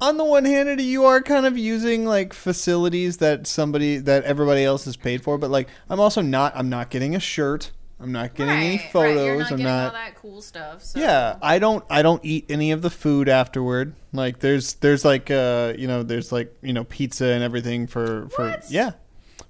on 0.01 0.17
the 0.17 0.25
one 0.25 0.45
hand, 0.45 0.81
you 0.81 1.05
are 1.05 1.23
kind 1.23 1.47
of 1.47 1.57
using 1.57 2.05
like 2.05 2.33
facilities 2.33 3.19
that 3.19 3.47
somebody 3.47 3.99
that 3.99 4.25
everybody 4.25 4.65
else 4.65 4.85
has 4.85 4.97
paid 4.97 5.23
for. 5.23 5.39
But 5.39 5.51
like, 5.51 5.69
I'm 5.89 6.01
also 6.01 6.23
not. 6.23 6.55
I'm 6.57 6.69
not 6.69 6.91
getting 6.91 7.15
a 7.15 7.21
shirt. 7.21 7.71
I'm 8.01 8.13
not 8.13 8.35
getting 8.35 8.55
any 8.55 8.79
photos. 8.79 9.17
Right. 9.17 9.39
Not 9.39 9.53
I'm 9.53 9.57
getting 9.59 9.65
not. 9.67 9.87
all 9.87 9.93
that 9.93 10.15
cool 10.15 10.41
stuff. 10.41 10.83
So. 10.83 11.01
Yeah, 11.01 11.37
I 11.43 11.59
don't. 11.59 11.85
I 11.91 12.01
don't 12.03 12.25
eat 12.25 12.47
any 12.49 12.73
of 12.73 12.81
the 12.81 12.89
food 12.89 13.29
afterward. 13.29 13.95
Like, 14.13 14.41
there's, 14.41 14.75
there's 14.75 15.05
like, 15.05 15.31
uh, 15.31 15.75
you 15.79 15.87
know, 15.87 16.03
there's 16.03 16.33
like, 16.33 16.57
you 16.63 16.73
know, 16.73 16.85
pizza 16.85 17.27
and 17.27 17.45
everything 17.45 17.87
for, 17.87 18.29
for, 18.31 18.49
What? 18.49 18.71
yeah, 18.71 18.93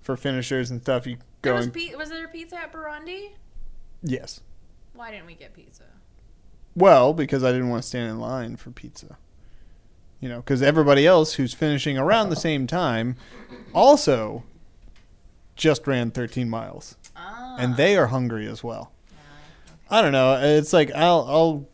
for 0.03 0.17
finishers 0.17 0.71
and 0.71 0.83
stuff. 0.83 1.07
You 1.07 1.19
There 1.43 1.55
was, 1.55 1.69
pi- 1.69 1.95
was 1.97 2.11
there 2.11 2.29
pizza 2.29 2.57
at 2.57 2.73
Burundi? 2.73 3.31
yes. 4.03 4.41
Why 4.95 5.11
didn't 5.11 5.27
we 5.27 5.35
get 5.35 5.55
pizza? 5.55 5.85
Well, 6.77 7.15
because 7.15 7.43
I 7.45 7.53
didn't 7.53 7.69
want 7.71 7.83
to 7.83 7.89
stand 7.89 8.11
in 8.11 8.19
line 8.21 8.57
for 8.57 8.71
pizza. 8.71 9.17
You 10.21 10.29
know, 10.29 10.41
because 10.41 10.61
everybody 10.63 11.07
else 11.07 11.35
who's 11.35 11.55
finishing 11.55 11.97
around 11.97 12.29
the 12.29 12.37
same 12.37 12.67
time 12.67 13.17
also 13.73 14.43
just 15.57 15.87
ran 15.87 16.11
13 16.11 16.51
miles, 16.51 16.97
Ah. 17.17 17.57
and 17.59 17.77
they 17.77 17.97
are 17.97 18.09
hungry 18.09 18.47
as 18.47 18.63
well. 18.63 18.93
I 19.91 20.03
don't 20.03 20.13
know. 20.13 20.39
It's 20.41 20.73
like 20.73 20.91
I'll, 20.95 21.27
I'll. 21.29 21.67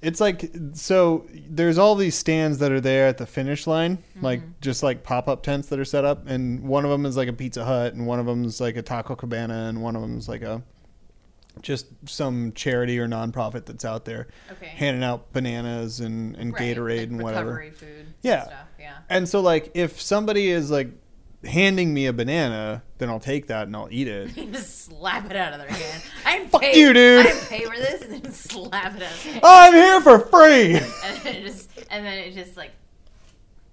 It's 0.00 0.20
like 0.20 0.50
so. 0.74 1.26
There's 1.48 1.76
all 1.76 1.96
these 1.96 2.14
stands 2.14 2.58
that 2.58 2.70
are 2.70 2.80
there 2.80 3.08
at 3.08 3.18
the 3.18 3.26
finish 3.26 3.66
line, 3.66 3.98
like 4.20 4.40
mm-hmm. 4.40 4.50
just 4.60 4.82
like 4.82 5.02
pop 5.02 5.28
up 5.28 5.42
tents 5.42 5.68
that 5.68 5.78
are 5.80 5.84
set 5.84 6.04
up, 6.04 6.28
and 6.28 6.62
one 6.62 6.84
of 6.84 6.90
them 6.90 7.04
is 7.04 7.16
like 7.16 7.28
a 7.28 7.32
Pizza 7.32 7.64
Hut, 7.64 7.94
and 7.94 8.06
one 8.06 8.20
of 8.20 8.26
them 8.26 8.44
is 8.44 8.60
like 8.60 8.76
a 8.76 8.82
Taco 8.82 9.16
Cabana, 9.16 9.66
and 9.68 9.82
one 9.82 9.96
of 9.96 10.02
them 10.02 10.16
is 10.16 10.28
like 10.28 10.42
a 10.42 10.62
just 11.62 11.86
some 12.06 12.52
charity 12.52 12.98
or 12.98 13.08
nonprofit 13.08 13.64
that's 13.66 13.84
out 13.84 14.04
there 14.04 14.28
Okay. 14.52 14.66
handing 14.66 15.02
out 15.02 15.32
bananas 15.32 16.00
and, 16.00 16.36
and 16.36 16.52
Right, 16.52 16.76
Gatorade 16.76 16.98
like 16.98 17.08
and 17.08 17.22
whatever. 17.22 17.50
Recovery 17.54 17.70
food. 17.70 18.06
Yeah. 18.22 18.44
Stuff. 18.44 18.58
Yeah. 18.78 18.98
And 19.08 19.28
so 19.28 19.40
like 19.40 19.70
if 19.74 20.00
somebody 20.00 20.50
is 20.50 20.70
like 20.70 20.88
handing 21.44 21.94
me 21.94 22.06
a 22.06 22.12
banana, 22.12 22.82
then 22.98 23.08
I'll 23.08 23.20
take 23.20 23.46
that 23.48 23.66
and 23.66 23.76
I'll 23.76 23.88
eat 23.90 24.08
it. 24.08 24.34
Just 24.52 24.86
slap 24.86 25.30
it 25.30 25.36
out 25.36 25.52
of 25.52 25.58
their 25.60 25.68
hand. 25.68 26.02
I'm 26.24 26.48
Fuck 26.48 26.62
paid, 26.62 26.76
you, 26.76 26.92
dude. 26.92 27.26
I'm 27.26 27.36
paid 27.46 27.64
for 27.66 27.76
this, 27.76 28.02
and 28.02 28.24
then 28.24 28.32
slap 28.32 28.96
it 28.96 29.02
out. 29.02 29.10
Of 29.12 29.22
their 29.24 29.32
hand. 29.32 29.40
I'm 29.44 29.72
here 29.74 30.00
for 30.00 30.18
free. 30.20 30.74
and 30.76 31.22
then 31.22 31.34
it 31.36 31.44
just 31.46 31.70
and 31.90 32.04
then 32.04 32.18
it 32.18 32.34
just 32.34 32.56
like 32.56 32.72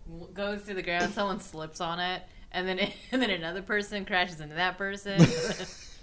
w- 0.08 0.32
goes 0.34 0.64
to 0.64 0.74
the 0.74 0.84
ground. 0.84 1.14
Someone 1.14 1.40
slips 1.40 1.82
on 1.82 2.00
it, 2.00 2.22
and 2.52 2.68
then 2.68 2.80
it, 2.80 2.94
and 3.12 3.22
then 3.22 3.30
another 3.32 3.62
person 3.62 4.06
crashes 4.06 4.40
into 4.42 4.56
that 4.56 4.78
person. 4.78 5.20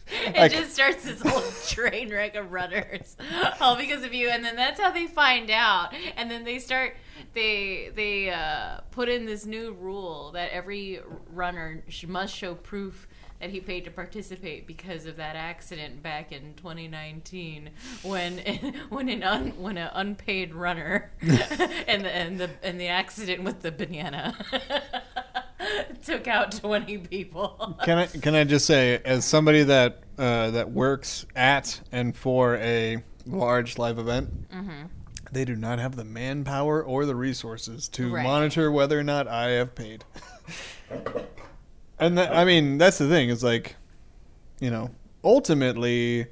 it 0.27 0.37
I- 0.37 0.49
just 0.49 0.73
starts 0.73 1.05
this 1.05 1.21
whole 1.21 1.43
train 1.69 2.11
wreck 2.11 2.35
of 2.35 2.53
runners, 2.53 3.17
all 3.61 3.77
because 3.77 4.05
of 4.05 4.13
you. 4.15 4.29
And 4.29 4.45
then 4.45 4.57
that's 4.57 4.81
how 4.81 4.91
they 4.91 5.07
find 5.07 5.51
out. 5.51 5.95
And 6.17 6.31
then 6.31 6.45
they 6.45 6.59
start 6.59 6.97
they 7.35 7.91
they 7.95 8.31
uh, 8.31 8.81
put 8.91 9.09
in 9.09 9.27
this 9.27 9.47
new 9.47 9.73
rule 9.73 10.33
that 10.33 10.51
every 10.53 11.01
runner 11.33 11.83
must 12.07 12.35
show 12.35 12.55
proof 12.55 13.07
that 13.41 13.51
he 13.51 13.59
paid 13.61 13.85
to 13.85 13.91
participate 13.91 14.69
because 14.69 15.05
of 15.05 15.17
that 15.17 15.35
accident 15.35 16.01
back 16.01 16.31
in 16.31 16.55
2019 16.55 17.71
when 18.03 18.39
when 18.89 19.09
an 19.09 19.23
un, 19.25 19.49
when 19.61 19.77
an 19.77 19.91
unpaid 19.95 20.55
runner 20.55 21.11
and 21.21 22.05
the 22.05 22.15
and 22.15 22.39
the 22.39 22.51
and 22.63 22.81
the 22.81 22.87
accident 22.87 23.43
with 23.43 23.61
the 23.63 23.73
banana 23.73 24.37
took 26.05 26.27
out 26.29 26.53
20 26.53 26.99
people. 26.99 27.77
Can 27.85 27.99
I 27.99 28.07
can 28.07 28.35
I 28.35 28.45
just 28.45 28.67
say, 28.67 28.99
as 29.05 29.25
somebody 29.25 29.63
that 29.65 30.03
uh, 30.19 30.51
that 30.53 30.71
works 30.71 31.27
at 31.37 31.81
and 31.93 32.15
for 32.17 32.57
a 32.57 33.03
large 33.27 33.79
live 33.79 33.99
event, 33.99 34.51
Mm-hmm. 34.51 34.87
they 35.33 35.45
do 35.45 35.57
not 35.57 35.79
have 35.79 35.97
the 35.97 36.05
manpower 36.05 36.83
or 36.83 37.07
the 37.07 37.15
resources 37.15 37.89
to 37.91 38.13
Right. 38.15 38.23
monitor 38.23 38.71
whether 38.71 38.99
or 38.99 39.03
not 39.05 39.27
I 39.29 39.51
have 39.51 39.75
paid. 39.75 40.05
and 41.99 42.19
that, 42.19 42.35
I 42.35 42.45
mean, 42.45 42.79
that's 42.79 42.99
the 42.99 43.09
thing. 43.09 43.29
Is 43.29 43.43
like, 43.45 43.77
you 44.61 44.71
know, 44.71 44.91
ultimately, 45.25 46.27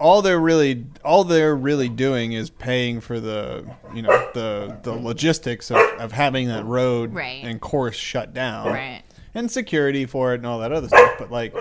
all 0.00 0.22
they're 0.22 0.40
really 0.40 0.84
all 1.04 1.24
they're 1.24 1.54
really 1.56 1.88
doing 1.88 2.32
is 2.32 2.50
paying 2.50 3.00
for 3.00 3.20
the 3.20 3.64
you 3.94 4.02
know 4.02 4.10
the 4.34 4.76
the 4.82 4.92
logistics 4.92 5.70
of, 5.70 5.76
of 6.00 6.12
having 6.12 6.48
that 6.48 6.64
road 6.64 7.14
Right. 7.14 7.44
and 7.44 7.60
course 7.60 7.96
shut 7.96 8.34
down 8.34 8.66
Right. 8.68 9.02
and 9.34 9.50
security 9.50 10.04
for 10.06 10.32
it 10.34 10.38
and 10.38 10.46
all 10.46 10.58
that 10.60 10.72
other 10.72 10.88
stuff. 10.88 11.12
But 11.18 11.30
like, 11.30 11.54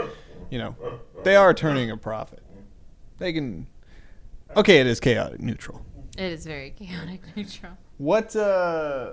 you 0.50 0.58
know, 0.58 0.76
they 1.24 1.36
are 1.36 1.54
turning 1.54 1.92
a 1.92 1.98
profit. 1.98 2.42
They 3.20 3.32
can. 3.34 3.68
Okay, 4.58 4.80
it 4.80 4.88
is 4.88 5.00
chaotic 5.00 5.40
neutral. 5.40 5.86
It 6.18 6.32
is 6.32 6.46
very 6.46 6.72
chaotic 6.72 7.22
neutral. 7.36 7.74
What? 7.98 8.36
uh 8.36 9.12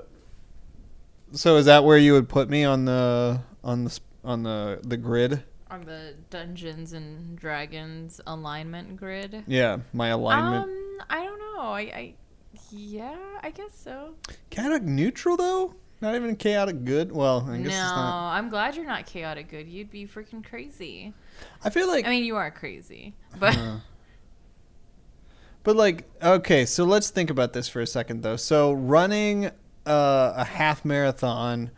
So 1.32 1.56
is 1.56 1.66
that 1.66 1.84
where 1.84 1.98
you 1.98 2.14
would 2.14 2.28
put 2.28 2.48
me 2.48 2.64
on 2.64 2.86
the 2.86 3.40
on 3.62 3.84
the 3.84 4.00
on 4.24 4.42
the 4.42 4.80
the 4.82 4.96
grid? 4.96 5.42
On 5.70 5.84
the 5.84 6.14
Dungeons 6.30 6.92
and 6.92 7.38
Dragons 7.38 8.20
alignment 8.26 8.96
grid. 8.96 9.44
Yeah, 9.46 9.78
my 9.92 10.08
alignment. 10.08 10.64
Um, 10.64 10.98
I 11.08 11.24
don't 11.24 11.38
know. 11.38 11.60
I, 11.60 11.80
I 11.80 12.14
yeah, 12.70 13.16
I 13.42 13.50
guess 13.50 13.72
so. 13.72 14.14
chaotic 14.50 14.82
neutral 14.82 15.36
though. 15.36 15.74
Not 16.00 16.14
even 16.14 16.34
chaotic 16.34 16.84
good. 16.84 17.12
Well, 17.12 17.46
I 17.48 17.58
guess 17.58 17.66
no, 17.66 17.72
it's 17.72 17.92
not. 17.92 18.32
I'm 18.32 18.48
glad 18.48 18.74
you're 18.74 18.86
not 18.86 19.06
chaotic 19.06 19.48
good. 19.48 19.68
You'd 19.68 19.90
be 19.90 20.06
freaking 20.06 20.44
crazy. 20.44 21.12
I 21.62 21.70
feel 21.70 21.86
like 21.88 22.06
I 22.06 22.10
mean, 22.10 22.24
you 22.24 22.36
are 22.36 22.50
crazy, 22.50 23.14
but 23.38 23.56
Uh, 23.56 23.76
But 25.62 25.76
like, 25.76 26.08
okay, 26.22 26.64
so 26.64 26.84
let's 26.84 27.10
think 27.10 27.28
about 27.28 27.52
this 27.52 27.68
for 27.68 27.80
a 27.80 27.86
second, 27.86 28.22
though. 28.22 28.36
So 28.36 28.72
running 28.72 29.46
uh, 29.86 30.32
a 30.36 30.44
half 30.44 30.84
marathon 30.84 31.70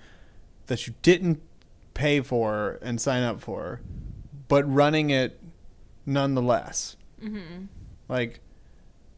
that 0.66 0.86
you 0.86 0.94
didn't 1.02 1.42
pay 1.94 2.20
for 2.20 2.78
and 2.82 3.00
sign 3.00 3.22
up 3.22 3.40
for, 3.40 3.80
but 4.48 4.64
running 4.72 5.10
it 5.10 5.38
nonetheless, 6.06 6.96
Mhm. 7.22 7.68
like, 8.08 8.40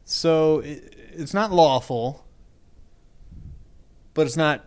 so 0.05 0.59
it, 0.61 0.95
it's 1.13 1.33
not 1.35 1.51
lawful, 1.53 2.25
but 4.15 4.27
it's 4.27 4.37
not, 4.37 4.65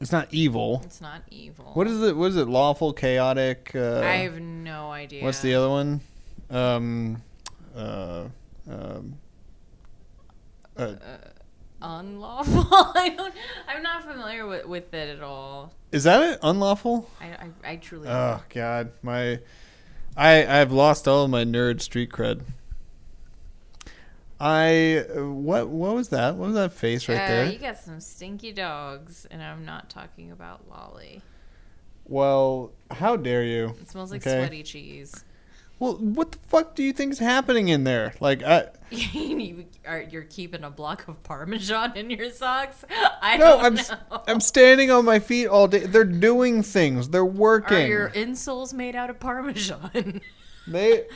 it's 0.00 0.12
not 0.12 0.28
evil. 0.32 0.80
it's 0.84 1.00
not 1.00 1.22
evil. 1.30 1.66
What 1.74 1.86
is 1.86 2.00
it? 2.02 2.16
What 2.16 2.26
is 2.30 2.36
it? 2.36 2.46
Lawful, 2.48 2.92
chaotic. 2.92 3.72
Uh, 3.74 4.00
I 4.00 4.16
have 4.18 4.40
no 4.40 4.90
idea. 4.90 5.22
What's 5.24 5.40
the 5.42 5.54
other 5.54 5.68
one? 5.68 6.00
Um, 6.50 7.22
uh, 7.76 8.24
um, 8.70 9.18
uh, 10.76 10.94
unlawful? 11.80 12.66
I 12.72 13.14
don't. 13.16 13.34
I'm 13.68 13.82
not 13.82 14.04
familiar 14.04 14.46
with, 14.46 14.66
with 14.66 14.92
it 14.94 15.16
at 15.16 15.22
all. 15.22 15.72
is 15.92 16.04
that 16.04 16.22
it? 16.22 16.38
Unlawful? 16.42 17.08
I 17.20 17.26
I, 17.26 17.72
I 17.72 17.76
truly. 17.76 18.08
Oh 18.08 18.42
God, 18.50 18.92
my, 19.02 19.40
I 20.16 20.60
I've 20.60 20.72
lost 20.72 21.06
all 21.08 21.24
of 21.24 21.30
my 21.30 21.44
nerd 21.44 21.80
street 21.80 22.10
cred. 22.10 22.42
I 24.40 25.04
what 25.16 25.68
what 25.68 25.94
was 25.94 26.10
that? 26.10 26.36
What 26.36 26.46
was 26.46 26.54
that 26.54 26.72
face 26.72 27.08
right 27.08 27.20
uh, 27.20 27.26
there? 27.26 27.46
You 27.46 27.58
got 27.58 27.78
some 27.78 28.00
stinky 28.00 28.52
dogs, 28.52 29.26
and 29.30 29.42
I'm 29.42 29.64
not 29.64 29.90
talking 29.90 30.30
about 30.30 30.68
Lolly. 30.70 31.22
Well, 32.04 32.72
how 32.90 33.16
dare 33.16 33.42
you? 33.44 33.74
It 33.80 33.90
smells 33.90 34.12
like 34.12 34.22
Okay. 34.26 34.38
sweaty 34.38 34.62
cheese. 34.62 35.24
Well, 35.78 35.94
what 35.94 36.32
the 36.32 36.38
fuck 36.48 36.74
do 36.74 36.82
you 36.82 36.92
think 36.92 37.12
is 37.12 37.18
happening 37.20 37.68
in 37.68 37.84
there? 37.84 38.14
Like, 38.20 38.42
I 38.42 38.68
you 38.90 39.66
are 39.86 40.02
you're 40.02 40.24
keeping 40.24 40.64
a 40.64 40.70
block 40.70 41.06
of 41.08 41.22
parmesan 41.22 41.96
in 41.96 42.10
your 42.10 42.30
socks? 42.30 42.84
I 43.22 43.36
no, 43.36 43.44
don't 43.44 43.64
I'm 43.64 43.74
know. 43.74 44.22
I'm 44.26 44.40
standing 44.40 44.90
on 44.90 45.04
my 45.04 45.18
feet 45.18 45.46
all 45.46 45.68
day. 45.68 45.80
They're 45.80 46.04
doing 46.04 46.62
things. 46.62 47.10
They're 47.10 47.24
working. 47.24 47.76
Are 47.76 47.86
your 47.86 48.10
insoles 48.10 48.72
made 48.72 48.96
out 48.96 49.10
of 49.10 49.20
parmesan? 49.20 50.20
They 50.70 51.06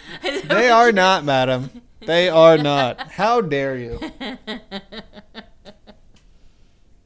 they 0.45 0.71
are 0.71 0.93
not, 0.93 1.27
madam. 1.27 1.83
They 2.01 2.31
are 2.31 2.57
not. 2.57 3.13
How 3.13 3.43
dare 3.43 3.77
you? 3.77 4.01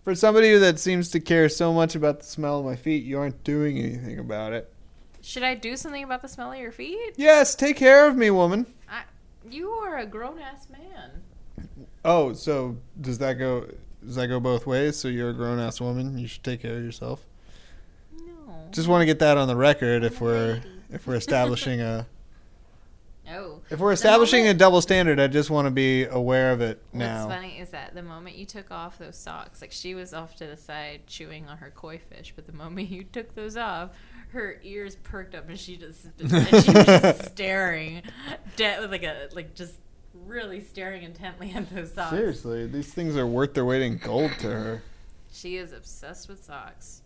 For 0.04 0.14
somebody 0.14 0.56
that 0.56 0.78
seems 0.78 1.08
to 1.10 1.18
care 1.18 1.48
so 1.48 1.72
much 1.72 1.96
about 1.96 2.20
the 2.20 2.24
smell 2.24 2.60
of 2.60 2.64
my 2.64 2.76
feet, 2.76 3.02
you 3.02 3.18
aren't 3.18 3.42
doing 3.42 3.80
anything 3.80 4.20
about 4.20 4.52
it. 4.52 4.72
Should 5.26 5.42
I 5.42 5.56
do 5.56 5.76
something 5.76 6.04
about 6.04 6.22
the 6.22 6.28
smell 6.28 6.52
of 6.52 6.58
your 6.58 6.70
feet? 6.70 7.14
Yes, 7.16 7.56
take 7.56 7.76
care 7.76 8.06
of 8.06 8.16
me, 8.16 8.30
woman. 8.30 8.64
I, 8.88 9.02
you 9.50 9.70
are 9.70 9.98
a 9.98 10.06
grown 10.06 10.38
ass 10.38 10.68
man. 10.70 11.66
Oh, 12.04 12.32
so 12.32 12.76
does 13.00 13.18
that 13.18 13.32
go? 13.34 13.66
Does 14.04 14.14
that 14.14 14.28
go 14.28 14.38
both 14.38 14.68
ways? 14.68 14.96
So 14.96 15.08
you're 15.08 15.30
a 15.30 15.34
grown 15.34 15.58
ass 15.58 15.80
woman. 15.80 16.16
You 16.16 16.28
should 16.28 16.44
take 16.44 16.62
care 16.62 16.76
of 16.76 16.84
yourself. 16.84 17.26
No. 18.16 18.68
Just 18.70 18.86
want 18.86 19.02
to 19.02 19.06
get 19.06 19.18
that 19.18 19.36
on 19.36 19.48
the 19.48 19.56
record 19.56 20.04
if 20.04 20.20
we're 20.20 20.62
if 20.92 21.08
we're 21.08 21.16
establishing 21.16 21.80
a 21.80 22.06
Oh. 23.28 23.60
if 23.70 23.80
we're 23.80 23.90
establishing 23.90 24.46
a 24.46 24.54
double 24.54 24.80
standard. 24.80 25.18
I 25.18 25.26
just 25.26 25.50
want 25.50 25.66
to 25.66 25.72
be 25.72 26.04
aware 26.04 26.52
of 26.52 26.60
it 26.60 26.80
now. 26.92 27.26
What's 27.26 27.34
funny 27.34 27.58
is 27.58 27.70
that 27.70 27.94
the 27.94 28.02
moment 28.02 28.36
you 28.36 28.46
took 28.46 28.70
off 28.70 28.98
those 28.98 29.16
socks, 29.16 29.60
like 29.60 29.72
she 29.72 29.96
was 29.96 30.14
off 30.14 30.36
to 30.36 30.46
the 30.46 30.56
side 30.56 31.08
chewing 31.08 31.48
on 31.48 31.56
her 31.56 31.72
koi 31.74 31.98
fish, 31.98 32.32
but 32.36 32.46
the 32.46 32.52
moment 32.52 32.88
you 32.90 33.02
took 33.02 33.34
those 33.34 33.56
off, 33.56 33.90
her 34.28 34.60
ears 34.62 34.96
perked 34.96 35.34
up 35.34 35.48
and 35.48 35.58
she 35.58 35.76
just 35.76 36.06
and 36.18 36.30
she 36.30 36.70
was 36.72 36.84
just 36.86 37.26
staring, 37.26 38.02
dead 38.56 38.90
like 38.90 39.02
a 39.02 39.28
like 39.32 39.54
just 39.54 39.74
really 40.26 40.60
staring 40.62 41.02
intently 41.02 41.52
at 41.54 41.68
those 41.70 41.92
socks. 41.92 42.10
Seriously, 42.10 42.66
these 42.66 42.92
things 42.92 43.16
are 43.16 43.26
worth 43.26 43.54
their 43.54 43.64
weight 43.64 43.82
in 43.82 43.98
gold 43.98 44.32
to 44.40 44.48
her. 44.50 44.82
She 45.32 45.56
is 45.56 45.72
obsessed 45.72 46.28
with 46.28 46.42
socks. 46.44 47.02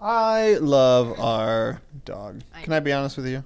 I 0.00 0.54
love 0.54 1.18
our 1.20 1.80
dog. 2.04 2.42
I- 2.54 2.62
Can 2.62 2.72
I 2.72 2.80
be 2.80 2.92
honest 2.92 3.16
with 3.16 3.26
you? 3.26 3.44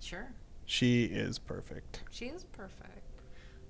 Sure, 0.00 0.28
She 0.66 1.04
is 1.04 1.38
perfect. 1.38 2.00
she 2.10 2.26
is 2.26 2.44
perfect. 2.44 2.86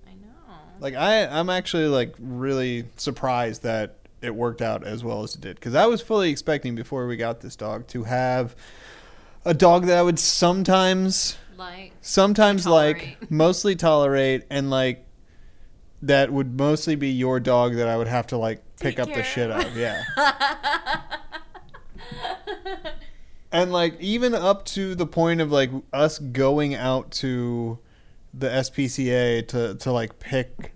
I 0.07 0.13
know. 0.15 0.59
Like 0.79 0.95
I, 0.95 1.27
I'm 1.27 1.51
actually 1.51 1.87
like 1.89 2.15
really 2.19 2.85
surprised 2.97 3.63
that 3.65 3.97
it 4.23 4.35
worked 4.35 4.63
out 4.63 4.87
as 4.87 5.03
well 5.03 5.23
as 5.23 5.35
it 5.35 5.41
did 5.41 5.57
because 5.57 5.75
I 5.75 5.87
was 5.87 6.01
fully 6.01 6.31
expecting 6.31 6.75
before 6.75 7.07
we 7.07 7.17
got 7.17 7.41
this 7.41 7.57
dog 7.57 7.87
to 7.89 8.05
have 8.05 8.55
a 9.45 9.55
dog 9.55 9.87
that 9.87 9.99
I 9.99 10.03
would 10.03 10.19
sometimes, 10.19 11.37
like 11.57 11.93
sometimes 12.01 12.67
like, 12.67 13.19
mostly 13.31 13.77
tolerate, 13.77 14.45
and 14.51 14.71
like 14.71 15.07
that 16.03 16.33
would 16.33 16.59
mostly 16.59 16.97
be 16.97 17.11
your 17.11 17.41
dog 17.41 17.77
that 17.77 17.89
I 17.89 17.97
would 17.97 18.09
have 18.09 18.27
to 18.29 18.37
like 18.37 18.63
pick 18.81 18.99
up 18.99 19.09
the 19.09 19.15
care 19.15 19.25
shit 19.25 19.51
of. 19.51 19.65
of. 19.67 19.77
Yeah. 19.77 20.03
And 23.53 23.73
like 23.73 24.01
even 24.01 24.35
up 24.35 24.65
to 24.67 24.95
the 24.95 25.07
point 25.07 25.41
of 25.41 25.51
like 25.51 25.71
us 25.93 26.19
going 26.19 26.75
out 26.75 27.11
to 27.13 27.79
the 28.33 28.49
SPCA 28.49 29.47
to 29.49 29.75
to 29.75 29.93
like 29.93 30.21
pick 30.21 30.73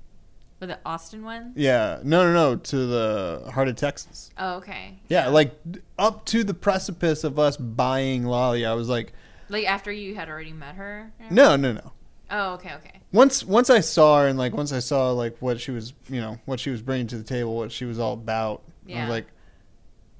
With 0.60 0.68
the 0.70 0.78
Austin 0.86 1.24
one. 1.24 1.52
yeah 1.56 2.00
no 2.04 2.24
no 2.24 2.32
no 2.32 2.56
to 2.56 2.76
the 2.86 3.50
Heart 3.52 3.68
of 3.68 3.76
Texas 3.76 4.30
Oh, 4.38 4.54
okay. 4.56 4.98
yeah 5.08 5.28
like 5.28 5.52
up 5.98 6.24
to 6.26 6.42
the 6.44 6.54
precipice 6.54 7.22
of 7.24 7.38
us 7.38 7.56
buying 7.56 8.24
Lolly 8.24 8.64
I 8.64 8.72
was 8.74 8.88
like 8.88 9.12
Like 9.48 9.66
after 9.66 9.92
you 9.92 10.14
had 10.14 10.28
already 10.28 10.52
met 10.52 10.76
her. 10.76 11.12
no 11.30 11.56
no 11.56 11.72
no 11.72 11.92
Oh, 12.30 12.54
okay, 12.54 12.72
okay. 12.74 13.00
once 13.12 13.44
once 13.44 13.68
I 13.68 13.80
saw 13.80 14.20
her 14.22 14.28
and 14.28 14.38
like 14.38 14.54
once 14.54 14.72
I 14.72 14.78
saw 14.78 15.10
like 15.12 15.36
what 15.40 15.60
she 15.60 15.70
was 15.70 15.92
you 16.08 16.20
know 16.20 16.38
what 16.46 16.58
she 16.60 16.70
was 16.70 16.80
bringing 16.82 17.06
to 17.08 17.18
the 17.18 17.24
table 17.24 17.54
what 17.56 17.70
she 17.70 17.84
was 17.84 17.98
all 17.98 18.14
about 18.14 18.62
I 18.88 19.00
was 19.00 19.08
like 19.10 19.26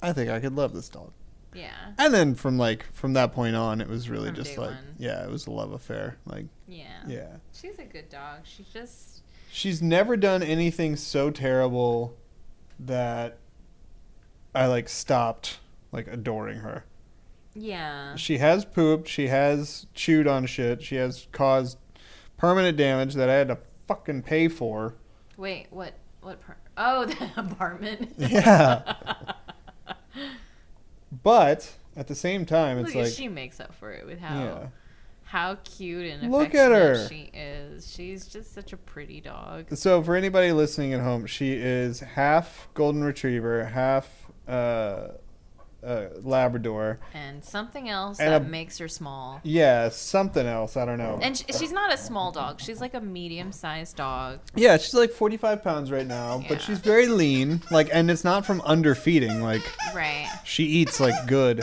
I 0.03 0.13
think 0.13 0.31
I 0.31 0.41
could 0.41 0.55
love 0.55 0.75
this 0.75 0.91
dog 0.91 1.13
Yeah. 1.55 1.71
and 1.97 2.13
then 2.13 2.35
from 2.35 2.59
like 2.59 2.85
from 2.93 3.15
that 3.15 3.33
point 3.33 3.57
on 3.57 3.81
it 3.81 3.89
was 3.89 4.11
really 4.11 4.27
From 4.29 4.37
just 4.37 4.59
like 4.59 4.71
one. 4.71 4.97
yeah 4.99 5.25
it 5.25 5.31
was 5.31 5.47
a 5.47 5.51
love 5.51 5.73
affair 5.73 6.19
like 6.27 6.45
Yeah. 6.69 6.85
yeah 7.07 7.29
She's 7.55 7.79
a 7.79 7.85
good 7.85 8.11
dog. 8.11 8.41
She 8.45 8.67
just 8.73 9.14
She's 9.55 9.81
never 9.81 10.17
done 10.17 10.43
anything 10.43 10.97
so 10.97 11.31
terrible 11.31 12.17
that 12.81 13.39
I 14.53 14.67
like 14.67 14.89
stopped 14.89 15.61
like 15.93 16.09
adoring 16.09 16.59
her. 16.59 16.85
yeah. 17.55 18.17
She 18.17 18.39
has 18.39 18.65
pooped, 18.65 19.07
she 19.09 19.29
has 19.29 19.87
chewed 19.95 20.27
on 20.27 20.47
shit, 20.47 20.83
she 20.83 20.97
has 20.97 21.29
caused 21.31 21.79
permanent 22.37 22.77
damage 22.77 23.15
that 23.15 23.31
I 23.31 23.35
had 23.35 23.47
to 23.47 23.59
fucking 23.87 24.23
pay 24.23 24.49
for. 24.49 24.97
Wait, 25.37 25.69
what? 25.71 25.95
What? 26.21 26.41
Per- 26.41 26.57
oh, 26.77 27.05
the 27.07 27.31
apartment. 27.37 28.13
Yeah. 28.19 28.95
But 31.23 31.75
at 31.97 32.09
the 32.09 32.15
same 32.17 32.45
time 32.45 32.79
it's 32.79 32.93
Look, 32.93 33.05
like 33.05 33.13
she 33.13 33.29
makes 33.29 33.61
up 33.61 33.73
for 33.73 33.93
it 33.93 34.05
with 34.05 34.19
how 34.19 34.35
yeah. 34.45 34.67
How 35.35 35.57
cute 35.65 36.07
and 36.07 36.31
Look 36.31 36.55
at 36.55 36.71
her. 36.71 37.09
She 37.09 37.29
is. 37.35 37.93
She's 37.93 38.27
just 38.29 38.55
such 38.55 38.73
a 38.73 38.77
pretty 38.77 39.21
dog. 39.21 39.67
So 39.77 40.01
for 40.01 40.15
anybody 40.15 40.53
listening 40.53 40.93
at 40.95 41.01
home, 41.01 41.27
she 41.27 41.55
is 41.55 41.99
half 41.99 42.69
golden 42.75 43.03
retriever, 43.03 43.65
half 43.65 44.09
uh, 44.47 45.09
uh, 45.85 46.07
Labrador. 46.23 47.01
And 47.15 47.45
something 47.45 47.89
else 47.89 48.21
And 48.21 48.33
that 48.33 48.43
a- 48.43 48.45
makes 48.49 48.79
her 48.79 48.87
small. 48.87 49.41
Yeah, 49.43 49.89
something 49.89 50.47
else. 50.47 50.77
I 50.77 50.85
don't 50.85 50.99
know. 50.99 51.19
And 51.21 51.37
sh- 51.37 51.43
she's 51.59 51.73
not 51.73 51.93
a 51.93 51.97
small 51.99 52.31
dog. 52.31 52.61
She's 52.61 52.81
like 52.81 52.95
a 52.95 53.01
medium-sized 53.01 53.97
dog. 53.97 54.39
yeah, 54.55 54.77
she's 54.77 54.95
like 54.95 55.11
45 55.11 55.65
pounds 55.65 55.91
right 55.91 56.07
now, 56.07 56.39
Yeah. 56.43 56.49
but 56.49 56.63
she's 56.63 56.79
very 56.79 57.09
lean. 57.09 57.61
Like, 57.73 57.89
and 57.93 58.09
it's 58.09 58.23
not 58.23 58.47
from 58.47 58.61
underfeeding. 58.61 59.43
Like, 59.43 59.63
Right. 59.95 60.29
she 60.45 60.63
eats 60.65 61.01
like 61.01 61.27
good. 61.27 61.63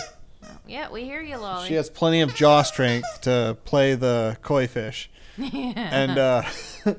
Yeah, 0.72 0.90
we 0.90 1.04
hear 1.04 1.22
you, 1.22 1.36
Lolly. 1.36 1.68
She 1.68 1.74
has 1.74 1.90
plenty 1.90 2.22
of 2.22 2.34
jaw 2.34 2.62
strength 2.62 3.22
to 3.24 3.58
play 3.66 3.96
the 3.96 4.38
koi 4.42 4.68
fish. 4.68 5.10
yeah. 5.38 5.74
And, 5.76 6.18
uh, 6.18 6.44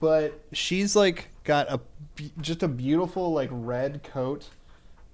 but 0.00 0.40
she's 0.52 0.96
like 0.96 1.28
got 1.44 1.70
a 1.70 1.80
just 2.40 2.62
a 2.62 2.68
beautiful 2.68 3.32
like 3.32 3.50
red 3.52 4.02
coat. 4.04 4.48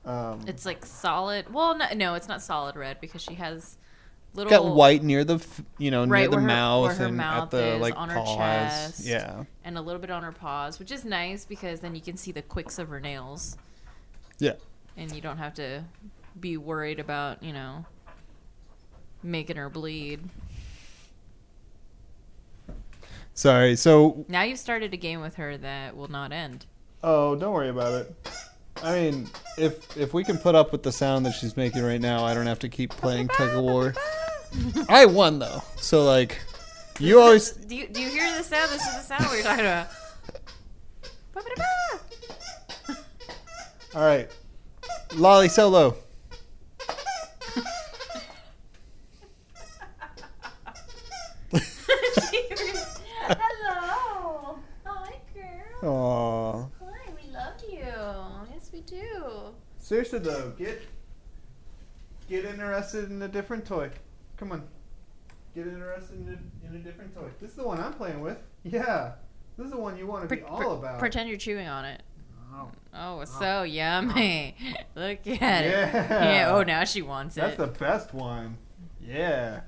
Um, 0.04 0.44
it's 0.46 0.64
like 0.64 0.86
solid. 0.86 1.52
Well, 1.52 1.76
no, 1.76 1.86
no, 1.96 2.14
it's 2.14 2.28
not 2.28 2.42
solid 2.42 2.76
red 2.76 3.00
because 3.00 3.22
she 3.22 3.34
has 3.34 3.76
little 4.34 4.50
got 4.50 4.64
white 4.76 5.02
near 5.02 5.24
the 5.24 5.44
you 5.78 5.90
know 5.90 6.06
Right, 6.06 6.20
near 6.20 6.28
the 6.30 6.36
her- 6.36 6.42
mouth 6.46 7.00
and 7.00 7.16
mouth 7.16 7.42
at 7.44 7.50
the 7.50 7.76
like 7.78 7.96
on 7.96 8.08
her 8.08 8.24
chest. 8.24 9.04
Yeah. 9.04 9.44
and 9.64 9.76
a 9.76 9.80
little 9.80 10.00
bit 10.00 10.10
on 10.10 10.22
her 10.22 10.30
paws, 10.32 10.78
which 10.78 10.92
is 10.92 11.04
nice 11.04 11.44
because 11.44 11.80
then 11.80 11.96
you 11.96 12.00
can 12.00 12.16
see 12.16 12.30
the 12.30 12.42
quicks 12.42 12.78
of 12.78 12.88
her 12.88 13.00
nails. 13.00 13.56
Yeah. 14.38 14.54
And 14.96 15.10
you 15.12 15.20
don't 15.20 15.38
have 15.38 15.54
to 15.54 15.84
be 16.38 16.56
worried 16.56 17.00
about, 17.00 17.42
you 17.42 17.52
know, 17.52 17.84
making 19.22 19.56
her 19.56 19.70
bleed. 19.70 20.20
Sorry. 23.34 23.76
So 23.76 24.24
Now 24.28 24.42
you've 24.42 24.58
started 24.58 24.92
a 24.92 24.96
game 24.96 25.20
with 25.20 25.36
her 25.36 25.56
that 25.58 25.96
will 25.96 26.10
not 26.10 26.32
end. 26.32 26.66
Oh, 27.02 27.34
don't 27.36 27.54
worry 27.54 27.70
about 27.70 27.94
it. 27.94 28.14
I 28.82 28.94
mean, 28.94 29.28
if 29.58 29.96
if 29.96 30.14
we 30.14 30.24
can 30.24 30.38
put 30.38 30.54
up 30.54 30.72
with 30.72 30.82
the 30.82 30.92
sound 30.92 31.26
that 31.26 31.32
she's 31.32 31.56
making 31.56 31.82
right 31.82 32.00
now, 32.00 32.24
I 32.24 32.34
don't 32.34 32.46
have 32.46 32.58
to 32.60 32.68
keep 32.68 32.90
playing 32.90 33.28
tug 33.28 33.54
of 33.54 33.62
war. 33.62 33.94
I 34.88 35.06
won 35.06 35.38
though, 35.38 35.62
so 35.76 36.04
like, 36.04 36.40
you 36.98 37.20
always. 37.20 37.52
Do 37.52 37.76
you, 37.76 37.88
do 37.88 38.00
you 38.00 38.08
hear 38.08 38.36
the 38.36 38.42
sound? 38.42 38.70
This 38.70 38.86
is 38.86 38.94
the 38.96 39.02
sound 39.02 39.26
we're 39.30 39.42
talking 39.42 39.64
about. 39.64 39.88
All 43.94 44.02
right, 44.02 44.30
Lolly 45.14 45.48
Solo. 45.48 45.96
Hello. 53.28 54.58
Hi, 54.84 55.20
girl. 55.80 56.72
Aw. 56.80 56.84
Hi, 56.84 57.12
we 57.14 57.32
love 57.32 57.54
you. 57.70 58.52
Yes, 58.54 58.70
we 58.72 58.80
do. 58.80 59.54
Seriously 59.78 60.18
though, 60.20 60.52
get 60.58 60.80
get 62.28 62.44
interested 62.44 63.10
in 63.10 63.20
a 63.22 63.28
different 63.28 63.64
toy. 63.66 63.90
Come 64.36 64.52
on, 64.52 64.62
get 65.54 65.66
interested 65.66 66.16
in 66.20 66.28
a, 66.28 66.66
in 66.68 66.76
a 66.76 66.78
different 66.78 67.14
toy. 67.14 67.28
This 67.40 67.50
is 67.50 67.56
the 67.56 67.64
one 67.66 67.80
I'm 67.80 67.94
playing 67.94 68.20
with. 68.20 68.38
Yeah, 68.62 69.12
this 69.56 69.66
is 69.66 69.72
the 69.72 69.78
one 69.78 69.96
you 69.96 70.06
want 70.06 70.22
to 70.24 70.28
Pre- 70.28 70.38
be 70.38 70.42
all 70.44 70.58
pre- 70.58 70.66
about. 70.66 70.98
Pretend 70.98 71.28
you're 71.28 71.38
chewing 71.38 71.66
on 71.68 71.84
it. 71.84 72.02
Oh, 72.52 72.68
Oh, 72.92 73.20
it's 73.20 73.32
oh. 73.36 73.40
so 73.40 73.62
yummy. 73.62 74.56
Look 74.96 75.26
at 75.26 75.64
it. 75.64 75.70
Yeah. 75.70 76.24
Yeah. 76.32 76.52
Oh, 76.52 76.62
now 76.64 76.84
she 76.84 77.00
wants 77.00 77.36
That's 77.36 77.54
it. 77.54 77.58
That's 77.58 77.72
the 77.78 77.78
best 77.84 78.12
one. 78.14 78.58
Yeah. 79.00 79.60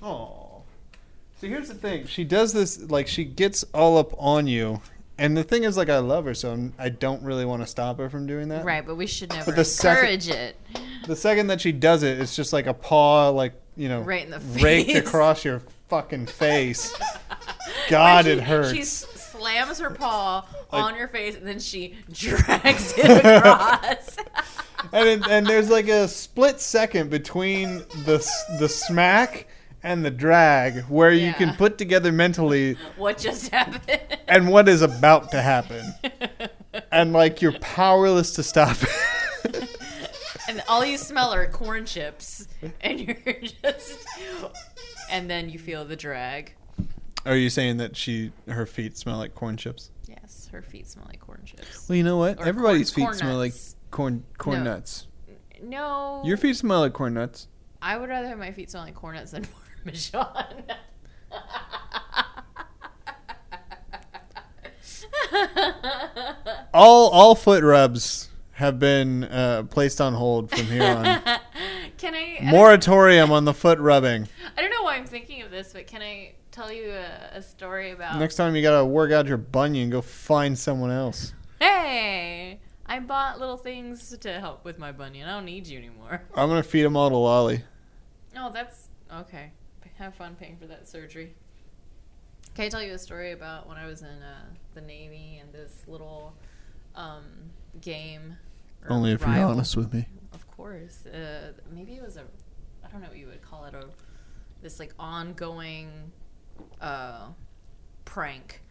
Oh. 0.00 0.49
So 1.40 1.46
here's 1.46 1.68
the 1.68 1.74
thing. 1.74 2.06
She 2.06 2.24
does 2.24 2.52
this 2.52 2.90
like 2.90 3.08
she 3.08 3.24
gets 3.24 3.64
all 3.72 3.96
up 3.96 4.12
on 4.18 4.46
you, 4.46 4.80
and 5.16 5.34
the 5.36 5.42
thing 5.42 5.64
is 5.64 5.76
like 5.76 5.88
I 5.88 5.98
love 5.98 6.26
her, 6.26 6.34
so 6.34 6.52
I'm, 6.52 6.74
I 6.78 6.90
don't 6.90 7.22
really 7.22 7.46
want 7.46 7.62
to 7.62 7.66
stop 7.66 7.96
her 7.98 8.10
from 8.10 8.26
doing 8.26 8.48
that. 8.48 8.64
right, 8.64 8.86
but 8.86 8.96
we 8.96 9.06
should 9.06 9.30
never 9.30 9.50
the 9.52 9.64
second- 9.64 10.04
encourage 10.04 10.28
it. 10.28 10.56
The 11.06 11.16
second 11.16 11.46
that 11.46 11.60
she 11.62 11.72
does 11.72 12.02
it, 12.02 12.20
it's 12.20 12.36
just 12.36 12.52
like 12.52 12.66
a 12.66 12.74
paw, 12.74 13.30
like 13.30 13.54
you 13.76 13.88
know, 13.88 14.02
Right 14.02 14.22
in 14.24 14.30
the 14.30 14.40
face. 14.40 14.62
raked 14.62 14.96
across 14.96 15.42
your 15.44 15.62
fucking 15.88 16.26
face. 16.26 16.94
God, 17.88 18.26
Where 18.26 18.34
it 18.34 18.42
hurts. 18.42 18.72
She 18.72 18.82
slams 18.84 19.78
her 19.78 19.90
paw 19.90 20.44
Like- 20.70 20.84
on 20.84 20.96
your 20.96 21.08
face 21.08 21.36
and 21.36 21.46
then 21.46 21.58
she 21.58 21.94
drags 22.12 22.92
it 22.98 23.24
across. 23.24 24.16
and 24.92 25.08
it, 25.08 25.26
and 25.28 25.46
there's 25.46 25.70
like 25.70 25.88
a 25.88 26.06
split 26.06 26.60
second 26.60 27.08
between 27.10 27.78
the 28.04 28.24
the 28.58 28.68
smack 28.68 29.46
and 29.82 30.04
the 30.04 30.10
drag 30.10 30.82
where 30.84 31.12
you 31.12 31.32
can 31.34 31.54
put 31.56 31.78
together 31.78 32.12
mentally 32.12 32.76
what 32.96 33.18
just 33.18 33.48
happened? 33.50 34.00
and 34.28 34.48
what 34.50 34.68
is 34.68 34.82
about 34.82 35.30
to 35.32 35.40
happen. 35.42 35.94
and 36.92 37.12
like 37.12 37.40
you're 37.42 37.58
powerless 37.60 38.32
to 38.34 38.42
stop 38.42 38.76
it. 39.44 39.68
and 40.48 40.62
all 40.68 40.84
you 40.84 40.98
smell 40.98 41.32
are 41.32 41.46
corn 41.46 41.84
chips, 41.86 42.46
and 42.80 43.00
you're 43.00 43.16
just, 43.62 44.06
and 45.10 45.28
then 45.30 45.48
you 45.50 45.58
feel 45.58 45.84
the 45.84 45.96
drag. 45.96 46.54
Are 47.26 47.36
you 47.36 47.50
saying 47.50 47.76
that 47.78 47.96
she 47.96 48.32
her 48.48 48.66
feet 48.66 48.96
smell 48.96 49.18
like 49.18 49.34
corn 49.34 49.56
chips? 49.56 49.90
Yes, 50.06 50.48
her 50.52 50.62
feet 50.62 50.88
smell 50.88 51.04
like 51.08 51.20
corn 51.20 51.42
chips. 51.44 51.88
Well, 51.88 51.96
you 51.96 52.02
know 52.04 52.16
what? 52.16 52.38
Or 52.40 52.46
Everybody's 52.46 52.90
corn- 52.90 53.12
feet 53.12 53.18
corn 53.18 53.18
smell 53.18 53.36
like 53.36 53.54
corn 53.90 54.24
corn 54.38 54.64
No. 54.64 54.72
nuts. 54.74 55.06
No, 55.62 56.22
Your 56.24 56.38
feet 56.38 56.56
smell 56.56 56.80
like 56.80 56.94
corn 56.94 57.12
nuts. 57.14 57.46
I 57.82 57.96
would 57.98 58.08
rather 58.08 58.28
have 58.28 58.38
my 58.38 58.50
feet 58.52 58.70
smell 58.70 58.82
like 58.84 58.94
corn 58.94 59.16
nuts 59.16 59.32
than 59.32 59.44
Parmesan. 59.84 60.64
All 66.72 67.08
all 67.10 67.34
foot 67.34 67.64
rubs 67.64 68.28
have 68.52 68.78
been 68.78 69.24
uh, 69.24 69.64
placed 69.64 70.00
on 70.00 70.14
hold 70.14 70.50
from 70.50 70.66
here 70.66 70.82
on. 70.82 71.04
Can 71.98 72.14
I? 72.14 72.38
I 72.40 72.50
Moratorium 72.50 73.32
on 73.32 73.44
the 73.44 73.54
foot 73.54 73.78
rubbing. 73.78 74.28
I 74.56 74.60
don't 74.60 74.70
know 74.70 74.82
why 74.82 74.96
I'm 74.96 75.06
thinking 75.06 75.42
of 75.42 75.50
this, 75.50 75.72
but 75.72 75.86
can 75.86 76.00
I 76.00 76.32
tell 76.50 76.72
you 76.72 76.90
a, 76.90 77.38
a 77.38 77.42
story 77.42 77.90
about? 77.90 78.18
Next 78.18 78.36
time 78.36 78.56
you 78.56 78.62
gotta 78.62 78.84
work 78.84 79.12
out 79.12 79.26
your 79.26 79.36
bunion, 79.36 79.90
go 79.90 80.00
find 80.00 80.58
someone 80.58 80.90
else. 80.90 81.34
Hey, 81.60 82.60
I 82.86 83.00
bought 83.00 83.38
little 83.38 83.58
things 83.58 84.16
to 84.18 84.40
help 84.40 84.64
with 84.64 84.78
my 84.78 84.92
bunion. 84.92 85.28
I 85.28 85.32
don't 85.32 85.44
need 85.44 85.66
you 85.66 85.78
anymore. 85.78 86.22
I'm 86.34 86.48
gonna 86.48 86.62
feed 86.62 86.82
them 86.82 86.96
all 86.96 87.10
to 87.10 87.16
Lolly. 87.16 87.62
Oh, 88.36 88.50
that's 88.50 88.88
okay. 89.12 89.52
Have 90.00 90.14
fun 90.14 90.34
paying 90.34 90.56
for 90.56 90.66
that 90.66 90.88
surgery. 90.88 91.34
Can 92.54 92.64
I 92.64 92.68
tell 92.70 92.82
you 92.82 92.94
a 92.94 92.98
story 92.98 93.32
about 93.32 93.68
when 93.68 93.76
I 93.76 93.84
was 93.84 94.00
in 94.00 94.08
uh, 94.08 94.46
the 94.72 94.80
Navy 94.80 95.42
and 95.42 95.52
this 95.52 95.84
little 95.86 96.32
um, 96.94 97.24
game? 97.82 98.34
Only 98.88 99.12
if 99.12 99.20
you're 99.20 99.28
honest 99.28 99.76
with 99.76 99.92
me. 99.92 100.06
Of 100.32 100.50
course. 100.56 101.04
Uh, 101.04 101.52
maybe 101.70 101.96
it 101.96 102.02
was 102.02 102.16
a, 102.16 102.22
I 102.82 102.88
don't 102.90 103.02
know 103.02 103.08
what 103.08 103.18
you 103.18 103.26
would 103.26 103.42
call 103.42 103.66
it, 103.66 103.74
a 103.74 103.84
this 104.62 104.80
like 104.80 104.94
ongoing 104.98 105.90
uh, 106.80 107.26
prank 108.06 108.62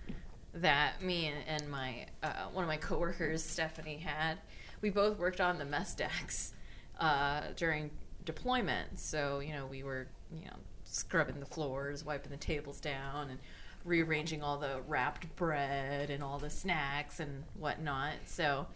that 0.56 1.00
me 1.04 1.28
and, 1.28 1.62
and 1.62 1.70
my 1.70 2.08
uh, 2.24 2.46
one 2.54 2.64
of 2.64 2.68
my 2.68 2.78
coworkers, 2.78 3.44
Stephanie, 3.44 3.98
had. 3.98 4.40
We 4.82 4.90
both 4.90 5.20
worked 5.20 5.42
on 5.42 5.60
the 5.60 5.66
mess 5.66 5.94
decks 5.94 6.56
uh, 7.00 7.42
during 7.56 7.92
deployment, 8.26 8.98
so 8.98 9.42
you 9.42 9.54
know 9.54 9.68
we 9.68 9.84
were 9.84 10.08
you 10.34 10.46
know 10.46 10.58
scrubbing 10.92 11.40
the 11.40 11.46
floors, 11.46 12.04
wiping 12.06 12.32
the 12.32 12.38
tables 12.38 12.80
down, 12.80 13.30
and 13.30 13.40
rearranging 13.86 14.44
all 14.44 14.58
the 14.58 14.82
wrapped 14.88 15.34
bread 15.36 16.10
and 16.10 16.24
all 16.24 16.38
the 16.40 16.50
snacks 16.50 17.20
and 17.20 17.44
whatnot. 17.56 18.14
So 18.26 18.68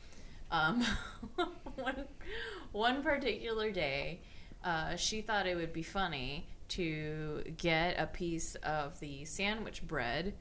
um, 0.52 0.86
one, 1.76 2.06
one 2.72 3.04
particular 3.04 3.72
day, 3.72 4.22
uh, 4.64 4.96
she 4.96 5.22
thought 5.22 5.48
it 5.48 5.56
would 5.56 5.74
be 5.74 5.84
funny 5.84 6.48
to 6.70 7.44
get 7.58 8.00
a 8.00 8.08
piece 8.08 8.56
of 8.56 9.00
the 9.00 9.26
sandwich 9.26 9.86
bread 9.86 10.34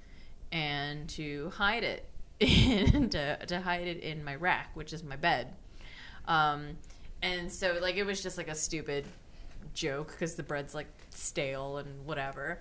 and 0.52 1.08
to 1.08 1.50
hide 1.50 1.82
it 1.82 2.08
in, 2.40 3.08
to, 3.10 3.44
to 3.46 3.60
hide 3.60 3.86
it 3.86 4.00
in 4.00 4.22
my 4.22 4.36
rack, 4.36 4.70
which 4.74 4.92
is 4.92 5.02
my 5.02 5.16
bed. 5.16 5.54
Um, 6.28 6.76
and 7.22 7.50
so 7.50 7.78
like 7.80 7.96
it 7.96 8.04
was 8.04 8.22
just 8.22 8.36
like 8.38 8.48
a 8.48 8.54
stupid 8.54 9.04
joke 9.74 10.08
because 10.12 10.34
the 10.34 10.42
bread's 10.42 10.74
like 10.74 10.86
stale 11.14 11.78
and 11.78 12.06
whatever. 12.06 12.58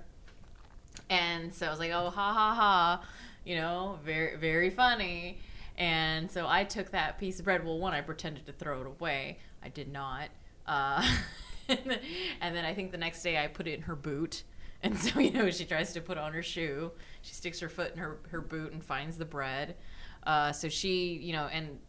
And 1.09 1.53
so 1.53 1.67
I 1.67 1.69
was 1.69 1.79
like, 1.79 1.91
oh, 1.91 2.09
ha 2.09 2.33
ha 2.33 2.53
ha, 2.53 3.03
you 3.45 3.55
know, 3.55 3.99
very, 4.03 4.37
very 4.37 4.69
funny. 4.69 5.39
And 5.77 6.29
so 6.29 6.47
I 6.47 6.63
took 6.63 6.91
that 6.91 7.17
piece 7.17 7.39
of 7.39 7.45
bread. 7.45 7.65
Well, 7.65 7.79
one, 7.79 7.93
I 7.93 8.01
pretended 8.01 8.45
to 8.45 8.53
throw 8.53 8.81
it 8.81 8.87
away. 8.87 9.39
I 9.63 9.69
did 9.69 9.91
not. 9.91 10.29
Uh, 10.67 11.03
and, 11.69 12.55
then, 12.55 12.65
I 12.65 12.73
think 12.73 12.91
the 12.91 12.97
next 12.97 13.23
day 13.23 13.37
I 13.37 13.47
put 13.47 13.67
it 13.67 13.73
in 13.73 13.81
her 13.81 13.95
boot. 13.95 14.43
And 14.83 14.97
so, 14.97 15.19
you 15.21 15.31
know, 15.31 15.49
she 15.49 15.65
tries 15.65 15.93
to 15.93 16.01
put 16.01 16.17
on 16.17 16.33
her 16.33 16.43
shoe. 16.43 16.91
She 17.21 17.33
sticks 17.33 17.59
her 17.59 17.69
foot 17.69 17.93
in 17.93 17.97
her, 17.99 18.19
her 18.29 18.41
boot 18.41 18.73
and 18.73 18.83
finds 18.83 19.17
the 19.17 19.25
bread. 19.25 19.75
Uh, 20.23 20.51
so 20.51 20.69
she, 20.69 21.13
you 21.13 21.33
know, 21.33 21.47
and 21.51 21.79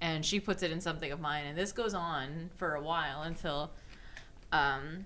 and 0.00 0.26
she 0.26 0.40
puts 0.40 0.64
it 0.64 0.72
in 0.72 0.80
something 0.80 1.12
of 1.12 1.20
mine. 1.20 1.46
And 1.46 1.56
this 1.56 1.70
goes 1.70 1.94
on 1.94 2.50
for 2.56 2.74
a 2.74 2.82
while 2.82 3.22
until 3.22 3.70
um, 4.50 5.04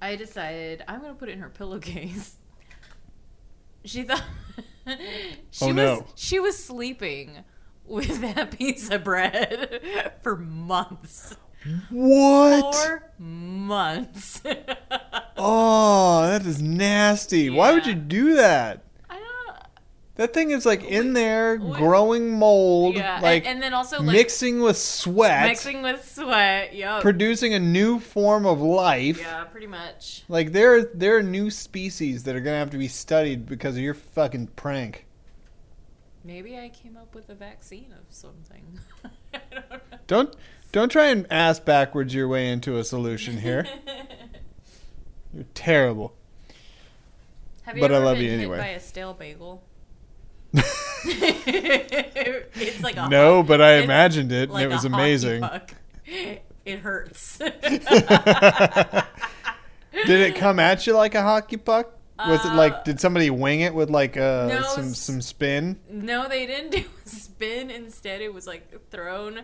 I 0.00 0.16
decided 0.16 0.82
I'm 0.88 1.00
gonna 1.00 1.14
put 1.14 1.28
it 1.28 1.32
in 1.32 1.38
her 1.40 1.48
pillowcase. 1.50 2.36
She 3.84 4.02
thought 4.02 4.22
she 5.50 5.64
Oh, 5.64 5.66
was 5.68 5.74
no. 5.76 6.06
she 6.14 6.38
was 6.40 6.62
sleeping 6.62 7.44
with 7.84 8.20
that 8.34 8.56
piece 8.58 8.90
of 8.90 9.04
bread 9.04 9.82
for 10.22 10.36
months. 10.36 11.36
What? 11.90 12.74
For 12.74 13.10
months. 13.18 14.42
Oh, 15.36 16.26
that 16.26 16.44
is 16.44 16.60
nasty. 16.60 17.48
Why 17.48 17.72
would 17.72 17.86
you 17.86 17.94
do 17.94 18.34
that? 18.36 18.84
That 20.16 20.32
thing 20.32 20.52
is 20.52 20.64
like 20.64 20.84
in 20.84 21.12
there, 21.12 21.56
growing 21.56 22.38
mold, 22.38 22.94
Yeah, 22.94 23.18
like 23.20 23.44
and, 23.46 23.54
and 23.54 23.62
then 23.62 23.74
also 23.74 23.98
like 23.98 24.12
mixing 24.12 24.60
with 24.60 24.76
sweat, 24.78 25.48
mixing 25.48 25.82
with 25.82 26.08
sweat. 26.08 26.72
Yep. 26.72 27.02
producing 27.02 27.52
a 27.52 27.58
new 27.58 27.98
form 27.98 28.46
of 28.46 28.60
life. 28.60 29.18
yeah, 29.20 29.42
pretty 29.44 29.66
much. 29.66 30.22
Like 30.28 30.52
there, 30.52 30.84
there 30.84 31.16
are 31.16 31.22
new 31.22 31.50
species 31.50 32.22
that 32.24 32.36
are 32.36 32.40
gonna 32.40 32.58
have 32.58 32.70
to 32.70 32.78
be 32.78 32.86
studied 32.86 33.44
because 33.46 33.76
of 33.76 33.82
your 33.82 33.94
fucking 33.94 34.48
prank. 34.54 35.04
Maybe 36.22 36.56
I 36.56 36.68
came 36.68 36.96
up 36.96 37.12
with 37.14 37.28
a 37.28 37.34
vaccine 37.34 37.92
of 37.92 38.04
something. 38.14 38.78
I 39.34 39.40
don't. 39.50 40.06
Don't, 40.06 40.36
don't 40.70 40.88
try 40.90 41.06
and 41.06 41.26
ass 41.30 41.58
backwards 41.58 42.14
your 42.14 42.28
way 42.28 42.50
into 42.50 42.78
a 42.78 42.84
solution 42.84 43.38
here. 43.38 43.66
You're 45.34 45.44
terrible. 45.54 46.14
Have 47.62 47.76
you 47.76 47.80
But 47.80 47.92
I 47.92 47.98
love 47.98 48.16
been 48.16 48.24
you 48.24 48.30
hit 48.30 48.38
anyway. 48.38 48.58
by 48.58 48.68
a 48.68 48.80
stale 48.80 49.12
bagel? 49.14 49.62
it's 52.54 52.82
like 52.82 52.96
a 52.96 53.08
no, 53.08 53.42
but 53.42 53.60
I 53.60 53.76
imagined 53.78 54.32
it, 54.32 54.50
like 54.50 54.64
and 54.64 54.72
it 54.72 54.74
was 54.74 54.84
amazing. 54.84 55.40
puck. 55.42 55.74
It 56.66 56.78
hurts. 56.78 57.36
Did 57.38 57.52
it 60.08 60.34
come 60.36 60.58
at 60.58 60.86
you 60.86 60.94
like 60.94 61.14
a 61.14 61.20
hockey 61.22 61.58
puck? 61.58 61.90
Was 62.18 62.42
it 62.44 62.52
Uh, 62.52 62.54
like 62.54 62.84
did 62.84 63.00
somebody 63.00 63.28
wing 63.28 63.60
it 63.60 63.74
with 63.74 63.90
like 63.90 64.16
uh, 64.16 64.46
no, 64.48 64.62
some 64.62 64.94
some 64.94 65.20
spin? 65.20 65.78
no, 65.90 66.26
they 66.26 66.46
didn't 66.46 66.70
do 66.70 66.84
spin. 67.04 67.70
Instead, 67.70 68.22
it 68.22 68.32
was 68.32 68.46
like 68.46 68.88
thrown 68.90 69.42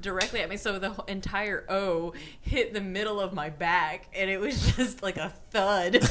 directly 0.00 0.40
at 0.40 0.50
me. 0.50 0.56
So 0.58 0.78
the 0.78 0.92
entire 1.08 1.64
O 1.70 2.12
hit 2.42 2.74
the 2.74 2.80
middle 2.82 3.18
of 3.18 3.32
my 3.32 3.48
back, 3.48 4.08
and 4.14 4.28
it 4.28 4.38
was 4.40 4.76
just 4.76 5.02
like 5.02 5.16
a 5.16 5.32
thud. 5.50 6.02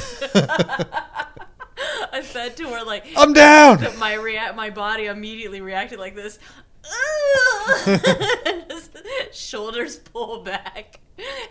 a 2.12 2.22
said 2.22 2.56
to 2.56 2.68
her 2.68 2.84
like 2.84 3.06
I'm 3.16 3.32
down. 3.32 3.84
my 3.98 4.14
rea- 4.14 4.52
my 4.54 4.70
body 4.70 5.06
immediately 5.06 5.60
reacted 5.60 5.98
like 5.98 6.14
this. 6.14 6.38
Shoulders 9.32 9.96
pull 9.96 10.42
back, 10.42 11.00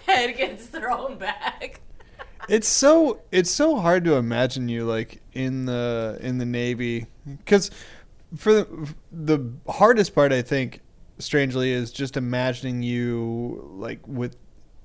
head 0.05 0.37
gets 0.37 0.65
thrown 0.65 1.17
back. 1.17 1.81
It's 2.49 2.67
so 2.67 3.21
it's 3.31 3.51
so 3.51 3.77
hard 3.77 4.05
to 4.05 4.15
imagine 4.15 4.69
you 4.69 4.85
like 4.85 5.21
in 5.33 5.65
the 5.65 6.17
in 6.21 6.37
the 6.37 6.45
navy 6.45 7.07
because 7.25 7.71
for 8.35 8.53
the 8.53 8.93
the 9.11 9.51
hardest 9.67 10.15
part 10.15 10.31
I 10.31 10.41
think 10.41 10.81
strangely 11.19 11.71
is 11.71 11.91
just 11.91 12.15
imagining 12.15 12.83
you 12.83 13.69
like 13.75 13.99
with 14.07 14.37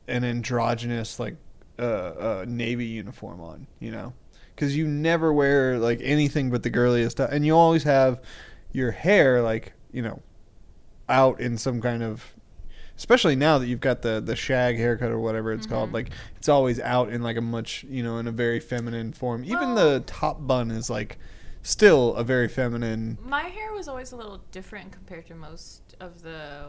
an 0.08 0.24
androgynous 0.24 1.20
like 1.20 1.36
uh, 1.78 1.82
uh 1.82 2.44
navy 2.48 2.86
uniform 2.86 3.40
on 3.40 3.66
you 3.78 3.92
know 3.92 4.12
because 4.62 4.76
you 4.76 4.86
never 4.86 5.32
wear 5.32 5.76
like 5.76 5.98
anything 6.04 6.48
but 6.48 6.62
the 6.62 6.70
girliest 6.70 7.16
stuff 7.16 7.28
and 7.32 7.44
you 7.44 7.52
always 7.52 7.82
have 7.82 8.20
your 8.70 8.92
hair 8.92 9.42
like 9.42 9.72
you 9.90 10.00
know 10.00 10.22
out 11.08 11.40
in 11.40 11.58
some 11.58 11.80
kind 11.80 12.00
of 12.00 12.24
especially 12.96 13.34
now 13.34 13.58
that 13.58 13.66
you've 13.66 13.80
got 13.80 14.02
the 14.02 14.20
the 14.20 14.36
shag 14.36 14.76
haircut 14.76 15.10
or 15.10 15.18
whatever 15.18 15.50
it's 15.52 15.66
called 15.66 15.90
Mhm. 15.90 15.94
like 15.94 16.10
it's 16.36 16.48
always 16.48 16.78
out 16.78 17.08
in 17.08 17.22
like 17.24 17.36
a 17.36 17.40
much 17.40 17.82
you 17.88 18.04
know 18.04 18.18
in 18.18 18.28
a 18.28 18.30
very 18.30 18.60
feminine 18.60 19.12
form 19.12 19.44
even 19.44 19.74
Well- 19.74 19.94
the 19.94 20.00
top 20.06 20.46
bun 20.46 20.70
is 20.70 20.88
like 20.88 21.18
still 21.62 22.14
a 22.14 22.22
very 22.22 22.46
feminine 22.46 23.18
My 23.20 23.42
hair 23.42 23.72
was 23.72 23.88
always 23.88 24.12
a 24.12 24.16
little 24.16 24.44
different 24.52 24.92
compared 24.92 25.26
to 25.26 25.34
most 25.34 25.96
of 25.98 26.22
the 26.22 26.66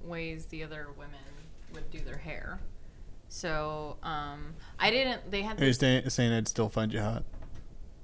ways 0.00 0.46
the 0.46 0.62
other 0.62 0.86
women 0.96 1.18
would 1.74 1.90
do 1.90 1.98
their 2.00 2.18
hair. 2.18 2.60
So, 3.32 3.96
um, 4.02 4.52
I 4.78 4.90
didn't. 4.90 5.30
They 5.30 5.40
had 5.40 5.58
are 5.58 5.64
you 5.64 5.72
saying, 5.72 6.10
saying 6.10 6.32
i'd 6.34 6.46
still 6.46 6.68
find 6.68 6.92
you 6.92 7.00
hot 7.00 7.24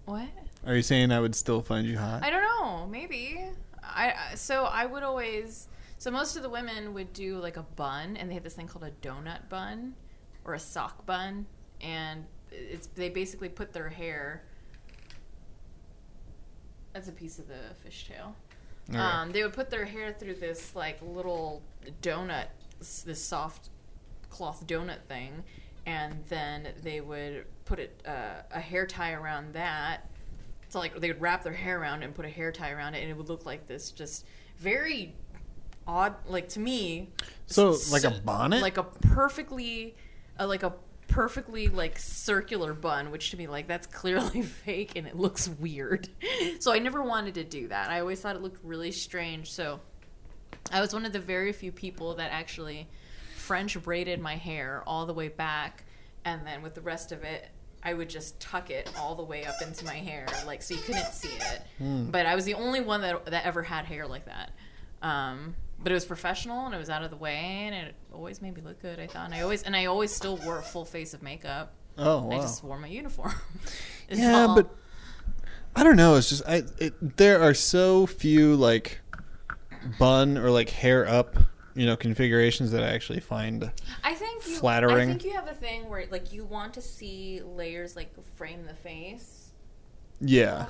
what? 0.06 0.26
are 0.66 0.74
you 0.74 0.80
saying 0.80 1.12
i 1.12 1.20
would 1.20 1.34
still 1.34 1.60
find 1.60 1.86
you 1.86 1.98
hot 1.98 2.24
I 2.24 2.30
don't 2.30 2.42
know. 2.42 2.86
Maybe. 2.86 3.44
I 3.82 4.14
so 4.36 4.64
I 4.64 4.86
would 4.86 5.02
always. 5.02 5.68
So 5.98 6.10
most 6.10 6.36
of 6.36 6.42
the 6.42 6.48
women 6.48 6.94
would 6.94 7.12
do 7.12 7.36
like 7.36 7.58
a 7.58 7.62
bun, 7.76 8.16
and 8.16 8.30
they 8.30 8.34
have 8.34 8.42
this 8.42 8.54
thing 8.54 8.68
called 8.68 8.84
a 8.84 8.90
donut 9.06 9.50
bun 9.50 9.94
or 10.46 10.54
a 10.54 10.58
sock 10.58 11.04
bun, 11.04 11.44
and 11.82 12.24
it's 12.50 12.86
they 12.86 13.10
basically 13.10 13.50
put 13.50 13.74
their 13.74 13.90
hair. 13.90 14.44
That's 16.94 17.08
a 17.08 17.12
piece 17.12 17.38
of 17.38 17.48
the 17.48 17.60
fishtail. 17.86 18.32
Okay. 18.88 18.98
Um, 18.98 19.30
they 19.32 19.42
would 19.42 19.52
put 19.52 19.68
their 19.68 19.84
hair 19.84 20.16
through 20.18 20.36
this 20.36 20.74
like 20.74 20.98
little 21.02 21.62
donut, 22.00 22.46
this 22.80 23.22
soft 23.22 23.68
cloth 24.30 24.66
donut 24.66 25.02
thing, 25.08 25.42
and 25.86 26.22
then 26.28 26.68
they 26.82 27.00
would 27.00 27.44
put 27.64 27.78
it 27.78 28.02
uh, 28.06 28.42
a 28.52 28.60
hair 28.60 28.86
tie 28.86 29.12
around 29.12 29.54
that. 29.54 30.08
So 30.68 30.78
like 30.78 31.00
they 31.00 31.08
would 31.08 31.20
wrap 31.20 31.42
their 31.42 31.52
hair 31.52 31.80
around 31.80 32.02
and 32.02 32.14
put 32.14 32.24
a 32.24 32.28
hair 32.30 32.52
tie 32.52 32.70
around 32.72 32.94
it, 32.94 33.00
and 33.02 33.10
it 33.10 33.16
would 33.16 33.28
look 33.28 33.46
like 33.46 33.66
this 33.66 33.90
just 33.90 34.26
very 34.58 35.14
odd. 35.86 36.14
Like 36.26 36.48
to 36.50 36.60
me, 36.60 37.08
So, 37.46 37.70
s- 37.72 37.90
like 37.90 38.04
a 38.04 38.10
bonnet? 38.20 38.60
like 38.60 38.76
a 38.76 38.82
perfectly, 38.82 39.96
uh, 40.38 40.46
like 40.46 40.62
a 40.62 40.74
perfectly 41.06 41.68
like 41.68 41.98
circular 41.98 42.74
bun, 42.74 43.10
which 43.10 43.30
to 43.30 43.38
me 43.38 43.46
like 43.46 43.66
that's 43.66 43.86
clearly 44.00 44.42
fake 44.42 44.92
and 44.96 45.06
it 45.06 45.16
looks 45.16 45.48
weird. 45.48 46.08
so 46.60 46.70
I 46.72 46.78
never 46.80 47.02
wanted 47.02 47.34
to 47.36 47.44
do 47.44 47.68
that. 47.68 47.88
I 47.88 48.00
always 48.00 48.20
thought 48.20 48.36
it 48.36 48.42
looked 48.42 48.62
really 48.62 48.92
strange. 48.92 49.50
So 49.50 49.80
I 50.70 50.82
was 50.82 50.92
one 50.92 51.06
of 51.06 51.14
the 51.14 51.18
very 51.20 51.52
few 51.54 51.72
people 51.72 52.14
that 52.16 52.30
actually 52.30 52.86
French 53.49 53.82
braided 53.82 54.20
my 54.20 54.36
hair 54.36 54.82
all 54.86 55.07
the 55.07 55.14
way 55.14 55.28
back, 55.28 55.84
and 56.24 56.46
then 56.46 56.62
with 56.62 56.74
the 56.74 56.82
rest 56.82 57.11
of 57.12 57.24
it. 57.24 57.49
I 57.80 57.94
would 57.94 58.11
just 58.11 58.40
tuck 58.40 58.70
it 58.70 58.90
all 58.99 59.14
the 59.14 59.22
way 59.22 59.44
up 59.44 59.62
into 59.62 59.84
my 59.84 59.94
hair, 59.94 60.26
like 60.44 60.62
so 60.62 60.74
you 60.74 60.80
couldn't 60.80 61.12
see 61.12 61.28
it. 61.28 61.62
But 62.11 62.26
I 62.26 62.34
was 62.34 62.44
the 62.44 62.55
only 62.55 62.80
one 62.80 63.03
that 63.03 63.26
that 63.26 63.46
ever 63.46 63.62
had 63.62 63.84
hair 63.84 64.05
like 64.05 64.24
that. 64.26 64.51
Um, 65.01 65.55
but 65.80 65.92
it 65.92 65.94
was 65.94 66.05
professional 66.05 66.66
and 66.66 66.74
it 66.74 66.78
was 66.78 66.90
out 66.90 67.05
of 67.05 67.11
the 67.11 67.16
way, 67.16 67.36
and 67.36 67.74
it 67.74 67.94
always 68.12 68.42
made 68.42 68.57
me 68.57 68.62
look 68.62 68.82
good. 68.82 68.99
I 68.99 69.07
thought, 69.07 69.26
and 69.26 69.34
I 69.34 69.42
always 69.42 69.62
and 69.62 69.76
I 69.76 69.86
always 69.86 70.12
still 70.12 70.38
wore 70.38 70.59
a 70.59 70.62
full 70.62 70.84
face 70.84 71.14
of 71.14 71.22
makeup. 71.22 71.72
Oh 71.96 72.22
wow. 72.24 72.36
I 72.36 72.40
just 72.40 72.64
wore 72.64 72.78
my 72.78 72.88
uniform. 72.88 73.34
Yeah, 74.11 74.46
all. 74.46 74.57
but 74.57 74.74
I 75.76 75.84
don't 75.84 75.96
know. 75.96 76.16
It's 76.16 76.30
just 76.30 76.42
I. 76.49 76.62
It, 76.78 77.16
there 77.18 77.42
are 77.42 77.55
so 77.55 78.07
few 78.07 78.57
like 78.57 79.01
bun 79.99 80.36
or 80.36 80.51
like 80.51 80.70
hair 80.70 81.07
up, 81.07 81.36
you 81.78 81.86
know, 81.86 81.96
configurations 81.96 82.70
that 82.72 82.82
I 82.82 82.88
actually 82.88 83.20
find. 83.20 83.70
I 84.04 84.14
think 84.14 84.46
you, 84.46 84.56
flattering. 84.56 85.08
I 85.08 85.12
think 85.12 85.24
you 85.24 85.32
have 85.32 85.48
a 85.48 85.54
thing 85.54 85.88
where 85.88 86.04
like 86.10 86.32
you 86.32 86.44
want 86.44 86.74
to 86.74 86.82
see 86.82 87.40
layers 87.44 87.96
like 87.96 88.10
frame 88.36 88.64
the 88.66 88.74
face 88.74 89.52
Yeah, 90.20 90.66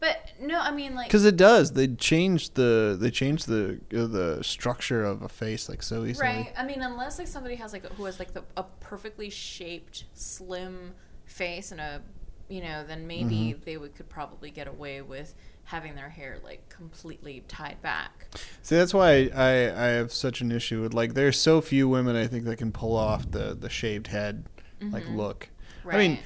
but 0.00 0.16
no, 0.40 0.58
I 0.60 0.70
mean 0.72 0.94
like 0.96 1.06
because 1.08 1.24
it 1.24 1.36
does. 1.36 1.72
They 1.72 1.86
change 1.86 2.54
the 2.54 2.96
they 3.00 3.10
change 3.10 3.44
the 3.44 3.78
uh, 3.94 4.06
the 4.06 4.38
structure 4.42 5.04
of 5.04 5.22
a 5.22 5.28
face 5.28 5.68
like 5.68 5.82
so 5.82 6.04
easily. 6.04 6.26
Right. 6.28 6.52
I 6.56 6.64
mean, 6.64 6.82
unless 6.82 7.18
like 7.18 7.28
somebody 7.28 7.54
has 7.56 7.72
like 7.72 7.84
a, 7.84 7.88
who 7.94 8.04
has 8.06 8.18
like 8.18 8.32
the, 8.34 8.42
a 8.56 8.64
perfectly 8.80 9.30
shaped, 9.30 10.04
slim 10.14 10.94
face 11.26 11.70
and 11.72 11.80
a, 11.80 12.02
you 12.48 12.62
know, 12.62 12.84
then 12.84 13.06
maybe 13.06 13.36
Mm-hmm. 13.52 13.60
they 13.64 13.76
would 13.76 13.94
could 13.94 14.08
probably 14.08 14.50
get 14.50 14.66
away 14.66 15.00
with 15.02 15.34
having 15.68 15.94
their 15.94 16.08
hair 16.08 16.38
like 16.42 16.66
completely 16.70 17.44
tied 17.46 17.80
back. 17.82 18.26
See, 18.62 18.74
that's 18.74 18.94
why 18.94 19.30
I 19.34 19.48
I 19.48 19.86
have 19.88 20.12
such 20.12 20.40
an 20.40 20.50
issue 20.50 20.80
with 20.80 20.94
like 20.94 21.12
there's 21.12 21.38
so 21.38 21.60
few 21.60 21.86
women 21.88 22.16
I 22.16 22.26
think 22.26 22.44
that 22.46 22.56
can 22.56 22.72
pull 22.72 22.96
off 22.96 23.30
the 23.30 23.54
the 23.54 23.68
shaved 23.68 24.06
head 24.06 24.44
like 24.80 25.04
mm-hmm. 25.04 25.16
look. 25.16 25.50
Right. 25.84 25.94
I 25.94 25.98
mean, 25.98 26.18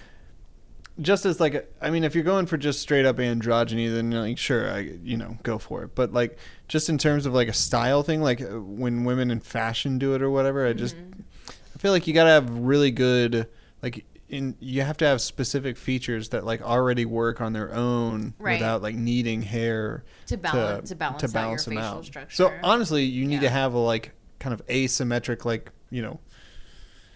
just 1.01 1.27
as 1.27 1.41
like 1.41 1.75
I 1.81 1.91
mean, 1.91 2.05
if 2.05 2.15
you're 2.15 2.23
going 2.23 2.47
for 2.47 2.57
just 2.57 2.81
straight 2.81 3.05
up 3.05 3.17
androgyny, 3.17 3.93
then 3.93 4.13
like 4.13 4.39
sure, 4.39 4.71
I 4.71 4.79
you 5.03 5.17
know 5.17 5.37
go 5.43 5.59
for 5.59 5.83
it. 5.83 5.97
But 5.97 6.13
like 6.13 6.39
just 6.69 6.89
in 6.89 6.97
terms 6.97 7.27
of 7.27 7.35
like 7.35 7.49
a 7.49 7.53
style 7.53 8.05
thing, 8.05 8.23
like 8.23 8.41
when 8.49 9.03
women 9.05 9.33
in 9.33 9.41
fashion 9.41 9.99
do 9.99 10.15
it 10.15 10.23
or 10.23 10.31
whatever, 10.31 10.65
I 10.69 10.73
just 10.73 10.97
mm-hmm. 10.97 11.21
I 11.75 11.79
feel 11.79 11.91
like 11.91 12.07
you 12.07 12.15
gotta 12.15 12.31
have 12.31 12.49
really 12.49 12.93
good 12.93 13.49
like. 13.83 14.05
In, 14.33 14.57
you 14.61 14.81
have 14.83 14.97
to 14.97 15.05
have 15.05 15.21
specific 15.21 15.77
features 15.77 16.31
that 16.31 16.45
like 16.45 16.63
already 16.63 17.05
work 17.05 17.41
on 17.43 17.53
their 17.53 17.73
own 17.75 18.33
Right. 18.39 18.55
without 18.55 18.81
like 18.83 18.95
needing 18.95 19.43
hair 19.43 20.05
To 20.29 20.39
balance- 20.39 20.89
to 20.89 20.97
balance 20.97 21.23
out 21.37 21.49
your 21.51 21.57
them 21.59 21.75
facial 21.75 21.83
out. 21.99 22.05
structure. 22.07 22.35
So 22.35 22.53
honestly, 22.63 23.05
you 23.05 23.27
need 23.27 23.43
to 23.43 23.51
have 23.51 23.75
a 23.75 23.79
like 23.79 24.13
kind 24.39 24.55
of 24.55 24.67
asymmetric 24.69 25.45
like 25.45 25.71
you 25.91 26.01
know 26.03 26.19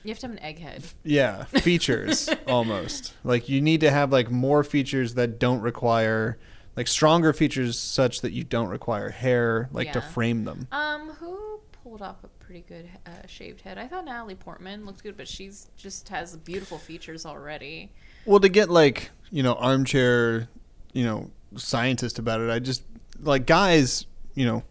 you 0.04 0.10
have 0.10 0.18
to 0.20 0.28
have 0.28 0.36
an 0.36 0.42
egghead. 0.44 0.92
yeah 1.02 1.44
features 1.44 2.28
almost 2.46 3.14
like 3.24 3.48
you 3.48 3.60
need 3.60 3.80
to 3.80 3.90
have 3.90 4.12
like 4.12 4.30
more 4.30 4.62
features 4.62 5.14
that 5.14 5.38
don't 5.40 5.60
require 5.60 6.38
like 6.76 6.86
stronger 6.86 7.32
features 7.32 7.76
such 7.78 8.20
that 8.20 8.32
you 8.32 8.44
don't 8.44 8.68
require 8.68 9.08
hair 9.08 9.68
like 9.72 9.90
to 9.92 10.00
frame 10.02 10.44
them 10.44 10.68
Um, 10.70 11.08
who 11.18 11.60
pulled 11.82 12.02
off 12.02 12.22
a 12.22 12.28
pretty 12.46 12.64
good 12.68 12.88
uh, 13.06 13.26
shaved 13.26 13.62
head? 13.62 13.76
I 13.76 13.88
thought 13.88 14.04
Natalie 14.04 14.36
Portman 14.36 14.86
looked 14.86 15.02
good, 15.02 15.16
but 15.16 15.26
she's 15.26 15.66
just 15.76 16.08
has 16.10 16.36
beautiful 16.36 16.78
features 16.78 17.26
already. 17.26 17.90
well 18.24 18.38
to 18.40 18.48
get 18.48 18.70
like 18.70 19.10
you 19.30 19.42
know 19.42 19.54
armchair 19.54 20.48
you 20.92 21.04
know 21.04 21.30
scientist 21.56 22.18
about 22.18 22.40
it 22.40 22.48
i 22.50 22.58
just 22.58 22.82
like 23.20 23.46
guys 23.46 24.06
you 24.34 24.44
know 24.46 24.62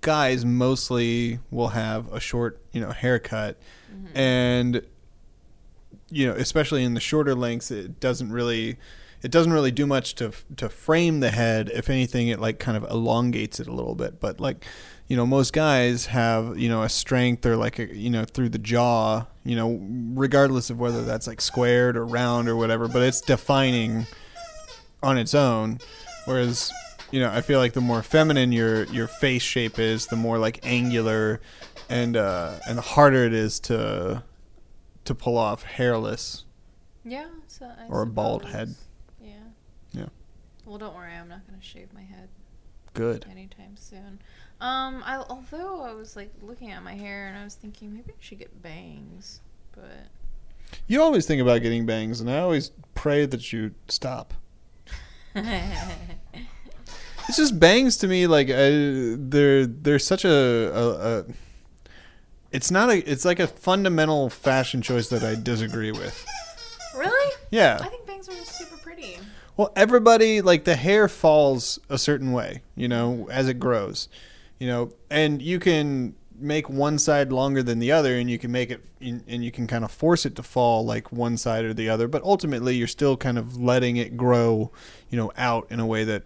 guys 0.00 0.44
mostly 0.44 1.38
will 1.50 1.68
have 1.68 2.12
a 2.12 2.20
short 2.20 2.60
you 2.72 2.80
know 2.80 2.90
haircut 2.90 3.56
and 4.14 4.82
you 6.10 6.26
know 6.26 6.32
especially 6.34 6.84
in 6.84 6.94
the 6.94 7.00
shorter 7.00 7.34
lengths 7.34 7.70
it 7.70 7.98
doesn't 7.98 8.30
really 8.30 8.76
it 9.22 9.30
doesn't 9.30 9.52
really 9.52 9.70
do 9.72 9.86
much 9.86 10.14
to 10.14 10.30
to 10.56 10.68
frame 10.68 11.20
the 11.20 11.30
head 11.30 11.70
if 11.74 11.90
anything 11.90 12.28
it 12.28 12.38
like 12.38 12.58
kind 12.58 12.76
of 12.76 12.84
elongates 12.90 13.58
it 13.58 13.66
a 13.66 13.72
little 13.72 13.94
bit 13.94 14.20
but 14.20 14.38
like 14.40 14.64
you 15.08 15.16
know 15.16 15.26
most 15.26 15.52
guys 15.52 16.06
have 16.06 16.58
you 16.58 16.68
know 16.68 16.82
a 16.82 16.88
strength 16.88 17.44
or 17.44 17.56
like 17.56 17.78
a, 17.78 17.94
you 17.94 18.10
know 18.10 18.24
through 18.24 18.48
the 18.48 18.58
jaw 18.58 19.24
you 19.44 19.56
know 19.56 19.80
regardless 20.14 20.70
of 20.70 20.78
whether 20.78 21.04
that's 21.04 21.26
like 21.26 21.40
squared 21.40 21.96
or 21.96 22.04
round 22.04 22.48
or 22.48 22.56
whatever 22.56 22.86
but 22.88 23.02
it's 23.02 23.20
defining 23.20 24.06
on 25.02 25.18
its 25.18 25.34
own 25.34 25.78
whereas 26.26 26.70
you 27.10 27.20
know 27.20 27.30
i 27.30 27.40
feel 27.40 27.58
like 27.58 27.72
the 27.72 27.80
more 27.80 28.02
feminine 28.02 28.52
your 28.52 28.84
your 28.84 29.06
face 29.06 29.42
shape 29.42 29.78
is 29.78 30.06
the 30.06 30.16
more 30.16 30.38
like 30.38 30.60
angular 30.62 31.40
and 31.88 32.16
uh 32.16 32.52
and 32.68 32.76
the 32.76 32.82
harder 32.82 33.24
it 33.24 33.32
is 33.32 33.58
to 33.58 34.22
to 35.04 35.14
pull 35.14 35.38
off 35.38 35.62
hairless 35.62 36.44
Yeah, 37.04 37.28
so 37.46 37.64
I 37.64 37.86
Or 37.88 38.02
a 38.02 38.06
bald 38.06 38.44
head. 38.44 38.74
Yeah. 39.22 39.30
Yeah. 39.92 40.08
Well, 40.66 40.76
don't 40.76 40.94
worry, 40.94 41.14
I'm 41.14 41.28
not 41.28 41.46
gonna 41.46 41.62
shave 41.62 41.94
my 41.94 42.02
head 42.02 42.28
good 42.92 43.24
anytime 43.30 43.76
soon. 43.76 44.20
Um, 44.60 45.02
I 45.04 45.18
although 45.28 45.82
I 45.82 45.92
was 45.92 46.16
like 46.16 46.32
looking 46.42 46.70
at 46.70 46.82
my 46.82 46.94
hair 46.94 47.28
and 47.28 47.36
I 47.36 47.44
was 47.44 47.54
thinking 47.54 47.94
maybe 47.94 48.10
I 48.10 48.16
should 48.20 48.38
get 48.38 48.62
bangs, 48.62 49.40
but 49.72 50.08
you 50.86 51.00
always 51.00 51.26
think 51.26 51.40
about 51.40 51.62
getting 51.62 51.86
bangs 51.86 52.20
and 52.20 52.30
i 52.30 52.38
always 52.38 52.72
pray 52.94 53.26
that 53.26 53.52
you 53.52 53.74
stop. 53.88 54.34
It's 57.28 57.36
just 57.36 57.60
bangs 57.60 57.98
to 57.98 58.08
me 58.08 58.26
like 58.26 58.48
uh, 58.48 59.14
they're 59.18 59.66
they're 59.66 59.98
such 59.98 60.24
a, 60.24 60.30
a, 60.30 61.18
a 61.18 61.24
it's 62.52 62.70
not 62.70 62.88
a 62.88 63.10
it's 63.10 63.26
like 63.26 63.38
a 63.38 63.46
fundamental 63.46 64.30
fashion 64.30 64.80
choice 64.80 65.08
that 65.10 65.22
i 65.22 65.34
disagree 65.34 65.92
with. 65.92 66.24
Really, 66.96 67.34
yeah. 67.50 67.78
I 67.82 67.88
think 67.88 68.06
bangs 68.06 68.30
are 68.30 68.44
super 68.46 68.78
pretty. 68.78 69.18
Well, 69.58 69.72
everybody 69.76 70.40
like 70.40 70.64
the 70.64 70.74
hair 70.74 71.06
falls 71.06 71.78
a 71.90 71.98
certain 71.98 72.32
way, 72.32 72.62
you 72.74 72.88
know, 72.88 73.28
as 73.30 73.46
it 73.46 73.60
grows, 73.60 74.08
you 74.58 74.66
know, 74.66 74.92
and 75.10 75.40
you 75.40 75.58
can 75.58 76.14
make 76.40 76.68
one 76.68 76.98
side 76.98 77.32
longer 77.32 77.62
than 77.62 77.78
the 77.78 77.92
other, 77.92 78.16
and 78.16 78.30
you 78.30 78.38
can 78.38 78.52
make 78.52 78.70
it, 78.70 78.84
and 79.00 79.44
you 79.44 79.50
can 79.50 79.66
kind 79.66 79.84
of 79.84 79.90
force 79.90 80.24
it 80.24 80.36
to 80.36 80.42
fall 80.42 80.84
like 80.84 81.10
one 81.12 81.36
side 81.36 81.64
or 81.64 81.74
the 81.74 81.88
other, 81.88 82.08
but 82.08 82.22
ultimately 82.22 82.76
you're 82.76 82.86
still 82.86 83.16
kind 83.16 83.38
of 83.38 83.60
letting 83.60 83.96
it 83.96 84.16
grow, 84.16 84.70
you 85.10 85.16
know, 85.16 85.32
out 85.36 85.66
in 85.70 85.80
a 85.80 85.86
way 85.86 86.04
that 86.04 86.22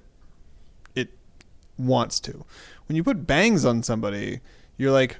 it 0.95 1.11
wants 1.79 2.21
to. 2.21 2.45
When 2.87 2.97
you 2.97 3.05
put 3.05 3.27
bangs 3.27 3.65
on 3.65 3.83
somebody, 3.83 4.41
you're 4.77 4.93
like, 4.93 5.17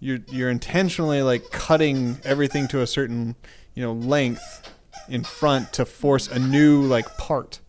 you're 0.00 0.20
you're 0.28 0.50
intentionally 0.50 1.22
like 1.22 1.50
cutting 1.50 2.18
everything 2.24 2.68
to 2.68 2.80
a 2.80 2.86
certain, 2.86 3.36
you 3.74 3.82
know, 3.82 3.92
length 3.92 4.70
in 5.08 5.24
front 5.24 5.72
to 5.74 5.84
force 5.84 6.28
a 6.28 6.38
new 6.38 6.82
like 6.82 7.16
part 7.16 7.60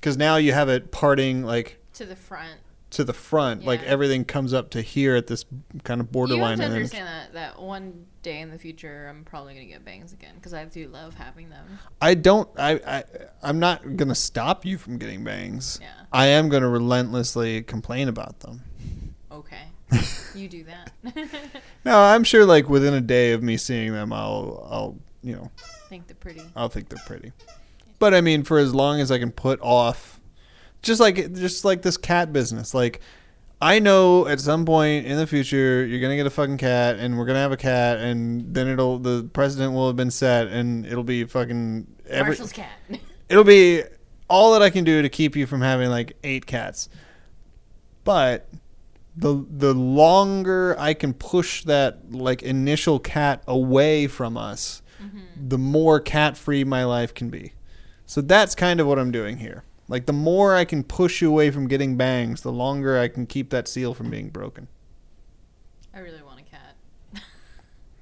because 0.00 0.16
now 0.16 0.36
you 0.36 0.52
have 0.52 0.68
it 0.68 0.90
parting 0.90 1.42
like 1.42 1.78
To 1.94 2.06
the 2.06 2.16
front. 2.16 2.58
To 2.90 3.04
the 3.04 3.12
front 3.12 3.64
like 3.64 3.82
everything 3.84 4.24
comes 4.24 4.52
up 4.52 4.70
to 4.70 4.82
here 4.82 5.14
at 5.14 5.26
this 5.28 5.44
kind 5.84 6.00
of 6.00 6.10
borderline. 6.10 6.58
You 6.58 6.62
have 6.64 6.70
to 6.70 6.76
understand 6.76 7.06
that 7.06 7.32
that 7.34 7.62
one 7.62 8.06
day 8.22 8.40
in 8.40 8.50
the 8.50 8.58
future 8.58 9.06
I'm 9.08 9.24
probably 9.24 9.54
gonna 9.54 9.66
get 9.66 9.84
bangs 9.84 10.12
again 10.12 10.34
because 10.34 10.52
I 10.52 10.64
do 10.64 10.88
love 10.88 11.14
having 11.14 11.48
them. 11.50 11.78
i 12.02 12.14
don't 12.14 12.48
I, 12.58 12.72
I 12.86 13.04
i'm 13.42 13.58
not 13.58 13.96
gonna 13.96 14.14
stop 14.14 14.64
you 14.66 14.76
from 14.76 14.98
getting 14.98 15.24
bangs 15.24 15.78
Yeah. 15.80 15.88
i 16.12 16.26
am 16.26 16.48
gonna 16.48 16.68
relentlessly 16.68 17.62
complain 17.62 18.08
about 18.08 18.40
them 18.40 18.62
Okay, 19.32 19.62
you 20.34 20.48
do 20.48 20.64
that. 20.64 20.90
no 21.84 21.96
i'm 21.98 22.24
sure 22.24 22.44
like 22.44 22.68
within 22.68 22.92
a 22.94 23.00
day 23.00 23.32
of 23.32 23.42
me 23.42 23.56
seeing 23.56 23.92
them 23.92 24.12
i'll 24.12 24.66
i'll 24.70 24.98
you 25.22 25.34
know 25.36 25.50
think 25.88 26.06
they're 26.06 26.16
pretty. 26.16 26.42
I'll 26.54 26.68
think 26.68 26.88
they're 26.88 27.02
pretty. 27.06 27.32
But 27.98 28.14
I 28.14 28.20
mean, 28.20 28.44
for 28.44 28.58
as 28.58 28.72
long 28.74 29.00
as 29.00 29.10
I 29.10 29.18
can 29.18 29.32
put 29.32 29.60
off, 29.60 30.19
just 30.82 31.00
like 31.00 31.34
just 31.34 31.64
like 31.64 31.82
this 31.82 31.96
cat 31.96 32.32
business, 32.32 32.74
like 32.74 33.00
I 33.60 33.78
know 33.78 34.26
at 34.26 34.40
some 34.40 34.64
point 34.64 35.06
in 35.06 35.16
the 35.18 35.26
future 35.26 35.84
you're 35.84 36.00
gonna 36.00 36.16
get 36.16 36.26
a 36.26 36.30
fucking 36.30 36.58
cat, 36.58 36.98
and 36.98 37.18
we're 37.18 37.26
gonna 37.26 37.40
have 37.40 37.52
a 37.52 37.56
cat, 37.56 37.98
and 37.98 38.54
then 38.54 38.68
it'll 38.68 38.98
the 38.98 39.28
president 39.32 39.74
will 39.74 39.86
have 39.86 39.96
been 39.96 40.10
set, 40.10 40.48
and 40.48 40.86
it'll 40.86 41.04
be 41.04 41.24
fucking 41.24 41.86
every. 42.08 42.30
Marshall's 42.30 42.52
cat. 42.52 42.70
It'll 43.28 43.44
be 43.44 43.84
all 44.28 44.54
that 44.54 44.62
I 44.62 44.70
can 44.70 44.82
do 44.82 45.02
to 45.02 45.08
keep 45.08 45.36
you 45.36 45.46
from 45.46 45.60
having 45.60 45.88
like 45.88 46.16
eight 46.24 46.46
cats. 46.46 46.88
but 48.02 48.48
the 49.16 49.44
the 49.50 49.74
longer 49.74 50.74
I 50.78 50.94
can 50.94 51.12
push 51.12 51.64
that 51.64 52.12
like 52.12 52.42
initial 52.42 52.98
cat 52.98 53.42
away 53.46 54.06
from 54.06 54.36
us, 54.36 54.82
mm-hmm. 55.02 55.48
the 55.48 55.58
more 55.58 56.00
cat 56.00 56.36
free 56.36 56.64
my 56.64 56.84
life 56.84 57.12
can 57.12 57.28
be. 57.28 57.52
So 58.06 58.20
that's 58.20 58.54
kind 58.54 58.80
of 58.80 58.86
what 58.86 58.98
I'm 58.98 59.10
doing 59.10 59.36
here. 59.36 59.64
Like 59.90 60.06
the 60.06 60.12
more 60.12 60.54
I 60.54 60.64
can 60.64 60.84
push 60.84 61.20
you 61.20 61.28
away 61.28 61.50
from 61.50 61.66
getting 61.66 61.96
bangs, 61.96 62.42
the 62.42 62.52
longer 62.52 62.96
I 62.96 63.08
can 63.08 63.26
keep 63.26 63.50
that 63.50 63.66
seal 63.66 63.92
from 63.92 64.08
being 64.08 64.28
broken. 64.28 64.68
I 65.92 65.98
really 65.98 66.22
want 66.22 66.38
a 66.40 66.44
cat. 66.44 66.76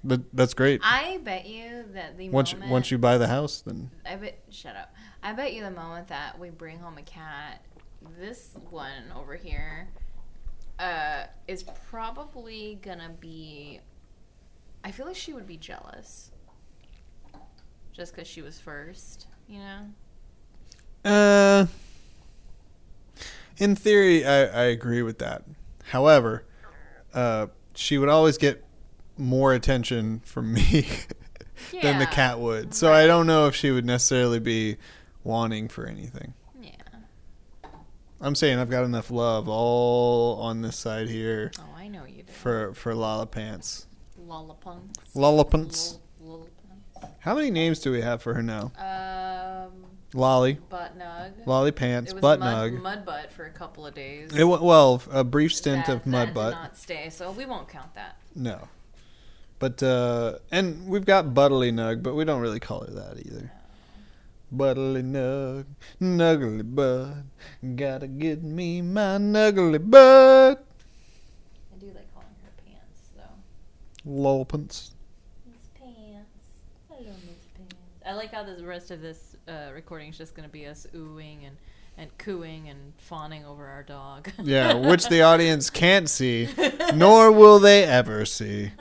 But 0.05 0.21
that's 0.33 0.55
great. 0.55 0.81
I 0.85 1.19
bet 1.25 1.49
you 1.49 1.85
that 1.95 2.17
the 2.19 2.29
Once 2.29 2.53
moment 2.53 2.71
once 2.71 2.91
you 2.91 2.99
buy 2.99 3.19
the 3.19 3.27
house, 3.27 3.63
then 3.63 3.91
I 4.07 4.17
bet 4.17 4.39
shut 4.51 4.77
up. 4.77 4.95
I 5.23 5.33
bet 5.33 5.55
you 5.55 5.63
the 5.63 5.73
moment 5.73 6.07
that 6.09 6.39
we 6.39 6.51
bring 6.51 6.79
home 6.79 6.99
a 6.99 7.03
cat, 7.03 7.65
this 8.21 8.55
one 8.71 9.11
over 9.17 9.35
here, 9.35 9.89
uh, 10.79 11.25
is 11.49 11.65
probably 11.91 12.79
gonna 12.83 13.11
be. 13.19 13.81
I 14.85 14.93
feel 14.93 15.07
like 15.07 15.17
she 15.17 15.33
would 15.33 15.47
be 15.47 15.57
jealous. 15.57 16.31
Just 17.93 18.15
because 18.15 18.29
she 18.29 18.43
was 18.43 18.61
first, 18.61 19.27
you 19.49 19.59
know. 19.59 19.87
Uh, 21.05 21.67
in 23.59 23.75
theory, 23.77 24.25
I, 24.27 24.45
I 24.45 24.63
agree 24.65 25.03
with 25.03 25.19
that. 25.19 25.43
However, 25.91 26.45
uh, 27.15 27.47
she 27.75 27.99
would 27.99 28.09
always 28.09 28.39
get 28.39 28.65
more 29.17 29.53
attention 29.55 30.21
from 30.25 30.53
me 30.53 30.87
than 31.83 31.99
the 31.99 32.07
cat 32.07 32.39
would. 32.39 32.75
So 32.75 32.93
I 32.93 33.07
don't 33.07 33.27
know 33.27 33.47
if 33.47 33.55
she 33.55 33.71
would 33.71 33.85
necessarily 33.87 34.39
be 34.39 34.77
wanting 35.25 35.69
for 35.69 35.87
anything. 35.87 36.35
Yeah. 36.61 36.71
I'm 38.21 38.35
saying 38.35 38.59
I've 38.59 38.71
got 38.71 38.85
enough 38.85 39.11
love 39.11 39.49
all 39.49 40.41
on 40.41 40.63
this 40.63 40.77
side 40.77 41.09
here 41.09 41.51
Oh, 41.59 41.65
I 41.77 41.89
know 41.89 42.05
you 42.05 42.23
do. 42.25 42.33
for 42.33 42.75
for 42.75 42.95
Lala 42.95 43.27
Pants. 43.27 43.87
Lollipunk. 44.27 44.95
Lollipants. 45.15 45.99
Lollipunk. 46.23 46.49
How 47.21 47.35
many 47.35 47.51
names 47.51 47.79
do 47.81 47.91
we 47.93 48.01
have 48.03 48.21
for 48.23 48.35
her 48.35 48.43
now? 48.43 48.73
Um, 48.77 49.48
Lolly, 50.15 50.55
butt 50.71 50.99
nug. 50.99 51.33
Lolly 51.47 51.71
Pants, 51.71 52.13
it 52.13 52.15
was 52.15 52.23
Butt 52.23 52.41
mud, 52.41 52.73
Nug. 52.73 52.83
mud 52.83 53.05
butt 53.05 53.31
for 53.31 53.45
a 53.45 53.51
couple 53.51 53.87
of 53.87 53.95
days. 53.95 54.35
It, 54.35 54.45
wa- 54.45 54.63
well, 54.63 55.03
a 55.11 55.23
brief 55.23 55.53
stint 55.55 55.87
that, 55.87 55.97
of 55.97 56.07
Mud 56.07 56.29
that 56.29 56.35
Butt. 56.35 56.55
Did 56.55 56.61
not 56.61 56.77
stay, 56.79 57.11
so 57.11 57.31
we 57.31 57.45
won't 57.45 57.69
count 57.69 57.95
that. 57.95 58.17
No. 58.35 58.69
But 59.59 59.83
uh 59.83 60.39
and 60.51 60.89
we've 60.89 61.05
got 61.05 61.35
Buttily 61.35 61.73
Nug, 61.73 62.03
but 62.03 62.15
we 62.15 62.25
don't 62.25 62.41
really 62.41 62.61
call 62.61 62.81
her 62.87 62.93
that 62.93 63.19
either. 63.27 63.53
Buttily 64.51 65.03
Nug, 65.03 65.67
Nuggly 66.01 66.63
Bud, 66.75 67.25
gotta 67.77 68.07
get 68.07 68.43
me 68.43 68.81
my 68.81 69.19
Nuggly 69.19 69.79
Bud. 69.91 70.59
I 70.59 71.79
do 71.79 71.87
like 71.87 72.11
calling 72.15 72.29
her 72.45 72.53
pants, 72.65 73.11
though. 73.15 74.11
Lolpants. 74.11 74.93
Miss 75.45 75.57
Pants. 75.79 76.31
Hello, 76.89 77.11
Miss 77.27 77.45
Pants. 77.59 77.75
I 78.07 78.15
like 78.15 78.33
how 78.33 78.45
the 78.45 78.65
rest 78.65 78.91
of 78.91 79.03
this 79.03 79.37
uh, 79.49 79.71
recording 79.75 80.11
is 80.11 80.19
just 80.19 80.35
going 80.35 80.47
to 80.47 80.53
be 80.53 80.67
us 80.67 80.87
oohing 80.95 81.47
and, 81.47 81.57
and 81.97 82.17
cooing 82.19 82.69
and 82.69 82.93
fawning 82.99 83.45
over 83.45 83.67
our 83.67 83.83
dog. 83.83 84.31
Yeah, 84.43 84.75
which 84.89 85.09
the 85.09 85.23
audience 85.23 85.71
can't 85.71 86.09
see, 86.09 86.49
nor 86.95 87.33
will 87.33 87.59
they 87.59 87.85
ever 87.85 88.25
see. 88.25 88.73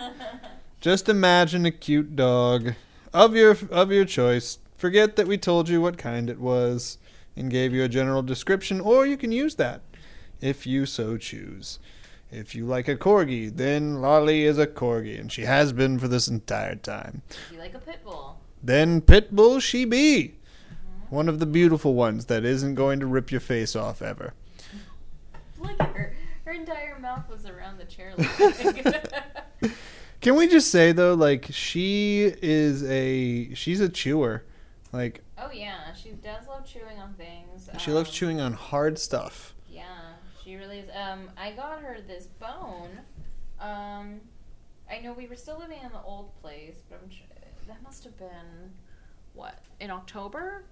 Just 0.82 1.10
imagine 1.10 1.66
a 1.66 1.72
cute 1.72 2.16
dog 2.16 2.74
of 3.14 3.36
your 3.36 3.58
of 3.72 3.92
your 3.92 4.06
choice. 4.06 4.60
Forget 4.78 5.16
that 5.16 5.28
we 5.28 5.38
told 5.38 5.70
you 5.70 5.82
what 5.82 5.98
kind 5.98 6.30
it 6.30 6.40
was 6.40 6.98
and 7.36 7.50
gave 7.50 7.74
you 7.74 7.84
a 7.84 7.90
general 7.90 8.22
description, 8.22 8.80
or 8.80 9.06
you 9.06 9.18
can 9.18 9.32
use 9.32 9.56
that 9.56 9.82
if 10.42 10.68
you 10.68 10.86
so 10.86 11.18
choose. 11.18 11.80
If 12.30 12.54
you 12.54 12.66
like 12.66 12.90
a 12.90 12.98
corgi, 12.98 13.56
then 13.56 14.02
Lolly 14.02 14.44
is 14.44 14.58
a 14.58 14.68
corgi, 14.68 15.18
and 15.20 15.32
she 15.32 15.44
has 15.44 15.72
been 15.72 15.98
for 15.98 16.10
this 16.10 16.28
entire 16.28 16.76
time. 16.76 17.22
If 17.30 17.54
you 17.54 17.60
like 17.60 17.74
a 17.74 17.80
pit 17.80 18.04
bull. 18.04 18.38
Then 18.62 19.00
pit 19.02 19.34
bull 19.34 19.60
she 19.60 19.86
be. 19.86 20.37
One 21.10 21.30
of 21.30 21.40
the 21.40 21.46
beautiful 21.46 21.94
ones 21.94 22.26
that 22.26 22.44
isn't 22.44 22.76
going 22.76 23.00
to 23.00 23.06
rip 23.06 23.32
your 23.32 23.40
face 23.42 23.76
off 23.76 24.02
ever. 24.02 24.34
Look 25.60 25.80
at 25.80 25.96
her. 25.96 26.16
Her 26.46 26.52
entire 26.52 26.98
mouth 27.00 27.30
was 27.30 27.46
around 27.46 27.78
the 27.78 27.86
chair. 27.86 28.14
Like 28.18 29.12
Can 30.22 30.36
we 30.36 30.48
just 30.48 30.72
say 30.72 30.92
though, 30.92 31.14
like 31.14 31.48
she 31.52 32.32
is 32.42 32.84
a 32.84 33.54
she's 33.54 33.80
a 33.82 33.90
chewer. 33.90 34.44
Like 34.92 35.22
oh, 35.38 35.52
yeah. 35.52 35.94
She 35.94 36.12
does 36.12 36.48
love 36.48 36.66
chewing 36.66 37.00
on 37.00 37.14
things. 37.14 37.70
she 37.78 37.92
loves 37.92 38.10
Um, 38.10 38.14
chewing 38.14 38.42
on 38.42 38.54
hard 38.54 38.98
stuff. 39.00 39.54
Yeah, 39.70 39.84
she 40.44 40.56
really 40.56 40.80
is. 40.80 40.90
Um, 40.96 41.30
I 41.38 41.52
got 41.52 41.82
her 41.82 41.98
this 42.06 42.28
bone. 42.40 43.00
Um, 43.60 44.22
I 44.90 45.00
know 45.04 45.14
we 45.14 45.28
were 45.28 45.36
still 45.36 45.58
living 45.60 45.80
in 45.84 45.92
the 45.92 46.02
old 46.02 46.34
place, 46.42 46.76
but 46.90 47.00
I'm 47.04 47.10
tr- 47.10 47.24
that 47.68 47.82
must 47.84 48.04
have 48.06 48.18
been 48.18 48.72
what 49.34 49.60
in 49.80 49.92
October, 49.92 50.64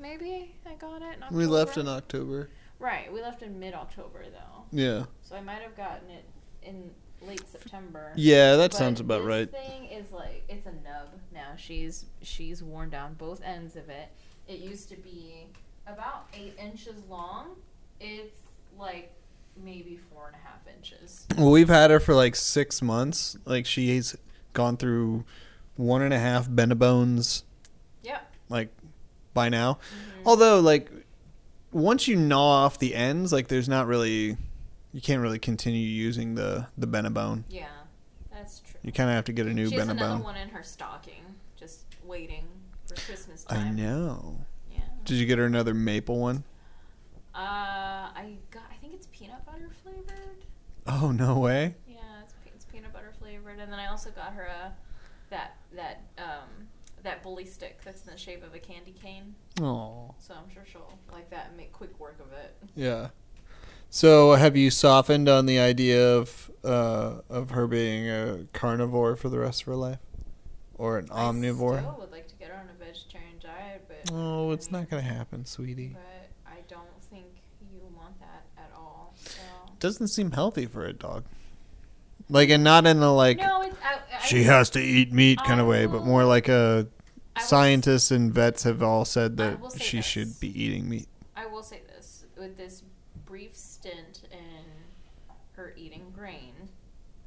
maybe 0.00 0.54
I 0.66 0.74
got 0.74 1.02
it. 1.02 1.18
In 1.30 1.36
We 1.36 1.46
left 1.46 1.76
in 1.76 1.88
October. 1.88 2.50
right. 2.78 3.12
We 3.12 3.20
left 3.22 3.42
in 3.42 3.58
mid 3.58 3.74
October 3.74 4.24
though, 4.30 4.64
Yeah. 4.72 5.04
so 5.22 5.36
I 5.36 5.40
might 5.40 5.62
have 5.62 5.76
gotten 5.76 6.10
it 6.10 6.24
in 6.62 6.90
late 7.20 7.46
September. 7.48 8.12
Yeah, 8.16 8.56
that 8.56 8.70
But 8.72 8.76
sounds 8.78 9.00
about 9.00 9.18
this 9.18 9.26
right. 9.26 9.50
thing 9.50 9.86
is 9.86 10.10
like 10.12 10.44
it's 10.48 10.66
a 10.66 10.72
nub 10.72 11.08
now. 11.32 11.54
She's 11.56 12.06
she's 12.22 12.62
worn 12.62 12.90
down 12.90 13.14
both 13.14 13.42
ends 13.42 13.76
of 13.76 13.88
it. 13.88 14.08
It 14.46 14.60
used 14.60 14.88
to 14.90 14.96
be 14.96 15.46
about 15.86 16.26
eight 16.32 16.54
inches 16.58 17.02
long. 17.08 17.56
It's 18.00 18.36
like 18.78 19.12
maybe 19.56 19.98
four 20.12 20.26
and 20.28 20.36
a 20.36 20.38
half 20.38 20.60
inches. 20.76 21.26
Well, 21.36 21.50
we've 21.50 21.68
had 21.68 21.90
her 21.90 21.98
for 22.00 22.14
like 22.14 22.36
six 22.36 22.80
months. 22.80 23.36
Like 23.44 23.66
she's 23.66 24.16
gone 24.52 24.76
through 24.76 25.24
one 25.76 26.02
and 26.02 26.14
a 26.14 26.18
half 26.18 26.48
Benebones, 26.48 27.42
Yep. 28.04 28.34
like 28.48 28.68
by 29.38 29.48
now. 29.48 29.74
Mm-hmm. 29.74 30.28
Although, 30.28 30.58
like 30.58 30.90
once 31.70 32.08
you 32.08 32.16
gnaw 32.16 32.64
off 32.64 32.80
the 32.80 32.92
ends, 32.92 33.32
like 33.32 33.46
there's 33.46 33.68
not 33.68 33.86
really 33.86 34.36
you 34.92 35.00
can't 35.00 35.22
really 35.22 35.38
continue 35.38 35.86
using 35.86 36.34
the 36.34 36.66
the 36.76 36.88
Benebone. 36.88 37.44
Yeah, 37.48 37.66
that's 38.32 38.58
true. 38.58 38.80
You 38.82 38.90
kind 38.90 39.08
of 39.10 39.14
have 39.14 39.26
to 39.26 39.32
get 39.32 39.46
a 39.46 39.54
new 39.54 39.68
she 39.68 39.76
has 39.76 39.88
another 39.88 40.24
one 40.24 40.36
in 40.36 40.48
her 40.48 40.64
stocking, 40.64 41.22
just 41.56 41.84
waiting 42.04 42.48
for 42.88 42.96
Christmas 42.96 43.46
I 43.48 43.70
know. 43.70 44.40
Yeah. 44.72 44.80
Did 45.04 45.18
you 45.18 45.26
get 45.26 45.38
her 45.38 45.46
another 45.46 45.72
maple 45.72 46.18
one? 46.18 46.42
Uh, 47.32 48.10
I 48.16 48.38
got. 48.50 48.64
I 48.72 48.74
think 48.80 48.94
it's 48.94 49.06
peanut 49.12 49.46
butter 49.46 49.70
flavored. 49.84 50.44
Oh 50.88 51.12
no 51.12 51.38
way! 51.38 51.76
Yeah, 51.86 52.00
it's, 52.24 52.34
it's 52.56 52.64
peanut 52.64 52.92
butter 52.92 53.12
flavored, 53.20 53.60
and 53.60 53.70
then 53.70 53.78
I 53.78 53.86
also 53.86 54.10
got 54.10 54.32
her 54.32 54.46
a 54.46 54.72
that 55.30 55.58
that 55.76 56.02
um 56.18 56.57
that 57.08 57.22
bully 57.22 57.44
stick 57.46 57.80
that's 57.84 58.04
in 58.04 58.12
the 58.12 58.18
shape 58.18 58.44
of 58.44 58.54
a 58.54 58.58
candy 58.58 58.92
cane. 58.92 59.34
Oh 59.60 60.14
So 60.18 60.34
I'm 60.34 60.48
sure 60.52 60.62
she'll 60.70 60.98
like 61.12 61.30
that 61.30 61.46
and 61.48 61.56
make 61.56 61.72
quick 61.72 61.98
work 61.98 62.18
of 62.20 62.32
it. 62.32 62.54
yeah. 62.76 63.08
So 63.90 64.34
have 64.34 64.54
you 64.56 64.70
softened 64.70 65.28
on 65.28 65.46
the 65.46 65.58
idea 65.58 66.16
of 66.16 66.50
uh, 66.62 67.20
of 67.30 67.50
her 67.50 67.66
being 67.66 68.08
a 68.10 68.40
carnivore 68.52 69.16
for 69.16 69.28
the 69.30 69.38
rest 69.38 69.62
of 69.62 69.66
her 69.68 69.76
life, 69.76 69.98
or 70.74 70.98
an 70.98 71.08
I 71.10 71.22
omnivore? 71.22 71.78
still 71.78 71.96
would 71.98 72.10
like 72.12 72.28
to 72.28 72.34
get 72.34 72.48
her 72.50 72.56
on 72.56 72.68
a 72.68 72.84
vegetarian 72.84 73.36
diet, 73.40 73.84
but 73.88 74.12
Oh, 74.12 74.50
I 74.50 74.54
it's 74.54 74.70
mean, 74.70 74.80
not 74.82 74.90
gonna 74.90 75.02
happen, 75.02 75.46
sweetie. 75.46 75.94
But 75.94 76.28
I 76.46 76.58
don't 76.68 77.02
think 77.10 77.24
you 77.72 77.80
want 77.96 78.18
that 78.20 78.44
at 78.58 78.70
all. 78.76 79.14
So 79.24 79.40
Doesn't 79.80 80.08
seem 80.08 80.32
healthy 80.32 80.66
for 80.66 80.84
a 80.84 80.92
dog. 80.92 81.24
Like, 82.28 82.50
and 82.50 82.62
not 82.62 82.86
in 82.86 83.00
the 83.00 83.10
like 83.10 83.38
no, 83.38 83.62
it's 83.62 83.74
I, 83.82 83.94
I, 83.94 84.20
she 84.26 84.42
has 84.42 84.68
to 84.70 84.80
eat 84.80 85.14
meat 85.14 85.38
kind 85.46 85.62
of 85.62 85.66
way, 85.66 85.86
but 85.86 86.04
more 86.04 86.24
like 86.24 86.48
a 86.48 86.52
I 86.52 86.58
will 86.58 86.80
s- 86.80 86.88
scientists 87.40 88.10
and 88.10 88.32
vets 88.32 88.62
have 88.64 88.82
all 88.82 89.04
said 89.04 89.36
that 89.38 89.58
she 89.80 89.98
this. 89.98 90.06
should 90.06 90.40
be 90.40 90.48
eating 90.62 90.88
meat. 90.88 91.08
I 91.36 91.46
will 91.46 91.62
say 91.62 91.82
this 91.88 92.24
with 92.36 92.56
this 92.56 92.82
brief 93.26 93.54
stint 93.56 94.22
in 94.30 94.64
her 95.52 95.74
eating 95.76 96.12
grain. 96.14 96.54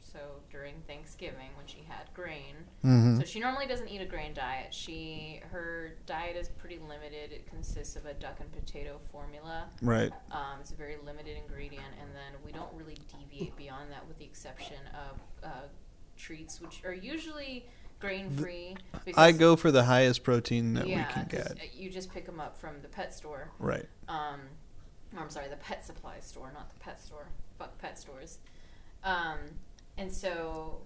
So 0.01 0.19
during 0.51 0.73
Thanksgiving 0.87 1.47
when 1.55 1.65
she 1.67 1.85
had 1.87 2.13
grain, 2.13 2.55
hmm 2.81 3.17
so 3.17 3.23
she 3.23 3.39
normally 3.39 3.65
doesn't 3.65 3.87
eat 3.87 4.01
a 4.01 4.05
grain 4.05 4.33
diet. 4.33 4.73
She 4.73 5.39
her 5.51 5.93
diet 6.05 6.35
is 6.35 6.49
pretty 6.49 6.79
limited. 6.79 7.31
It 7.31 7.47
consists 7.47 7.95
of 7.95 8.05
a 8.05 8.13
duck 8.13 8.41
and 8.41 8.51
potato 8.51 8.99
formula. 9.09 9.69
Right. 9.81 10.11
Um, 10.31 10.59
it's 10.59 10.71
a 10.71 10.75
very 10.75 10.97
limited 11.05 11.37
ingredient, 11.37 11.85
and 12.01 12.09
then 12.13 12.41
we 12.45 12.51
don't 12.51 12.73
really 12.75 12.97
deviate 13.09 13.55
beyond 13.55 13.89
that, 13.91 14.05
with 14.05 14.17
the 14.17 14.25
exception 14.25 14.77
of 14.93 15.47
uh, 15.49 15.49
treats, 16.17 16.59
which 16.59 16.81
are 16.83 16.93
usually 16.93 17.65
grain 18.01 18.29
free. 18.31 18.75
I 19.15 19.31
go 19.31 19.55
for 19.55 19.71
the 19.71 19.83
highest 19.83 20.23
protein 20.23 20.73
that 20.73 20.87
yeah, 20.87 21.07
we 21.07 21.13
can 21.13 21.27
get. 21.29 21.73
You 21.75 21.89
just 21.89 22.11
pick 22.11 22.25
them 22.25 22.39
up 22.39 22.57
from 22.57 22.81
the 22.81 22.87
pet 22.87 23.13
store. 23.13 23.51
Right. 23.59 23.85
Um, 24.09 24.41
or 25.15 25.21
I'm 25.21 25.29
sorry, 25.29 25.47
the 25.49 25.57
pet 25.57 25.85
supply 25.85 26.19
store, 26.19 26.51
not 26.53 26.73
the 26.73 26.79
pet 26.79 27.01
store. 27.01 27.27
Fuck 27.57 27.77
pet 27.79 27.97
stores. 27.97 28.39
Um, 29.03 29.37
and 29.97 30.11
so, 30.11 30.81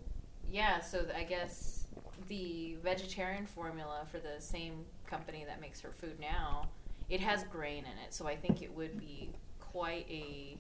yeah, 0.51 0.79
so 0.79 1.05
I 1.15 1.23
guess 1.23 1.87
the 2.27 2.75
vegetarian 2.83 3.45
formula 3.45 4.05
for 4.11 4.19
the 4.19 4.39
same 4.39 4.85
company 5.07 5.45
that 5.47 5.61
makes 5.61 5.79
her 5.81 5.91
food 5.91 6.19
now, 6.19 6.67
it 7.09 7.19
has 7.19 7.43
grain 7.45 7.79
in 7.79 7.97
it. 8.05 8.13
So 8.13 8.27
I 8.27 8.35
think 8.35 8.61
it 8.61 8.73
would 8.73 8.99
be 8.99 9.29
quite 9.59 10.07
a 10.09 10.57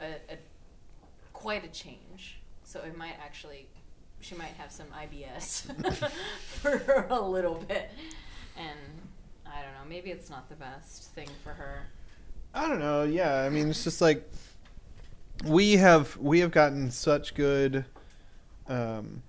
a, 0.00 0.06
a 0.32 0.38
quite 1.32 1.64
a 1.64 1.68
change. 1.68 2.40
So 2.64 2.80
it 2.80 2.96
might 2.96 3.16
actually, 3.22 3.68
she 4.26 4.34
might 4.34 4.54
have 4.58 4.72
some 4.72 4.86
IBS 4.86 6.10
for 6.40 7.06
a 7.08 7.20
little 7.20 7.54
bit, 7.54 7.90
and 8.56 8.78
I 9.46 9.62
don't 9.62 9.72
know. 9.74 9.88
Maybe 9.88 10.10
it's 10.10 10.28
not 10.28 10.48
the 10.48 10.56
best 10.56 11.12
thing 11.14 11.28
for 11.44 11.50
her. 11.50 11.86
I 12.52 12.68
don't 12.68 12.80
know. 12.80 13.04
Yeah, 13.04 13.42
I 13.42 13.50
mean, 13.50 13.70
it's 13.70 13.84
just 13.84 14.00
like 14.00 14.28
we 15.44 15.76
have 15.76 16.16
we 16.16 16.40
have 16.40 16.50
gotten 16.50 16.90
such 16.90 17.34
good, 17.34 17.84
um, 18.68 19.22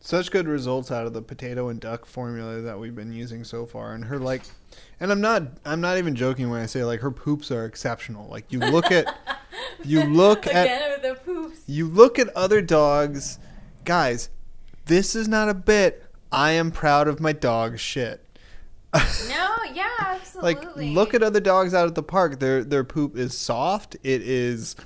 such 0.00 0.32
good 0.32 0.48
results 0.48 0.90
out 0.90 1.06
of 1.06 1.12
the 1.12 1.22
potato 1.22 1.68
and 1.68 1.78
duck 1.78 2.04
formula 2.04 2.60
that 2.60 2.80
we've 2.80 2.96
been 2.96 3.12
using 3.12 3.44
so 3.44 3.66
far, 3.66 3.94
and 3.94 4.06
her 4.06 4.18
like, 4.18 4.42
and 4.98 5.12
I'm 5.12 5.20
not 5.20 5.44
I'm 5.64 5.80
not 5.80 5.98
even 5.98 6.16
joking 6.16 6.50
when 6.50 6.60
I 6.60 6.66
say 6.66 6.84
like 6.84 7.00
her 7.00 7.12
poops 7.12 7.52
are 7.52 7.66
exceptional. 7.66 8.28
Like 8.28 8.50
you 8.50 8.58
look 8.58 8.90
at 8.90 9.16
you 9.84 10.02
look 10.06 10.48
at 10.48 10.64
Again 10.64 10.90
with 10.90 11.02
the 11.02 11.24
poops. 11.24 11.60
you 11.68 11.86
look 11.86 12.18
at 12.18 12.28
other 12.30 12.60
dogs, 12.60 13.38
guys. 13.84 14.28
This 14.86 15.14
is 15.14 15.28
not 15.28 15.48
a 15.48 15.54
bit. 15.54 16.04
I 16.30 16.52
am 16.52 16.70
proud 16.70 17.08
of 17.08 17.20
my 17.20 17.32
dog's 17.32 17.80
shit. 17.80 18.24
No, 19.28 19.48
yeah, 19.72 19.88
absolutely. 20.00 20.54
like 20.54 20.76
look 20.76 21.14
at 21.14 21.22
other 21.22 21.40
dogs 21.40 21.72
out 21.72 21.86
at 21.88 21.94
the 21.94 22.02
park 22.02 22.38
their 22.40 22.62
their 22.62 22.84
poop 22.84 23.16
is 23.16 23.36
soft 23.36 23.94
it 24.02 24.20
is 24.20 24.76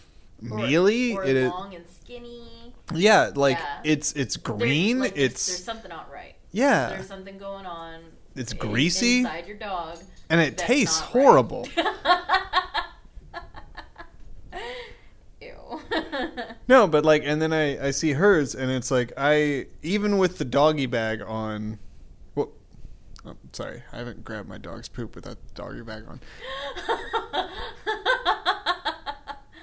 mealy 0.40 1.14
or 1.14 1.24
it 1.24 1.34
is 1.34 1.50
long 1.50 1.74
and 1.74 1.84
skinny. 1.88 2.72
yeah 2.94 3.32
like 3.34 3.58
Yeah. 3.58 3.80
it's 3.82 4.12
it's 4.12 4.36
green 4.36 5.00
like, 5.00 5.14
it's 5.16 5.46
there's 5.46 5.64
something 5.64 5.88
not 5.88 6.08
right. 6.12 6.36
yeah 6.52 6.90
There's 6.90 7.08
something 7.08 7.36
going 7.38 7.66
on. 7.66 8.00
It's 8.36 8.52
in- 8.52 8.58
greasy. 8.58 9.18
inside 9.20 9.48
your 9.48 9.56
dog. 9.56 9.98
and 10.30 10.40
it 10.40 10.56
tastes 10.56 11.00
horrible. 11.00 11.66
right. 11.76 11.86
horrible 14.52 14.62
Ew. 15.40 15.80
no 16.68 16.86
but 16.86 17.04
like 17.04 17.22
and 17.24 17.40
then 17.40 17.52
i 17.52 17.86
i 17.86 17.90
see 17.90 18.12
hers 18.12 18.54
and 18.54 18.70
it's 18.70 18.90
like 18.90 19.12
i 19.16 19.66
even 19.82 20.18
with 20.18 20.38
the 20.38 20.44
doggy 20.44 20.86
bag 20.86 21.22
on 21.26 21.78
well 22.34 22.50
oh, 23.24 23.34
sorry 23.52 23.82
i 23.92 23.96
haven't 23.96 24.24
grabbed 24.24 24.48
my 24.48 24.58
dog's 24.58 24.88
poop 24.88 25.14
with 25.14 25.24
that 25.24 25.38
doggy 25.54 25.82
bag 25.82 26.04
on 26.08 26.20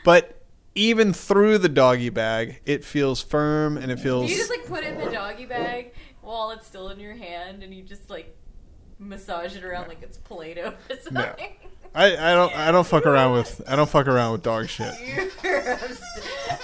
but 0.04 0.40
even 0.76 1.14
through 1.14 1.58
the 1.58 1.70
doggy 1.70 2.10
bag 2.10 2.62
it 2.66 2.84
feels 2.84 3.22
firm 3.22 3.78
and 3.78 3.92
it 3.92 4.00
feels 4.00 4.30
you 4.30 4.38
just 4.38 4.50
like 4.50 4.66
put 4.66 4.84
it 4.84 4.94
in 4.94 5.00
the 5.00 5.12
doggy 5.12 5.46
bag 5.46 5.94
while 6.24 6.52
it's 6.52 6.66
still 6.66 6.90
in 6.90 7.00
your 7.00 7.14
hand, 7.14 7.64
and 7.64 7.74
you 7.74 7.84
just 7.84 8.10
like 8.10 8.36
massage 8.98 9.56
it 9.56 9.64
around 9.64 9.88
like 9.90 10.02
it's 10.02 10.18
Play-Doh 10.18 10.74
or 10.90 10.96
something. 11.02 11.14
No. 11.14 11.70
I, 11.96 12.32
I 12.32 12.34
don't 12.34 12.56
I 12.58 12.72
don't 12.72 12.88
fuck 12.88 13.06
around 13.06 13.34
with 13.34 13.62
I 13.68 13.76
don't 13.76 13.90
fuck 13.90 14.08
around 14.08 14.32
with 14.32 14.42
dog 14.44 14.68
shit. 14.68 14.94
You're 15.00 15.26
upset. 15.74 16.60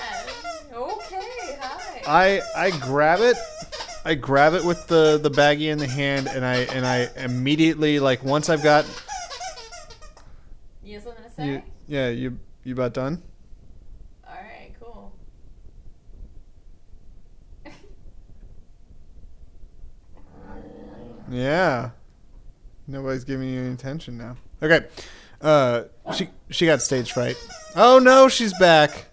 okay, 0.74 1.58
hi. 1.62 2.02
I 2.08 2.42
I 2.56 2.72
grab 2.72 3.20
it, 3.22 3.38
I 4.06 4.16
grab 4.16 4.54
it 4.54 4.66
with 4.66 4.88
the 4.88 5.20
the 5.22 5.30
baggie 5.30 5.72
in 5.72 5.78
the 5.78 5.88
hand, 5.88 6.28
and 6.28 6.44
I 6.44 6.58
and 6.62 6.86
I 6.86 7.10
immediately 7.16 8.00
like 8.00 8.24
once 8.24 8.50
I've 8.50 8.64
got 8.64 8.86
you 10.84 10.96
have 10.96 11.04
something 11.04 11.24
to 11.24 11.30
say? 11.30 11.46
you 11.46 11.62
yeah 11.88 12.10
you 12.10 12.40
you 12.64 12.74
about 12.74 12.94
done? 12.94 13.22
All 14.28 14.34
right, 14.34 14.72
cool. 14.80 15.14
Yeah, 21.32 21.92
nobody's 22.88 23.24
giving 23.24 23.50
you 23.50 23.60
any 23.62 23.74
attention 23.74 24.18
now. 24.18 24.36
Okay, 24.64 24.88
uh, 25.42 25.84
she 26.16 26.30
she 26.50 26.66
got 26.66 26.82
stage 26.82 27.12
fright. 27.12 27.38
Oh 27.76 28.00
no, 28.00 28.28
she's 28.28 28.58
back. 28.60 29.06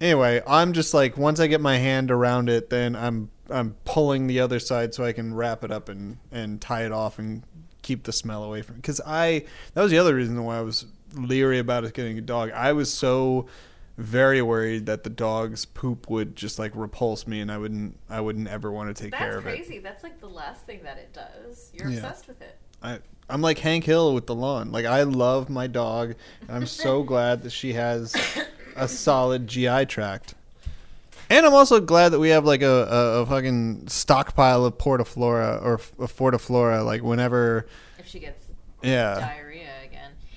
Anyway, 0.00 0.42
I'm 0.46 0.72
just 0.74 0.92
like 0.92 1.16
once 1.16 1.40
I 1.40 1.46
get 1.46 1.60
my 1.60 1.78
hand 1.78 2.10
around 2.10 2.50
it, 2.50 2.68
then 2.68 2.94
I'm 2.94 3.30
I'm 3.48 3.76
pulling 3.84 4.26
the 4.26 4.40
other 4.40 4.58
side 4.58 4.94
so 4.94 5.04
I 5.04 5.12
can 5.12 5.32
wrap 5.34 5.64
it 5.64 5.70
up 5.70 5.88
and 5.88 6.18
and 6.30 6.60
tie 6.60 6.84
it 6.84 6.92
off 6.92 7.18
and 7.18 7.42
keep 7.82 8.02
the 8.04 8.12
smell 8.12 8.44
away 8.44 8.60
from. 8.62 8.76
Because 8.76 9.00
I 9.06 9.44
that 9.72 9.82
was 9.82 9.90
the 9.90 9.98
other 9.98 10.14
reason 10.14 10.42
why 10.44 10.58
I 10.58 10.60
was 10.60 10.84
leery 11.14 11.58
about 11.58 11.84
us 11.84 11.92
getting 11.92 12.18
a 12.18 12.20
dog. 12.22 12.50
I 12.50 12.72
was 12.74 12.92
so 12.92 13.46
very 13.96 14.42
worried 14.42 14.84
that 14.84 15.04
the 15.04 15.08
dog's 15.08 15.64
poop 15.64 16.10
would 16.10 16.36
just 16.36 16.58
like 16.58 16.72
repulse 16.74 17.26
me 17.26 17.40
and 17.40 17.50
I 17.50 17.56
wouldn't 17.56 17.98
I 18.10 18.20
wouldn't 18.20 18.48
ever 18.48 18.70
want 18.70 18.94
to 18.94 19.02
take 19.02 19.12
That's 19.12 19.22
care 19.22 19.38
of 19.38 19.46
it. 19.46 19.56
That's 19.56 19.66
crazy. 19.66 19.78
That's 19.78 20.02
like 20.02 20.20
the 20.20 20.28
last 20.28 20.66
thing 20.66 20.82
that 20.82 20.98
it 20.98 21.14
does. 21.14 21.70
You're 21.72 21.88
Yeah. 21.88 21.96
obsessed 21.96 22.28
with 22.28 22.42
it. 22.42 22.58
I 22.86 22.98
I'm 23.28 23.42
like 23.42 23.58
Hank 23.58 23.84
Hill 23.84 24.14
with 24.14 24.26
the 24.26 24.34
lawn. 24.34 24.70
Like 24.70 24.86
I 24.86 25.02
love 25.02 25.50
my 25.50 25.66
dog. 25.66 26.14
And 26.42 26.50
I'm 26.56 26.66
so 26.66 27.02
glad 27.12 27.42
that 27.42 27.50
she 27.50 27.72
has 27.72 28.14
a 28.76 28.86
solid 28.86 29.48
GI 29.48 29.86
tract. 29.86 30.34
And 31.28 31.44
I'm 31.44 31.54
also 31.54 31.80
glad 31.80 32.10
that 32.10 32.20
we 32.20 32.28
have 32.28 32.44
like 32.44 32.62
a, 32.62 32.66
a, 32.88 33.22
a 33.22 33.26
fucking 33.26 33.88
stockpile 33.88 34.64
of 34.64 34.78
portaflora 34.78 35.60
or 35.60 35.74
f- 35.74 35.92
of 35.98 36.16
fortiflora. 36.16 36.84
Like 36.84 37.02
whenever, 37.02 37.66
If 37.98 38.06
she 38.06 38.20
gets 38.20 38.44
yeah, 38.82 39.18
diarrhea. 39.18 39.65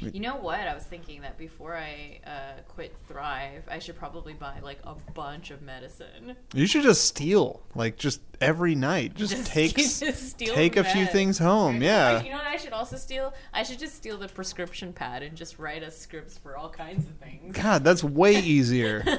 You 0.02 0.20
know 0.22 0.36
what? 0.36 0.62
I 0.62 0.74
was 0.74 0.84
thinking 0.84 1.22
that 1.22 1.38
before 1.38 1.76
I 1.76 2.22
uh, 2.26 2.62
quit 2.70 2.96
Thrive, 3.08 3.64
I 3.70 3.80
should 3.80 3.98
probably 3.98 4.34
buy 4.34 4.60
like 4.62 4.80
a 4.86 4.96
bunch 5.14 5.52
of 5.52 5.62
medicine. 5.62 6.36
you 6.54 6.66
should 6.68 6.84
just 6.84 7.06
steal 7.06 7.62
like 7.76 7.98
just 7.98 8.22
every 8.40 8.76
night. 8.76 9.16
Just, 9.16 9.46
take 9.46 9.76
just 9.78 10.02
steal 10.30 10.54
take 10.56 10.78
a 10.78 10.84
few 10.84 11.06
things 11.06 11.38
home. 11.38 11.82
Yeah. 11.82 12.24
You 12.24 12.30
know 12.30 12.38
what 12.38 12.48
I 12.48 12.56
should 12.58 12.72
also 12.74 12.96
steal? 12.96 13.34
I 13.54 13.64
should 13.64 13.80
just 13.80 13.96
steal 13.96 14.18
the 14.18 14.30
prescription 14.30 14.94
pad 14.94 15.22
and 15.22 15.36
just 15.36 15.60
write 15.60 15.84
us 15.84 15.98
scripts 15.98 16.38
for 16.38 16.56
all 16.56 16.70
kinds 16.70 17.06
of 17.06 17.16
things. 17.18 17.56
God, 17.56 17.84
that's 17.84 18.04
way 18.04 18.36
easier. 18.42 19.04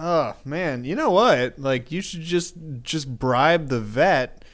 Oh 0.00 0.36
man, 0.44 0.84
you 0.84 0.94
know 0.94 1.10
what? 1.10 1.58
Like 1.58 1.90
you 1.90 2.02
should 2.02 2.20
just 2.20 2.54
just 2.84 3.18
bribe 3.18 3.66
the 3.66 3.80
vet, 3.80 4.44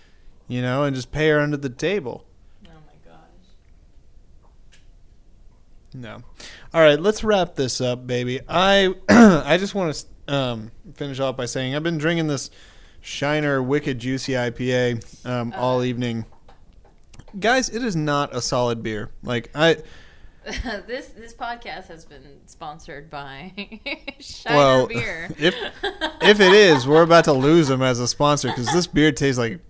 you 0.48 0.62
know, 0.62 0.84
and 0.84 0.96
just 0.96 1.12
pay 1.12 1.28
her 1.28 1.38
under 1.38 1.58
the 1.58 1.68
table. 1.68 2.24
Oh 2.66 2.70
my 2.86 3.10
gosh. 3.12 3.18
No. 5.94 6.18
All 6.74 6.80
right, 6.80 6.98
let's 7.00 7.22
wrap 7.22 7.54
this 7.54 7.80
up, 7.80 8.06
baby. 8.06 8.40
I 8.48 8.92
I 9.08 9.56
just 9.58 9.74
want 9.74 9.94
to 10.26 10.34
um, 10.34 10.70
finish 10.94 11.20
off 11.20 11.36
by 11.36 11.46
saying 11.46 11.74
I've 11.74 11.82
been 11.84 11.98
drinking 11.98 12.26
this 12.26 12.50
Shiner 13.00 13.62
Wicked 13.62 13.98
Juicy 14.00 14.32
IPA 14.32 15.26
um, 15.26 15.52
all 15.56 15.80
Uh. 15.80 15.84
evening. 15.84 16.24
Guys, 17.38 17.68
it 17.68 17.82
is 17.84 17.94
not 17.96 18.34
a 18.34 18.40
solid 18.40 18.82
beer. 18.82 19.10
Like 19.22 19.50
I 19.54 19.76
this 20.86 21.08
this 21.08 21.32
podcast 21.34 21.86
has 21.88 22.04
been 22.04 22.40
sponsored 22.46 23.08
by 23.08 23.52
Shiner 24.20 24.56
Well, 24.56 24.86
Beer. 24.88 25.28
if- 25.38 25.54
if 26.22 26.40
it 26.40 26.52
is, 26.52 26.86
we're 26.88 27.02
about 27.02 27.24
to 27.24 27.32
lose 27.32 27.68
them 27.68 27.82
as 27.82 28.00
a 28.00 28.08
sponsor 28.08 28.48
because 28.48 28.72
this 28.72 28.86
beer 28.86 29.12
tastes 29.12 29.38
like 29.38 29.60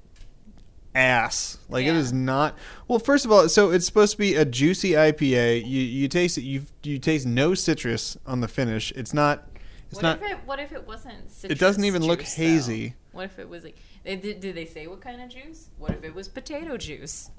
ass. 0.95 1.59
Like 1.68 1.84
it 1.84 1.88
Yeah. 1.92 1.99
is 1.99 2.12
not. 2.12 2.57
Well, 2.88 2.99
first 2.99 3.24
of 3.24 3.32
all, 3.32 3.49
so 3.49 3.70
it's 3.70 3.86
supposed 3.86 4.12
to 4.12 4.18
be 4.18 4.34
a 4.34 4.45
juicy 4.45 4.92
IPA. 4.92 5.59
You 5.66 5.80
you 5.80 6.09
taste 6.09 6.38
it. 6.38 6.42
You 6.42 6.62
you 6.82 6.99
taste 6.99 7.26
no 7.26 7.55
citrus 7.55 8.16
on 8.26 8.40
the 8.40 8.49
finish. 8.49 8.92
It's 8.92 9.12
not. 9.14 9.49
It's 9.90 9.97
what 9.97 10.03
not. 10.03 10.22
if 10.22 10.30
it 10.30 10.38
what 10.47 10.59
if 10.61 10.72
it 10.72 10.86
wasn't 10.86 11.30
citrus 11.30 11.53
It 11.53 11.59
doesn't 11.61 11.84
even 11.84 12.03
look 12.03 12.20
juice, 12.20 12.34
though? 12.34 12.42
hazy. 12.42 12.95
What 13.12 13.24
if 13.26 13.38
it 13.38 13.49
was 13.49 13.64
like 13.64 13.76
did, 14.05 14.40
did 14.40 14.55
they 14.55 14.66
say 14.66 14.86
what 14.86 15.01
kind 15.01 15.20
of 15.22 15.28
juice? 15.30 15.68
What 15.78 15.92
if 15.92 16.05
it 16.05 16.14
was 16.14 16.28
potato 16.28 16.76
juice? 16.76 17.30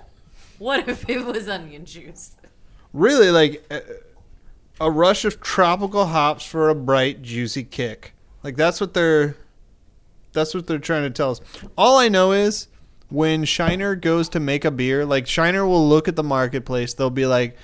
What 0.58 0.88
if 0.88 1.10
it 1.10 1.26
was 1.26 1.48
onion 1.50 1.86
juice? 1.86 2.36
really 2.94 3.30
like 3.30 3.66
a, 3.70 3.82
a 4.80 4.90
rush 4.90 5.26
of 5.26 5.42
tropical 5.42 6.06
hops 6.06 6.46
for 6.46 6.70
a 6.70 6.76
bright, 6.76 7.22
juicy 7.22 7.64
kick. 7.66 8.14
Like 8.44 8.56
that's 8.56 8.80
what 8.80 8.94
they're. 8.94 9.36
That's 10.32 10.54
what 10.54 10.68
they're 10.68 10.80
trying 10.80 11.04
to 11.04 11.10
tell 11.10 11.32
us. 11.32 11.42
All 11.78 11.98
I 11.98 12.08
know 12.10 12.32
is 12.34 12.68
when 13.10 13.46
Shiner 13.46 13.96
goes 13.96 14.30
to 14.30 14.40
make 14.40 14.66
a 14.66 14.72
beer, 14.72 15.06
like 15.06 15.28
Shiner 15.28 15.66
will 15.66 15.88
look 15.88 16.08
at 16.08 16.16
the 16.16 16.24
marketplace. 16.24 16.94
They'll 16.94 17.10
be 17.10 17.26
like, 17.26 17.58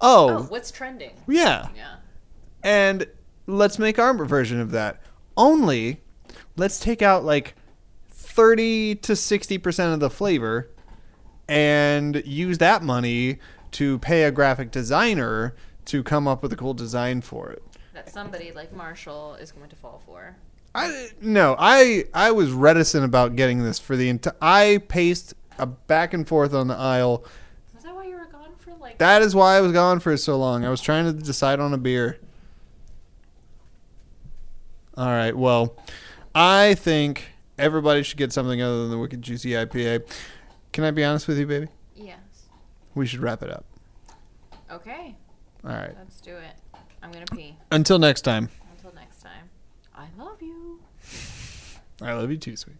Oh, 0.00 0.30
"Oh, 0.30 0.42
what's 0.44 0.70
trending? 0.70 1.12
yeah," 1.28 1.68
Yeah. 1.76 1.96
and 2.62 3.06
let's 3.46 3.78
make 3.78 3.98
our 3.98 4.14
version 4.24 4.60
of 4.60 4.70
that. 4.70 5.00
Only, 5.36 6.00
let's 6.56 6.78
take 6.80 7.02
out 7.02 7.24
like 7.24 7.54
thirty 8.10 8.94
to 8.96 9.14
sixty 9.16 9.58
percent 9.58 9.92
of 9.94 10.00
the 10.00 10.10
flavor, 10.10 10.70
and 11.48 12.22
use 12.24 12.58
that 12.58 12.82
money 12.82 13.38
to 13.72 13.98
pay 14.00 14.24
a 14.24 14.30
graphic 14.30 14.70
designer 14.70 15.54
to 15.86 16.02
come 16.02 16.26
up 16.26 16.42
with 16.42 16.52
a 16.52 16.56
cool 16.56 16.74
design 16.74 17.20
for 17.20 17.50
it. 17.50 17.62
That 17.94 18.08
somebody 18.10 18.52
like 18.52 18.72
Marshall 18.72 19.34
is 19.34 19.52
going 19.52 19.68
to 19.70 19.76
fall 19.76 20.02
for. 20.06 20.36
I 20.74 21.08
no, 21.20 21.56
I 21.58 22.04
I 22.14 22.30
was 22.30 22.52
reticent 22.52 23.04
about 23.04 23.36
getting 23.36 23.62
this 23.62 23.78
for 23.78 23.96
the 23.96 24.08
entire. 24.08 24.34
I 24.40 24.82
paced 24.88 25.34
a 25.58 25.66
back 25.66 26.14
and 26.14 26.26
forth 26.26 26.54
on 26.54 26.68
the 26.68 26.76
aisle. 26.76 27.24
Was 27.74 27.82
that 27.82 27.94
why 27.94 28.06
you 28.06 28.14
were 28.14 28.26
gone 28.26 28.52
for 28.58 28.74
like 28.74 28.98
That 28.98 29.22
is 29.22 29.34
why 29.34 29.56
I 29.56 29.60
was 29.60 29.72
gone 29.72 30.00
for 30.00 30.16
so 30.16 30.36
long. 30.36 30.64
I 30.64 30.70
was 30.70 30.80
trying 30.80 31.06
to 31.06 31.12
decide 31.12 31.58
on 31.60 31.74
a 31.74 31.78
beer. 31.78 32.18
All 34.96 35.06
right, 35.06 35.36
well, 35.36 35.76
I 36.34 36.74
think 36.74 37.28
everybody 37.58 38.02
should 38.02 38.18
get 38.18 38.32
something 38.32 38.60
other 38.60 38.82
than 38.82 38.90
the 38.90 38.98
Wicked 38.98 39.22
Juicy 39.22 39.50
IPA. 39.50 40.06
Can 40.72 40.84
I 40.84 40.90
be 40.90 41.02
honest 41.04 41.26
with 41.26 41.38
you, 41.38 41.46
baby? 41.46 41.68
Yes. 41.96 42.18
We 42.94 43.06
should 43.06 43.20
wrap 43.20 43.42
it 43.42 43.50
up. 43.50 43.64
Okay. 44.70 45.16
All 45.64 45.70
right. 45.70 45.94
Let's 45.96 46.20
do 46.20 46.36
it. 46.36 46.54
I'm 47.02 47.10
gonna 47.12 47.24
pee. 47.26 47.56
Until 47.70 47.98
next 47.98 48.22
time. 48.22 48.50
Until 48.76 48.92
next 48.94 49.22
time. 49.22 49.50
I 52.02 52.12
love 52.14 52.30
you. 52.30 52.38
Too, 52.38 52.56
sweetie. 52.56 52.79